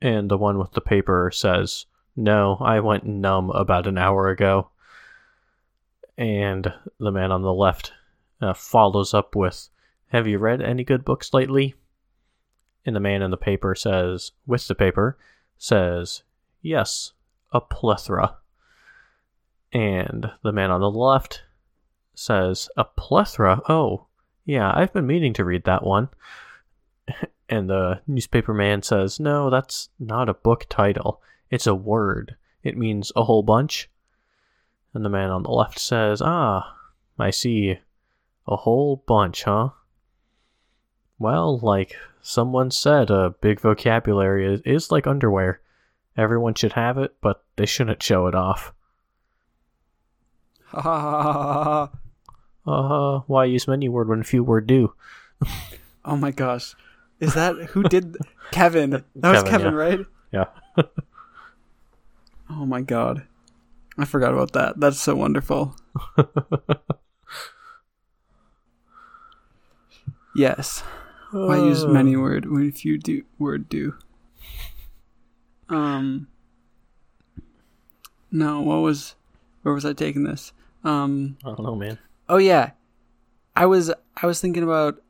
And 0.00 0.30
the 0.30 0.38
one 0.38 0.58
with 0.58 0.72
the 0.72 0.80
paper 0.80 1.30
says, 1.32 1.86
No, 2.14 2.58
I 2.60 2.80
went 2.80 3.06
numb 3.06 3.50
about 3.50 3.86
an 3.86 3.98
hour 3.98 4.28
ago. 4.28 4.70
And 6.18 6.72
the 6.98 7.10
man 7.10 7.32
on 7.32 7.42
the 7.42 7.54
left 7.54 7.92
uh, 8.40 8.52
follows 8.52 9.14
up 9.14 9.34
with, 9.34 9.68
Have 10.08 10.26
you 10.26 10.38
read 10.38 10.60
any 10.60 10.84
good 10.84 11.04
books 11.04 11.32
lately? 11.32 11.74
And 12.84 12.94
the 12.94 13.00
man 13.00 13.22
in 13.22 13.30
the 13.30 13.36
paper 13.36 13.74
says, 13.74 14.32
with 14.46 14.66
the 14.68 14.74
paper, 14.74 15.16
says, 15.56 16.22
Yes, 16.60 17.12
a 17.52 17.60
plethora. 17.60 18.36
And 19.72 20.30
the 20.42 20.52
man 20.52 20.70
on 20.70 20.80
the 20.80 20.90
left 20.90 21.42
says, 22.14 22.68
A 22.76 22.84
plethora? 22.84 23.62
Oh, 23.68 24.06
yeah, 24.44 24.70
I've 24.74 24.92
been 24.92 25.06
meaning 25.06 25.32
to 25.34 25.44
read 25.44 25.64
that 25.64 25.84
one. 25.84 26.08
And 27.48 27.68
the 27.68 28.00
newspaper 28.06 28.54
man 28.54 28.82
says, 28.82 29.20
No, 29.20 29.50
that's 29.50 29.90
not 29.98 30.30
a 30.30 30.34
book 30.34 30.64
title. 30.70 31.20
It's 31.52 31.66
a 31.66 31.74
word. 31.74 32.36
It 32.64 32.78
means 32.78 33.12
a 33.14 33.24
whole 33.24 33.42
bunch. 33.42 33.90
And 34.94 35.04
the 35.04 35.10
man 35.10 35.30
on 35.30 35.42
the 35.42 35.50
left 35.50 35.78
says, 35.78 36.22
Ah, 36.24 36.76
I 37.18 37.28
see. 37.30 37.78
A 38.48 38.56
whole 38.56 39.04
bunch, 39.06 39.44
huh? 39.44 39.68
Well, 41.18 41.58
like 41.58 41.94
someone 42.22 42.70
said, 42.70 43.10
a 43.10 43.34
big 43.40 43.60
vocabulary 43.60 44.54
is, 44.54 44.60
is 44.62 44.90
like 44.90 45.06
underwear. 45.06 45.60
Everyone 46.16 46.54
should 46.54 46.72
have 46.72 46.96
it, 46.96 47.14
but 47.20 47.44
they 47.56 47.66
shouldn't 47.66 48.02
show 48.02 48.26
it 48.26 48.34
off. 48.34 48.72
Ha 50.68 50.80
ha 50.80 51.00
ha 51.00 51.32
ha 51.32 51.64
ha. 51.64 51.90
Uh, 52.64 53.20
why 53.26 53.44
use 53.44 53.68
many 53.68 53.88
word 53.88 54.08
when 54.08 54.22
few 54.22 54.42
word 54.42 54.66
do? 54.66 54.94
Oh 56.04 56.16
my 56.16 56.30
gosh. 56.30 56.74
Is 57.20 57.34
that 57.34 57.56
who 57.56 57.82
did 57.82 58.16
Kevin? 58.52 59.04
That 59.16 59.32
was 59.32 59.42
Kevin, 59.42 59.50
Kevin, 59.50 59.74
yeah. 59.74 59.78
right? 59.78 60.06
Yeah. 60.32 60.84
Oh 62.54 62.66
my 62.66 62.82
god. 62.82 63.26
I 63.96 64.04
forgot 64.04 64.32
about 64.32 64.52
that. 64.52 64.78
That's 64.78 65.00
so 65.00 65.14
wonderful. 65.14 65.74
yes. 70.34 70.82
Why 71.30 71.58
uh. 71.58 71.64
use 71.64 71.84
oh. 71.84 71.88
many 71.88 72.16
word 72.16 72.50
when 72.50 72.70
few 72.72 72.98
do 72.98 73.24
word 73.38 73.68
do? 73.68 73.94
Um 75.68 76.28
No, 78.30 78.60
what 78.60 78.76
was 78.78 79.14
where 79.62 79.74
was 79.74 79.84
I 79.86 79.94
taking 79.94 80.24
this? 80.24 80.52
Um 80.84 81.38
I 81.44 81.48
don't 81.48 81.62
know, 81.62 81.76
man. 81.76 81.98
Oh 82.28 82.38
yeah. 82.38 82.72
I 83.56 83.66
was 83.66 83.92
I 84.16 84.26
was 84.26 84.40
thinking 84.40 84.62
about 84.62 85.00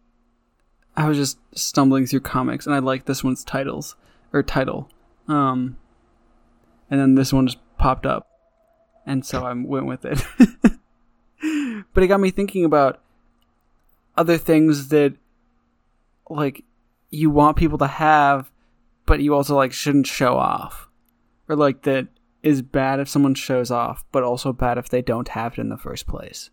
I 0.97 1.09
was 1.09 1.17
just 1.17 1.39
stumbling 1.55 2.07
through 2.07 2.21
comics 2.21 2.67
and 2.67 2.75
I 2.75 2.79
like 2.79 3.07
this 3.07 3.25
one's 3.25 3.43
titles 3.43 3.97
or 4.33 4.43
title. 4.43 4.89
Um 5.27 5.77
and 6.93 7.01
then 7.01 7.15
this 7.15 7.33
one 7.33 7.47
just 7.47 7.59
popped 7.79 8.05
up, 8.05 8.29
and 9.07 9.25
so 9.25 9.47
I 9.47 9.55
went 9.55 9.87
with 9.87 10.05
it. 10.05 10.23
but 11.95 12.03
it 12.03 12.07
got 12.07 12.21
me 12.21 12.31
thinking 12.31 12.67
about 12.67 13.01
other 14.15 14.37
things 14.37 14.89
that, 14.89 15.15
like, 16.29 16.65
you 17.09 17.31
want 17.31 17.57
people 17.57 17.79
to 17.79 17.87
have, 17.87 18.53
but 19.07 19.21
you 19.21 19.35
also 19.35 19.57
like 19.57 19.73
shouldn't 19.73 20.07
show 20.07 20.37
off, 20.37 20.91
or 21.49 21.57
like 21.57 21.85
that 21.85 22.09
is 22.43 22.61
bad 22.61 23.01
if 23.01 23.09
someone 23.09 23.35
shows 23.35 23.71
off, 23.71 24.05
but 24.13 24.23
also 24.23 24.53
bad 24.53 24.77
if 24.77 24.91
they 24.91 25.01
don't 25.01 25.29
have 25.29 25.55
it 25.55 25.59
in 25.59 25.71
the 25.71 25.79
first 25.79 26.07
place. 26.07 26.51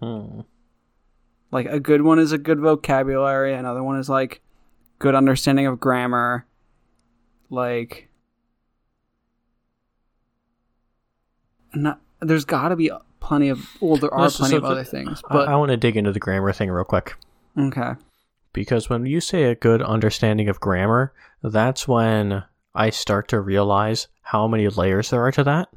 Hmm. 0.00 0.40
Like 1.52 1.66
a 1.66 1.78
good 1.78 2.02
one 2.02 2.18
is 2.18 2.32
a 2.32 2.38
good 2.38 2.58
vocabulary, 2.58 3.54
another 3.54 3.84
one 3.84 4.00
is 4.00 4.08
like 4.08 4.42
good 4.98 5.14
understanding 5.14 5.68
of 5.68 5.78
grammar. 5.78 6.44
Like 7.50 8.09
not 11.74 12.00
there's 12.20 12.44
got 12.44 12.68
to 12.68 12.76
be 12.76 12.90
plenty 13.20 13.48
of 13.48 13.66
well 13.80 13.96
there 13.96 14.12
are 14.12 14.26
is 14.26 14.36
plenty 14.36 14.56
of 14.56 14.62
something- 14.62 14.70
other 14.72 14.84
things, 14.84 15.22
I, 15.28 15.32
but 15.32 15.48
I 15.48 15.56
want 15.56 15.70
to 15.70 15.76
dig 15.76 15.96
into 15.96 16.12
the 16.12 16.20
grammar 16.20 16.52
thing 16.52 16.70
real 16.70 16.84
quick. 16.84 17.16
okay. 17.58 17.92
Because 18.52 18.90
when 18.90 19.06
you 19.06 19.20
say 19.20 19.44
a 19.44 19.54
good 19.54 19.80
understanding 19.80 20.48
of 20.48 20.58
grammar, 20.58 21.12
that's 21.42 21.86
when 21.86 22.42
I 22.74 22.90
start 22.90 23.28
to 23.28 23.40
realize 23.40 24.08
how 24.22 24.48
many 24.48 24.66
layers 24.68 25.10
there 25.10 25.24
are 25.24 25.30
to 25.32 25.44
that. 25.44 25.68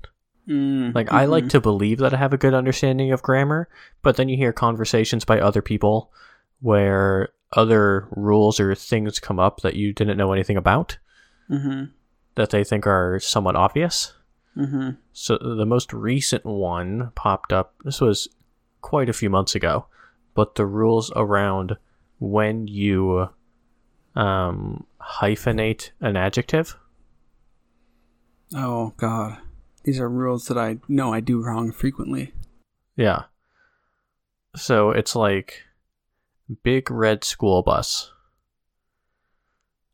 Mm, 0.49 0.93
Like, 0.95 1.13
I 1.13 1.25
like 1.25 1.45
mhm. 1.45 1.49
to 1.51 1.61
believe 1.61 1.99
that 1.99 2.13
I 2.15 2.17
have 2.17 2.33
a 2.33 2.37
good 2.37 2.53
understanding 2.55 3.11
of 3.11 3.21
grammar, 3.21 3.69
but 4.01 4.15
then 4.15 4.27
you 4.27 4.37
hear 4.37 4.51
conversations 4.51 5.23
by 5.23 5.39
other 5.39 5.61
people 5.61 6.11
where 6.61 7.29
other 7.55 8.07
rules 8.11 8.59
or 8.59 8.73
things 8.73 9.19
come 9.19 9.39
up 9.39 9.61
that 9.61 9.75
you 9.75 9.93
didn't 9.93 10.17
know 10.17 10.33
anything 10.33 10.57
about 10.57 10.97
Mhm. 11.51 11.91
that 12.35 12.49
they 12.49 12.63
think 12.63 12.87
are 12.87 13.19
somewhat 13.19 13.55
obvious. 13.55 14.13
Mhm. 14.55 14.97
So 15.13 15.37
the 15.37 15.65
most 15.65 15.93
recent 15.93 16.45
one 16.45 17.11
popped 17.15 17.51
up. 17.51 17.73
This 17.83 17.99
was 17.99 18.27
quite 18.81 19.09
a 19.09 19.13
few 19.13 19.29
months 19.29 19.55
ago, 19.55 19.85
but 20.33 20.55
the 20.55 20.65
rules 20.65 21.11
around 21.15 21.77
when 22.19 22.67
you 22.67 23.29
um, 24.15 24.85
hyphenate 25.01 25.91
an 26.01 26.15
adjective. 26.15 26.77
Oh 28.55 28.93
god. 28.97 29.39
These 29.83 29.99
are 29.99 30.09
rules 30.09 30.45
that 30.47 30.57
I 30.57 30.77
know 30.87 31.13
I 31.13 31.19
do 31.19 31.43
wrong 31.43 31.71
frequently. 31.71 32.33
Yeah. 32.95 33.23
So 34.55 34.91
it's 34.91 35.15
like 35.15 35.63
big 36.61 36.91
red 36.91 37.23
school 37.23 37.63
bus. 37.63 38.11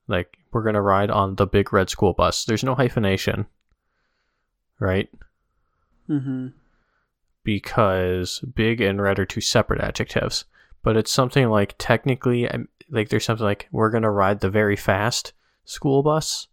Like 0.07 0.37
we're 0.51 0.63
gonna 0.63 0.81
ride 0.81 1.09
on 1.09 1.35
the 1.35 1.47
big 1.47 1.71
red 1.71 1.89
school 1.89 2.13
bus. 2.13 2.43
There's 2.43 2.63
no 2.63 2.75
hyphenation, 2.75 3.45
right? 4.79 5.09
Mm-hmm. 6.09 6.47
because 7.43 8.39
big 8.55 8.81
and 8.81 9.01
red 9.01 9.19
are 9.19 9.25
two 9.25 9.41
separate 9.41 9.81
adjectives. 9.81 10.45
But 10.81 10.97
it's 10.97 11.11
something 11.11 11.49
like 11.49 11.75
technically, 11.77 12.47
um, 12.47 12.67
like 12.89 13.09
there's 13.09 13.25
something 13.25 13.45
like 13.45 13.67
we're 13.71 13.89
gonna 13.89 14.11
ride 14.11 14.39
the 14.39 14.49
very 14.49 14.75
fast 14.75 15.33
school 15.65 16.03
bus. 16.03 16.47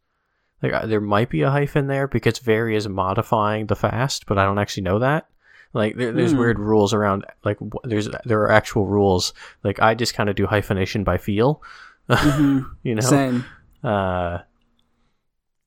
Like 0.62 0.72
uh, 0.72 0.87
there 0.87 1.01
might 1.01 1.31
be 1.31 1.43
a 1.43 1.51
hyphen 1.51 1.87
there 1.87 2.09
because 2.09 2.39
very 2.39 2.77
is 2.77 2.89
modifying 2.89 3.66
the 3.66 3.77
fast, 3.77 4.27
but 4.27 4.39
I 4.39 4.45
don't 4.45 4.59
actually 4.59 4.83
know 4.85 4.99
that. 4.99 5.27
Like 5.72 5.97
there, 5.97 6.12
there's 6.12 6.33
Hmm. 6.33 6.39
weird 6.39 6.59
rules 6.59 6.93
around. 6.93 7.24
Like 7.45 7.59
there's 7.85 8.09
there 8.24 8.41
are 8.43 8.51
actual 8.51 8.87
rules. 8.87 9.33
Like 9.62 9.81
I 9.81 9.95
just 9.95 10.14
kind 10.14 10.29
of 10.29 10.37
do 10.37 10.47
hyphenation 10.47 11.05
by 11.05 11.18
feel. 11.18 11.62
Mm-hmm. 12.09 12.61
you 12.85 12.95
know. 12.95 13.01
Same. 13.01 13.45
Uh, 13.83 14.39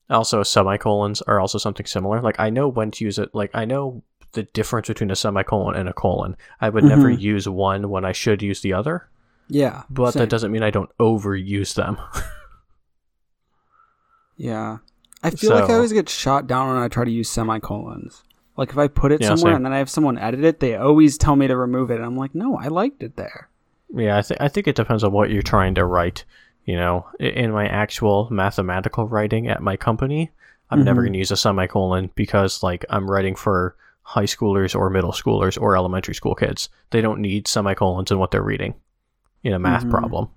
also, 0.09 0.43
semicolons 0.43 1.21
are 1.23 1.39
also 1.39 1.57
something 1.57 1.85
similar. 1.85 2.21
Like 2.21 2.39
I 2.39 2.49
know 2.49 2.67
when 2.67 2.91
to 2.91 3.05
use 3.05 3.19
it. 3.19 3.29
Like 3.33 3.51
I 3.53 3.65
know 3.65 4.03
the 4.33 4.43
difference 4.43 4.87
between 4.87 5.11
a 5.11 5.15
semicolon 5.15 5.75
and 5.75 5.89
a 5.89 5.93
colon. 5.93 6.35
I 6.61 6.69
would 6.69 6.83
never 6.83 7.09
Mhm. 7.09 7.19
use 7.19 7.47
one 7.49 7.89
when 7.89 8.05
I 8.05 8.11
should 8.11 8.41
use 8.43 8.61
the 8.61 8.73
other, 8.73 9.09
Yeah. 9.47 9.83
but 9.89 10.11
same. 10.11 10.21
that 10.21 10.29
doesn't 10.29 10.51
mean 10.51 10.61
I 10.63 10.69
don't 10.71 10.95
overuse 10.99 11.73
them. 11.75 11.97
Yeah. 14.37 14.77
I 15.21 15.31
feel 15.31 15.51
like 15.51 15.69
I 15.69 15.73
always 15.73 15.91
get 15.91 16.07
shot 16.07 16.47
down 16.47 16.69
when 16.69 16.77
I 16.77 16.87
try 16.87 17.03
to 17.03 17.11
use 17.11 17.29
semicolons. 17.29 18.23
Like 18.55 18.69
if 18.69 18.77
I 18.77 18.87
put 18.87 19.11
it 19.11 19.21
Yeah, 19.21 19.27
somewhere 19.35 19.51
same. 19.51 19.57
and 19.57 19.65
then 19.65 19.73
I 19.73 19.79
have 19.79 19.89
someone 19.89 20.17
edit 20.17 20.43
it, 20.45 20.59
they 20.61 20.75
always 20.77 21.17
tell 21.17 21.35
me 21.35 21.47
to 21.47 21.57
remove 21.57 21.91
it. 21.91 21.95
And 21.95 22.05
I'm 22.05 22.15
like, 22.15 22.33
no, 22.33 22.57
I 22.57 22.67
liked 22.67 23.03
it 23.03 23.15
there. 23.17 23.49
yeah, 23.93 24.17
I 24.17 24.21
think 24.21 24.39
I 24.41 24.47
think 24.47 24.67
it 24.67 24.75
depends 24.75 25.03
on 25.03 25.11
what 25.11 25.29
you're 25.29 25.41
trying 25.41 25.75
to 25.75 25.83
write. 25.85 26.23
You 26.69 26.75
know, 26.75 27.07
in 27.19 27.51
my 27.51 27.67
actual 27.67 28.27
mathematical 28.29 29.07
writing 29.07 29.47
at 29.47 29.63
my 29.69 29.75
company, 29.75 30.29
I'm 30.69 30.83
never 30.83 31.01
Mhm. 31.01 31.05
going 31.05 31.13
to 31.13 31.19
use 31.19 31.31
a 31.31 31.35
semicolon 31.37 32.11
because 32.13 32.61
like 32.61 32.85
I'm 32.91 33.09
writing 33.09 33.35
for 33.35 33.75
high 34.03 34.25
schoolers 34.35 34.75
or 34.79 34.91
middle 34.91 35.11
schoolers 35.11 35.59
or 35.59 35.75
elementary 35.75 36.13
school 36.13 36.35
kids. 36.35 36.69
They 36.91 37.01
don't 37.01 37.21
need 37.21 37.47
semicolons 37.47 38.11
in 38.11 38.19
what 38.19 38.29
they're 38.29 38.43
reading 38.53 38.75
in 39.43 39.53
a 39.53 39.57
math 39.57 39.85
Mhm. 39.85 39.89
problem. 39.89 40.27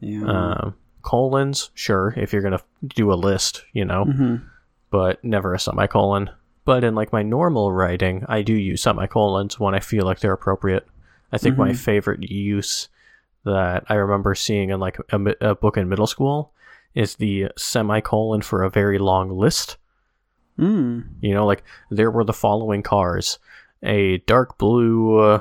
Yeah. 0.00 0.24
Um, 0.26 0.74
colons, 1.00 1.70
sure, 1.74 2.12
if 2.18 2.32
you're 2.34 2.42
gonna 2.42 2.60
do 3.00 3.10
a 3.10 3.14
list, 3.28 3.64
you 3.72 3.86
know, 3.86 4.04
hmm 4.04 4.36
but 4.90 5.24
never 5.24 5.54
a 5.54 5.58
semicolon. 5.58 6.28
But 6.66 6.84
in 6.84 6.94
like 6.94 7.12
my 7.14 7.22
normal 7.22 7.72
writing, 7.72 8.26
I 8.28 8.42
do 8.42 8.52
use 8.52 8.82
semicolons 8.82 9.58
when 9.58 9.74
I 9.74 9.80
feel 9.80 10.04
like 10.04 10.18
they're 10.20 10.34
appropriate. 10.40 10.86
I 11.32 11.38
think 11.38 11.56
my 11.56 11.70
Mhm. 11.70 11.76
favorite 11.76 12.22
use 12.30 12.88
that 13.44 13.84
I 13.88 13.94
remember 13.94 14.34
seeing 14.34 14.70
in 14.70 14.80
like 14.80 14.98
a, 15.10 15.34
a 15.40 15.54
book 15.54 15.76
in 15.76 15.88
middle 15.88 16.06
school 16.06 16.52
is 16.94 17.16
the 17.16 17.48
semicolon 17.56 18.42
for 18.42 18.62
a 18.62 18.70
very 18.70 18.98
long 18.98 19.30
list. 19.30 19.76
Mm. 20.58 21.04
You 21.20 21.34
know, 21.34 21.46
like 21.46 21.62
there 21.90 22.10
were 22.10 22.24
the 22.24 22.32
following 22.32 22.82
cars: 22.82 23.38
a 23.82 24.18
dark 24.18 24.58
blue 24.58 25.18
uh, 25.18 25.40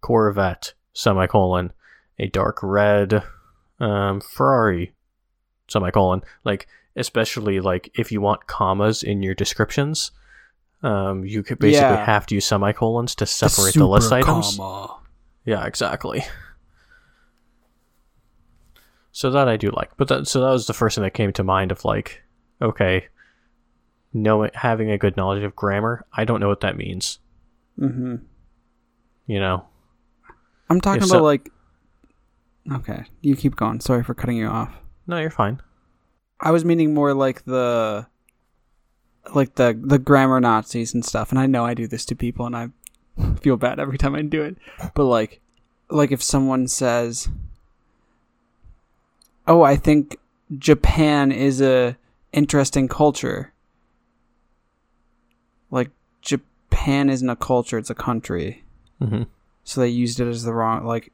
Corvette, 0.00 0.74
semicolon, 0.92 1.72
a 2.18 2.28
dark 2.28 2.58
red 2.62 3.22
um, 3.80 4.20
Ferrari, 4.20 4.94
semicolon. 5.68 6.22
Like, 6.44 6.68
especially 6.96 7.58
like 7.60 7.90
if 7.98 8.12
you 8.12 8.20
want 8.20 8.46
commas 8.46 9.02
in 9.02 9.22
your 9.22 9.34
descriptions, 9.34 10.12
um, 10.82 11.24
you 11.24 11.42
could 11.42 11.58
basically 11.58 11.88
Yeah. 11.96 12.04
have 12.04 12.26
to 12.26 12.34
use 12.36 12.44
semicolons 12.44 13.14
to 13.16 13.26
separate 13.26 13.74
the, 13.74 13.86
list 13.86 14.10
super 14.10 14.16
items. 14.16 14.56
comma. 14.56 14.98
Yeah, 15.44 15.64
exactly. 15.66 16.24
So 19.12 19.30
that 19.30 19.48
I 19.48 19.56
do 19.58 19.70
like, 19.70 19.90
but 19.98 20.08
that 20.08 20.26
so 20.26 20.40
that 20.40 20.50
was 20.50 20.66
the 20.66 20.72
first 20.72 20.94
thing 20.94 21.02
that 21.04 21.12
came 21.14 21.32
to 21.34 21.44
mind 21.44 21.70
of 21.70 21.84
like, 21.84 22.22
okay, 22.62 23.06
knowing 24.14 24.50
having 24.54 24.90
a 24.90 24.96
good 24.98 25.16
knowledge 25.16 25.42
of 25.42 25.54
grammar. 25.54 26.04
I 26.12 26.24
don't 26.24 26.40
know 26.40 26.48
what 26.48 26.60
that 26.60 26.76
means. 26.78 27.18
hmm 27.78 28.16
You 29.26 29.38
know, 29.40 29.66
I'm 30.70 30.80
talking 30.80 31.02
about 31.02 31.22
like. 31.22 31.50
Okay, 32.72 33.04
you 33.20 33.34
keep 33.36 33.56
going. 33.56 33.80
Sorry 33.80 34.02
for 34.04 34.14
cutting 34.14 34.36
you 34.36 34.46
off. 34.46 34.72
no, 35.06 35.18
you're 35.18 35.30
fine. 35.30 35.60
I 36.40 36.50
was 36.52 36.64
meaning 36.64 36.94
more 36.94 37.12
like 37.12 37.44
the, 37.44 38.06
like 39.34 39.56
the 39.56 39.78
the 39.80 39.98
grammar 39.98 40.40
Nazis 40.40 40.94
and 40.94 41.04
stuff. 41.04 41.30
And 41.30 41.38
I 41.38 41.46
know 41.46 41.64
I 41.64 41.74
do 41.74 41.86
this 41.86 42.04
to 42.06 42.14
people, 42.14 42.46
and 42.46 42.56
I 42.56 42.68
feel 43.40 43.56
bad 43.56 43.78
every 43.80 43.98
time 43.98 44.14
I 44.14 44.22
do 44.22 44.42
it. 44.42 44.56
But 44.94 45.04
like, 45.04 45.40
like 45.90 46.12
if 46.12 46.22
someone 46.22 46.66
says, 46.68 47.28
"Oh, 49.46 49.62
I 49.62 49.76
think 49.76 50.18
Japan 50.58 51.32
is 51.32 51.60
a 51.60 51.96
interesting 52.32 52.88
culture," 52.88 53.52
like 55.70 55.90
Japan 56.20 57.10
isn't 57.10 57.28
a 57.28 57.36
culture; 57.36 57.78
it's 57.78 57.90
a 57.90 57.94
country. 57.94 58.64
hmm 58.98 59.22
So 59.64 59.80
they 59.80 59.88
used 59.88 60.20
it 60.20 60.28
as 60.28 60.44
the 60.44 60.52
wrong 60.52 60.84
like 60.84 61.12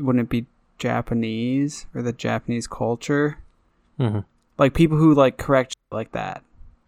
wouldn't 0.00 0.24
it 0.24 0.28
be 0.28 0.46
Japanese 0.78 1.86
or 1.94 2.02
the 2.02 2.12
Japanese 2.12 2.66
culture? 2.66 3.38
hmm 3.98 4.20
Like 4.58 4.74
people 4.74 4.96
who 4.96 5.14
like 5.14 5.36
correct 5.38 5.74
like 5.90 6.12
that. 6.12 6.42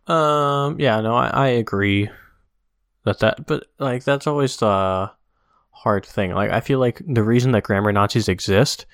Um, 0.07 0.79
yeah, 0.79 1.01
no, 1.01 1.15
I, 1.15 1.29
I 1.29 1.47
agree 1.49 2.09
that 3.05 3.19
that, 3.21 3.47
but 3.47 3.67
like 3.79 4.05
that's 4.05 4.27
always 4.27 4.57
the 4.57 5.11
hard 5.71 6.07
thing. 6.07 6.33
Like, 6.33 6.51
I 6.51 6.61
feel 6.61 6.79
like 6.79 7.01
the 7.07 7.23
reason 7.23 7.53
that 7.53 7.65
grammar 7.65 7.93
Nazis 7.93 8.29
exist 8.29 8.87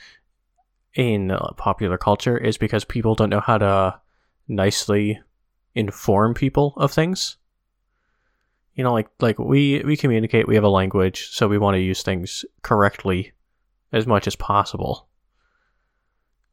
in 0.94 1.30
uh, 1.30 1.52
popular 1.56 1.98
culture 1.98 2.36
is 2.36 2.58
because 2.58 2.84
people 2.84 3.14
don't 3.14 3.30
know 3.30 3.40
how 3.40 3.58
to 3.58 4.00
nicely 4.48 5.20
inform 5.74 6.34
people 6.34 6.74
of 6.76 6.92
things. 6.92 7.36
You 8.74 8.84
know, 8.84 8.92
like 8.92 9.08
like 9.20 9.38
we 9.38 9.82
we 9.84 9.96
communicate, 9.96 10.48
we 10.48 10.54
have 10.54 10.64
a 10.64 10.68
language, 10.68 11.28
so 11.30 11.48
we 11.48 11.58
want 11.58 11.74
to 11.74 11.80
use 11.80 12.02
things 12.02 12.44
correctly 12.62 13.32
as 13.92 14.06
much 14.06 14.26
as 14.26 14.36
possible. 14.36 15.08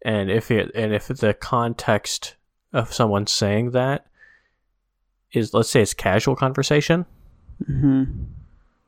And 0.03 0.29
if 0.29 0.51
it 0.51 0.71
and 0.75 0.93
if 0.93 1.07
the 1.07 1.33
context 1.33 2.35
of 2.73 2.93
someone 2.93 3.27
saying 3.27 3.71
that 3.71 4.05
is 5.31 5.53
let's 5.53 5.69
say 5.69 5.81
it's 5.81 5.93
casual 5.93 6.35
conversation, 6.35 7.05
Mm-hmm. 7.69 8.23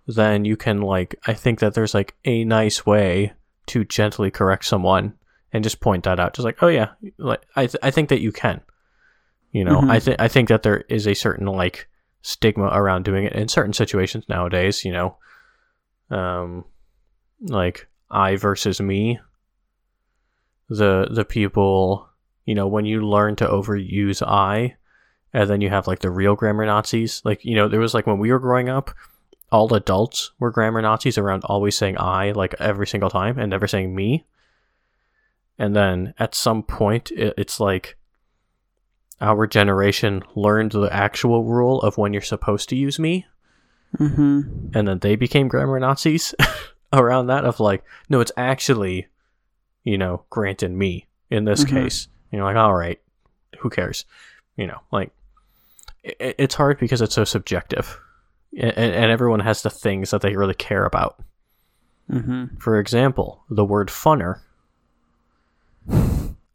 then 0.07 0.45
you 0.45 0.55
can 0.55 0.81
like 0.81 1.15
I 1.27 1.33
think 1.33 1.59
that 1.59 1.73
there's 1.73 1.93
like 1.93 2.15
a 2.23 2.45
nice 2.45 2.85
way 2.85 3.33
to 3.67 3.83
gently 3.83 4.31
correct 4.31 4.63
someone 4.63 5.13
and 5.53 5.63
just 5.63 5.79
point 5.81 6.03
that 6.05 6.19
out. 6.19 6.33
Just 6.33 6.45
like, 6.45 6.61
oh 6.63 6.67
yeah, 6.67 6.89
like 7.17 7.41
I 7.55 7.67
th- 7.67 7.83
I 7.83 7.91
think 7.91 8.09
that 8.09 8.21
you 8.21 8.31
can. 8.31 8.61
You 9.51 9.65
know, 9.65 9.79
I 9.79 9.97
Mhm. 9.97 10.03
think 10.03 10.21
I 10.21 10.27
think 10.27 10.47
that 10.49 10.63
there 10.63 10.81
is 10.89 11.07
a 11.07 11.13
certain 11.13 11.45
like 11.45 11.89
stigma 12.21 12.69
around 12.71 13.03
doing 13.03 13.25
it 13.25 13.33
in 13.33 13.47
certain 13.47 13.73
situations 13.73 14.25
nowadays. 14.29 14.85
You 14.85 14.93
know, 14.93 15.17
um, 16.09 16.65
like 17.41 17.87
I 18.09 18.35
versus 18.37 18.79
me. 18.81 19.19
The 20.69 21.07
the 21.11 21.25
people, 21.25 22.07
you 22.45 22.55
know, 22.55 22.67
when 22.67 22.85
you 22.85 23.05
learn 23.05 23.35
to 23.37 23.45
overuse 23.47 24.25
I, 24.25 24.75
and 25.33 25.49
then 25.49 25.59
you 25.59 25.69
have 25.69 25.85
like 25.87 25.99
the 25.99 26.09
real 26.09 26.35
grammar 26.35 26.65
Nazis. 26.65 27.21
Like 27.25 27.43
you 27.43 27.55
know, 27.55 27.67
there 27.67 27.79
was 27.81 27.93
like 27.93 28.07
when 28.07 28.19
we 28.19 28.31
were 28.31 28.39
growing 28.39 28.69
up, 28.69 28.91
all 29.51 29.73
adults 29.73 30.31
were 30.39 30.49
grammar 30.51 30.81
Nazis 30.81 31.17
around 31.17 31.43
always 31.43 31.77
saying 31.77 31.97
I 31.99 32.31
like 32.31 32.55
every 32.59 32.87
single 32.87 33.09
time 33.09 33.37
and 33.37 33.49
never 33.49 33.67
saying 33.67 33.93
me. 33.93 34.25
And 35.61 35.75
then 35.75 36.15
at 36.17 36.33
some 36.33 36.63
point, 36.63 37.11
it, 37.11 37.35
it's 37.37 37.59
like 37.59 37.95
our 39.21 39.45
generation 39.45 40.23
learned 40.35 40.71
the 40.71 40.89
actual 40.91 41.43
rule 41.43 41.79
of 41.83 41.99
when 41.99 42.13
you're 42.13 42.21
supposed 42.23 42.67
to 42.69 42.75
use 42.75 42.97
me, 42.97 43.27
Mm-hmm. 43.99 44.69
and 44.73 44.87
then 44.87 44.99
they 44.99 45.15
became 45.17 45.49
grammar 45.49 45.77
Nazis 45.79 46.33
around 46.93 47.27
that 47.27 47.43
of 47.45 47.59
like, 47.59 47.83
no, 48.09 48.21
it's 48.21 48.31
actually, 48.37 49.07
you 49.83 49.97
know, 49.97 50.23
Grant 50.29 50.63
and 50.63 50.77
me 50.77 51.07
in 51.29 51.43
this 51.43 51.63
Mhm. 51.65 51.69
case. 51.69 52.07
And 52.31 52.37
you're 52.37 52.45
like, 52.45 52.55
all 52.55 52.73
right, 52.73 52.99
who 53.59 53.69
cares? 53.69 54.05
You 54.55 54.65
know, 54.67 54.79
like 54.91 55.11
it, 56.03 56.35
it's 56.39 56.55
hard 56.55 56.79
because 56.79 57.01
it's 57.01 57.13
so 57.13 57.23
subjective, 57.25 57.99
and, 58.57 58.71
and 58.77 59.11
everyone 59.11 59.41
has 59.41 59.61
the 59.61 59.69
things 59.69 60.09
that 60.11 60.21
they 60.21 60.35
really 60.37 60.55
care 60.55 60.85
about. 60.85 61.21
Mm-hmm. 62.09 62.55
For 62.57 62.79
example, 62.79 63.43
the 63.49 63.65
word 63.65 63.89
funner. 63.89 64.39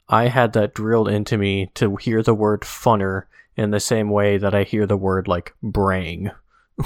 I 0.09 0.29
had 0.29 0.53
that 0.53 0.75
drilled 0.75 1.09
into 1.09 1.37
me 1.37 1.71
to 1.75 1.97
hear 1.97 2.23
the 2.23 2.35
word 2.35 2.61
funner 2.63 3.25
in 3.57 3.71
the 3.71 3.81
same 3.81 4.11
way 4.11 4.39
that 4.39 4.55
I 4.55 4.63
hear 4.63 4.87
the 4.87 4.97
word 4.97 5.27
like 5.29 5.55
brang. 5.63 6.31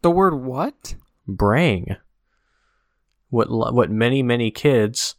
The 0.00 0.12
word 0.12 0.34
what? 0.36 0.94
Brang. 1.26 1.96
What 3.30 3.50
what 3.50 3.90
many 3.90 4.22
many 4.22 4.52
kids 4.52 5.16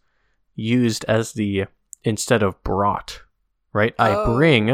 used 0.56 1.04
as 1.06 1.34
the 1.34 1.66
instead 2.06 2.42
of 2.42 2.64
brought, 2.64 3.22
right? 3.74 3.94
I 4.00 4.14
Oh. 4.14 4.24
bring 4.26 4.70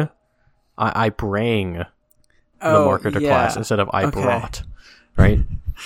I, 0.77 1.05
I 1.05 1.09
bring 1.09 1.73
the 1.73 1.87
oh, 2.61 2.85
marker 2.85 3.09
to 3.09 3.19
class 3.19 3.57
instead 3.57 3.79
of 3.79 3.89
I 3.93 4.03
Okay. 4.03 4.21
brought, 4.21 4.61
right? 5.17 5.39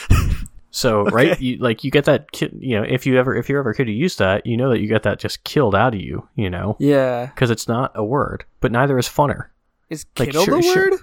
So 0.71 1.03
right, 1.05 1.39
you 1.41 1.57
like 1.57 1.83
you 1.83 1.89
get 1.91 2.05
that 2.05 2.31
ki- 2.31 2.51
you 2.59 2.77
know 2.77 2.83
if 2.87 3.05
you 3.05 3.17
ever 3.17 3.35
if 3.35 3.49
you're 3.49 3.59
ever 3.59 3.71
a 3.71 3.75
kid 3.75 3.87
who 3.87 3.93
used 3.93 4.19
that, 4.19 4.45
you 4.45 4.55
know 4.55 4.69
that 4.69 4.79
you 4.79 4.87
get 4.87 5.03
that 5.03 5.17
just 5.19 5.43
killed 5.43 5.73
out 5.73 5.95
of 5.95 5.99
you, 6.01 6.27
you 6.35 6.49
know, 6.49 6.75
Yeah. 6.79 7.25
because 7.27 7.49
it's 7.49 7.67
not 7.67 7.91
a 7.95 8.03
word, 8.03 8.45
but 8.59 8.71
neither 8.71 8.97
is 8.99 9.07
funner. 9.07 9.47
Is 9.89 10.05
Like, 10.17 10.29
kiddled 10.29 10.45
sure- 10.45 10.59
a 10.59 10.61
sure. 10.61 10.89
word? 10.91 10.99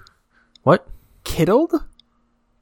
What 0.62 0.86
Kiddled? 1.24 1.72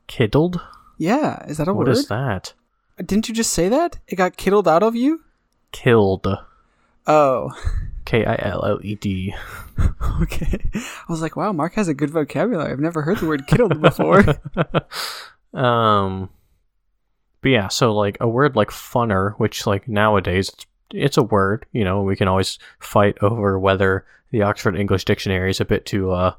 kiddled? 0.06 0.60
Yeah. 0.96 1.44
Is 1.46 1.58
that 1.58 1.68
a 1.68 1.72
What 1.74 1.80
word? 1.80 1.88
What 1.88 1.96
is 1.98 2.08
that? 2.08 2.54
Didn't 2.96 3.28
you 3.28 3.34
just 3.34 3.52
say 3.52 3.68
that? 3.68 3.98
It 4.08 4.16
got 4.16 4.36
kiddled 4.38 4.66
out 4.66 4.82
of 4.82 4.94
you? 4.96 5.20
Killed. 5.72 6.26
Oh. 7.06 7.50
K 8.06 8.24
I 8.24 8.36
L 8.40 8.64
L 8.64 8.78
E 8.82 8.94
D. 8.94 9.34
Okay. 10.22 10.70
I 10.74 11.12
was 11.12 11.20
like, 11.20 11.34
wow, 11.36 11.50
Mark 11.52 11.74
has 11.74 11.88
a 11.88 11.94
good 11.94 12.10
vocabulary. 12.10 12.70
I've 12.72 12.78
never 12.78 13.02
heard 13.02 13.18
the 13.18 13.26
word 13.26 13.46
kiddled 13.48 13.80
before. 13.82 14.24
um 15.52 16.30
but 17.44 17.50
yeah 17.50 17.68
so 17.68 17.94
like 17.94 18.16
a 18.20 18.26
word 18.28 18.56
like 18.56 18.70
funner 18.70 19.34
which 19.34 19.66
like 19.66 19.86
nowadays 19.86 20.48
it's, 20.48 20.66
it's 20.92 21.16
a 21.18 21.22
word 21.22 21.66
you 21.72 21.84
know 21.84 22.02
we 22.02 22.16
can 22.16 22.26
always 22.26 22.58
fight 22.80 23.16
over 23.20 23.58
whether 23.58 24.04
the 24.30 24.42
oxford 24.42 24.74
english 24.76 25.04
dictionary 25.04 25.50
is 25.50 25.60
a 25.60 25.64
bit 25.64 25.84
too 25.86 26.10
uh 26.10 26.34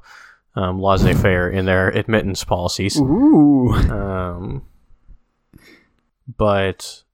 um, 0.56 0.80
laissez-faire 0.80 1.50
in 1.50 1.66
their 1.66 1.88
admittance 1.90 2.42
policies 2.42 2.98
Ooh. 2.98 3.72
um 3.72 4.62
but 6.36 7.04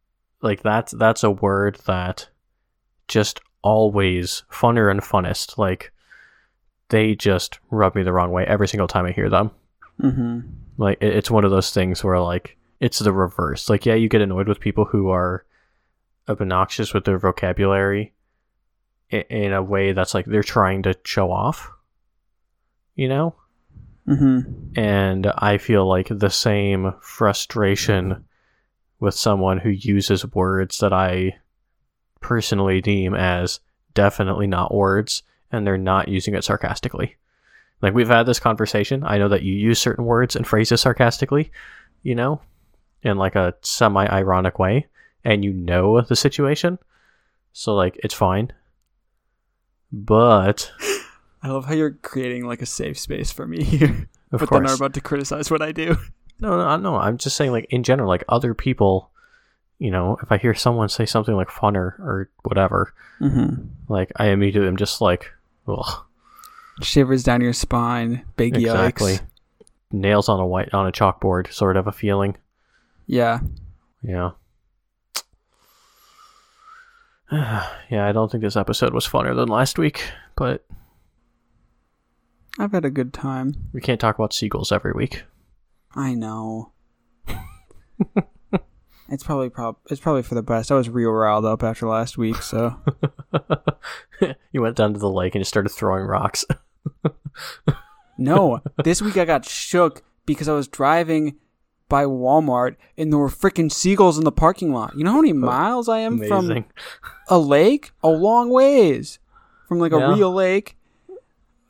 like 0.41 0.63
that's 0.63 0.93
that's 0.93 1.23
a 1.25 1.31
word 1.31 1.79
that 1.87 2.29
just 3.09 3.41
always 3.63 4.45
funner 4.51 4.91
and 4.91 5.01
funnest 5.01 5.59
like 5.59 5.93
they 6.89 7.15
just 7.15 7.59
rub 7.71 7.95
me 7.95 8.03
the 8.03 8.13
wrong 8.13 8.31
way 8.31 8.45
every 8.47 8.69
single 8.69 8.89
time 8.89 9.05
i 9.07 9.13
hear 9.13 9.29
them 9.29 9.51
Mm-hmm. 10.01 10.41
like 10.79 10.99
it's 11.01 11.31
one 11.31 11.45
of 11.45 11.51
those 11.51 11.71
things 11.73 12.03
where 12.03 12.19
like 12.19 12.57
it's 12.83 12.99
the 12.99 13.13
reverse. 13.13 13.71
Like 13.71 13.87
yeah, 13.87 13.95
you 13.95 14.09
get 14.09 14.21
annoyed 14.21 14.49
with 14.49 14.59
people 14.59 14.85
who 14.85 15.09
are 15.09 15.45
obnoxious 16.29 16.93
with 16.93 17.05
their 17.05 17.19
vocabulary 17.19 18.13
in 19.09 19.53
a 19.53 19.63
way 19.63 19.93
that's 19.93 20.15
like 20.15 20.27
they're 20.27 20.43
trying 20.43 20.83
to 20.83 20.99
show 21.05 21.31
off. 21.31 21.71
You 22.97 23.09
know? 23.09 23.37
Mm-hmm. 24.09 24.79
And 24.79 25.27
I 25.39 25.59
feel 25.59 25.87
like 25.87 26.09
the 26.11 26.29
same 26.29 26.93
frustration 27.01 28.25
with 28.99 29.15
someone 29.15 29.59
who 29.59 29.71
uses 29.71 30.27
words 30.35 30.79
that 30.79 30.93
I 30.93 31.39
personally 32.21 32.81
deem 32.81 33.15
as 33.15 33.61
definitely 33.95 34.49
not 34.49 34.75
words 34.75 35.23
and 35.53 35.65
they're 35.65 35.79
not 35.79 36.09
using 36.09 36.35
it 36.35 36.43
sarcastically. 36.43 37.17
Like 37.81 37.95
we've 37.95 38.09
had 38.09 38.27
this 38.27 38.41
conversation. 38.41 39.05
I 39.05 39.19
know 39.19 39.29
that 39.29 39.43
you 39.43 39.55
use 39.55 39.79
certain 39.79 40.05
words 40.05 40.35
and 40.35 40.47
phrases 40.47 40.81
sarcastically, 40.81 41.53
you 42.03 42.17
know, 42.17 42.41
in 43.03 43.17
like 43.19 43.35
a 43.37 43.55
semi 43.63 44.07
ironic 44.07 44.59
way, 44.59 44.87
and 45.25 45.45
you 45.45 45.53
know 45.53 46.01
the 46.01 46.17
situation. 46.17 46.79
So 47.53 47.75
like 47.75 47.99
it's 48.03 48.15
fine. 48.15 48.53
But 49.93 50.71
I 51.43 51.49
love 51.49 51.67
how 51.67 51.75
you're 51.75 51.91
creating 52.03 52.47
like 52.47 52.63
a 52.63 52.67
safe 52.67 52.99
space 52.99 53.31
for 53.33 53.47
me 53.47 53.63
here, 53.65 54.09
of 54.33 54.41
but 54.41 54.51
then 54.51 54.63
are 54.63 54.67
course. 54.67 54.77
about 54.81 54.95
to 54.95 55.01
criticize 55.01 55.51
what 55.51 55.63
I 55.63 55.73
do. 55.73 55.97
No, 56.41 56.57
no, 56.57 56.77
no. 56.77 56.97
I'm 56.97 57.19
just 57.19 57.37
saying, 57.37 57.53
like 57.53 57.67
in 57.71 57.83
general, 57.83 58.09
like 58.09 58.25
other 58.29 58.55
people, 58.55 59.11
you 59.79 59.91
know, 59.91 60.17
if 60.23 60.33
I 60.33 60.39
hear 60.39 60.55
someone 60.55 60.89
say 60.89 61.07
something 61.07 61.35
like 61.37 61.49
funner 61.49 61.99
or 62.01 62.31
whatever, 62.43 62.95
Mm-hmm. 63.21 63.67
like 63.89 64.11
I 64.17 64.29
immediately 64.29 64.67
am 64.67 64.77
just 64.77 65.01
like, 65.01 65.31
ugh, 65.69 66.05
Shivers 66.81 67.23
down 67.23 67.41
your 67.41 67.53
spine. 67.53 68.25
Big 68.37 68.57
exactly. 68.57 69.13
yikes. 69.15 69.21
Nails 69.93 70.29
on 70.29 70.41
a 70.41 70.47
white 70.47 70.73
on 70.75 70.89
a 70.89 70.93
chalkboard, 70.93 71.53
sort 71.53 71.77
of 71.77 71.87
a 71.87 71.93
feeling. 71.93 72.37
Yeah. 73.07 73.41
Yeah. 74.03 74.31
yeah, 77.33 78.07
I 78.07 78.13
don't 78.13 78.31
think 78.31 78.43
this 78.43 78.57
episode 78.57 78.93
was 78.93 79.07
funner 79.07 79.35
than 79.35 79.49
last 79.49 79.79
week, 79.79 80.11
but 80.37 80.67
I've 82.59 82.73
had 82.73 82.85
a 82.85 82.91
good 82.91 83.13
time. 83.13 83.55
we 83.73 83.81
can't 83.81 84.01
talk 84.01 84.17
about 84.19 84.35
seagulls 84.35 84.71
every 84.71 84.93
week. 84.93 85.25
I 85.95 86.15
know. 86.15 86.73
it's 89.09 89.25
probably 89.25 89.49
prob- 89.49 89.79
it's 89.91 90.01
probably 90.01 90.23
for 90.23 90.35
the 90.35 90.43
best. 90.43 90.71
I 90.71 90.75
was 90.75 90.91
real 90.91 91.11
riled 91.11 91.45
up 91.45 91.63
after 91.63 91.89
last 91.89 92.19
week, 92.19 92.43
so 92.43 92.77
you 94.53 94.61
went 94.61 94.77
down 94.77 94.93
to 94.93 94.99
the 94.99 95.11
lake 95.11 95.35
and 95.35 95.41
just 95.41 95.51
started 95.51 95.71
throwing 95.71 96.05
rocks. 96.05 96.45
no. 98.19 98.61
This 98.85 99.01
week 99.01 99.17
I 99.17 99.25
got 99.25 99.47
shook 99.47 100.03
because 100.27 100.49
I 100.49 100.53
was 100.53 100.69
driving 100.69 101.37
by 101.93 102.07
Walmart 102.07 102.77
and 102.97 103.13
there 103.13 103.19
were 103.19 103.29
freaking 103.29 103.71
seagulls 103.71 104.17
in 104.17 104.25
the 104.25 104.33
parking 104.33 104.73
lot. 104.73 104.97
You 104.97 105.05
know 105.05 105.13
how 105.13 105.21
many 105.21 105.33
oh, 105.33 105.37
miles 105.37 105.91
I 105.91 105.99
am 105.99 106.17
from 106.27 106.65
a 107.29 107.39
lake? 107.39 107.91
A 108.03 108.09
long 108.09 108.49
ways 108.49 109.19
from 109.69 109.79
like 109.79 109.93
a 109.93 109.99
Yeah. 109.99 110.15
real 110.15 110.33
lake. 110.33 110.79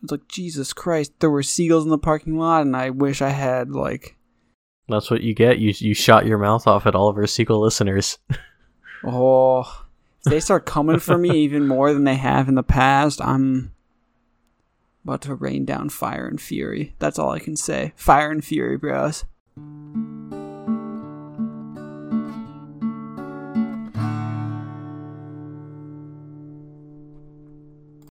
It's 0.01 0.13
like 0.13 0.29
Jesus 0.29 0.73
Christ, 0.73 1.13
there 1.19 1.29
were 1.29 1.43
seagulls 1.43 1.83
in 1.83 1.91
the 1.91 1.99
parking 1.99 2.39
lot, 2.39 2.63
and 2.63 2.77
I 2.77 2.91
wish 2.91 3.21
I 3.21 3.31
had 3.31 3.73
like 3.73 4.17
That's 4.89 5.11
what 5.11 5.23
you 5.23 5.35
get. 5.35 5.59
You 5.59 5.75
you 5.77 5.93
shot 5.93 6.25
your 6.25 6.39
mouth 6.39 6.69
off 6.69 6.87
at 6.87 6.95
all 6.95 7.09
of 7.09 7.17
our 7.17 7.27
sequel 7.27 7.61
listeners. 7.61 8.19
Oh, 9.05 9.85
if 10.25 10.31
they 10.31 10.39
start 10.39 10.65
coming 10.65 11.01
for 11.01 11.19
me 11.19 11.31
even 11.39 11.67
more 11.67 11.93
than 11.93 12.05
they 12.05 12.15
have 12.15 12.49
in 12.49 12.55
the 12.55 12.63
past, 12.63 13.21
I'm 13.21 13.73
about 15.03 15.23
to 15.23 15.35
rain 15.35 15.65
down 15.65 15.89
fire 15.89 16.29
and 16.29 16.41
fury. 16.41 16.95
That's 17.01 17.19
all 17.19 17.31
I 17.31 17.41
can 17.41 17.57
say. 17.57 17.95
Fire 17.97 18.31
and 18.31 18.45
fury, 18.45 18.77
bros. 18.77 19.25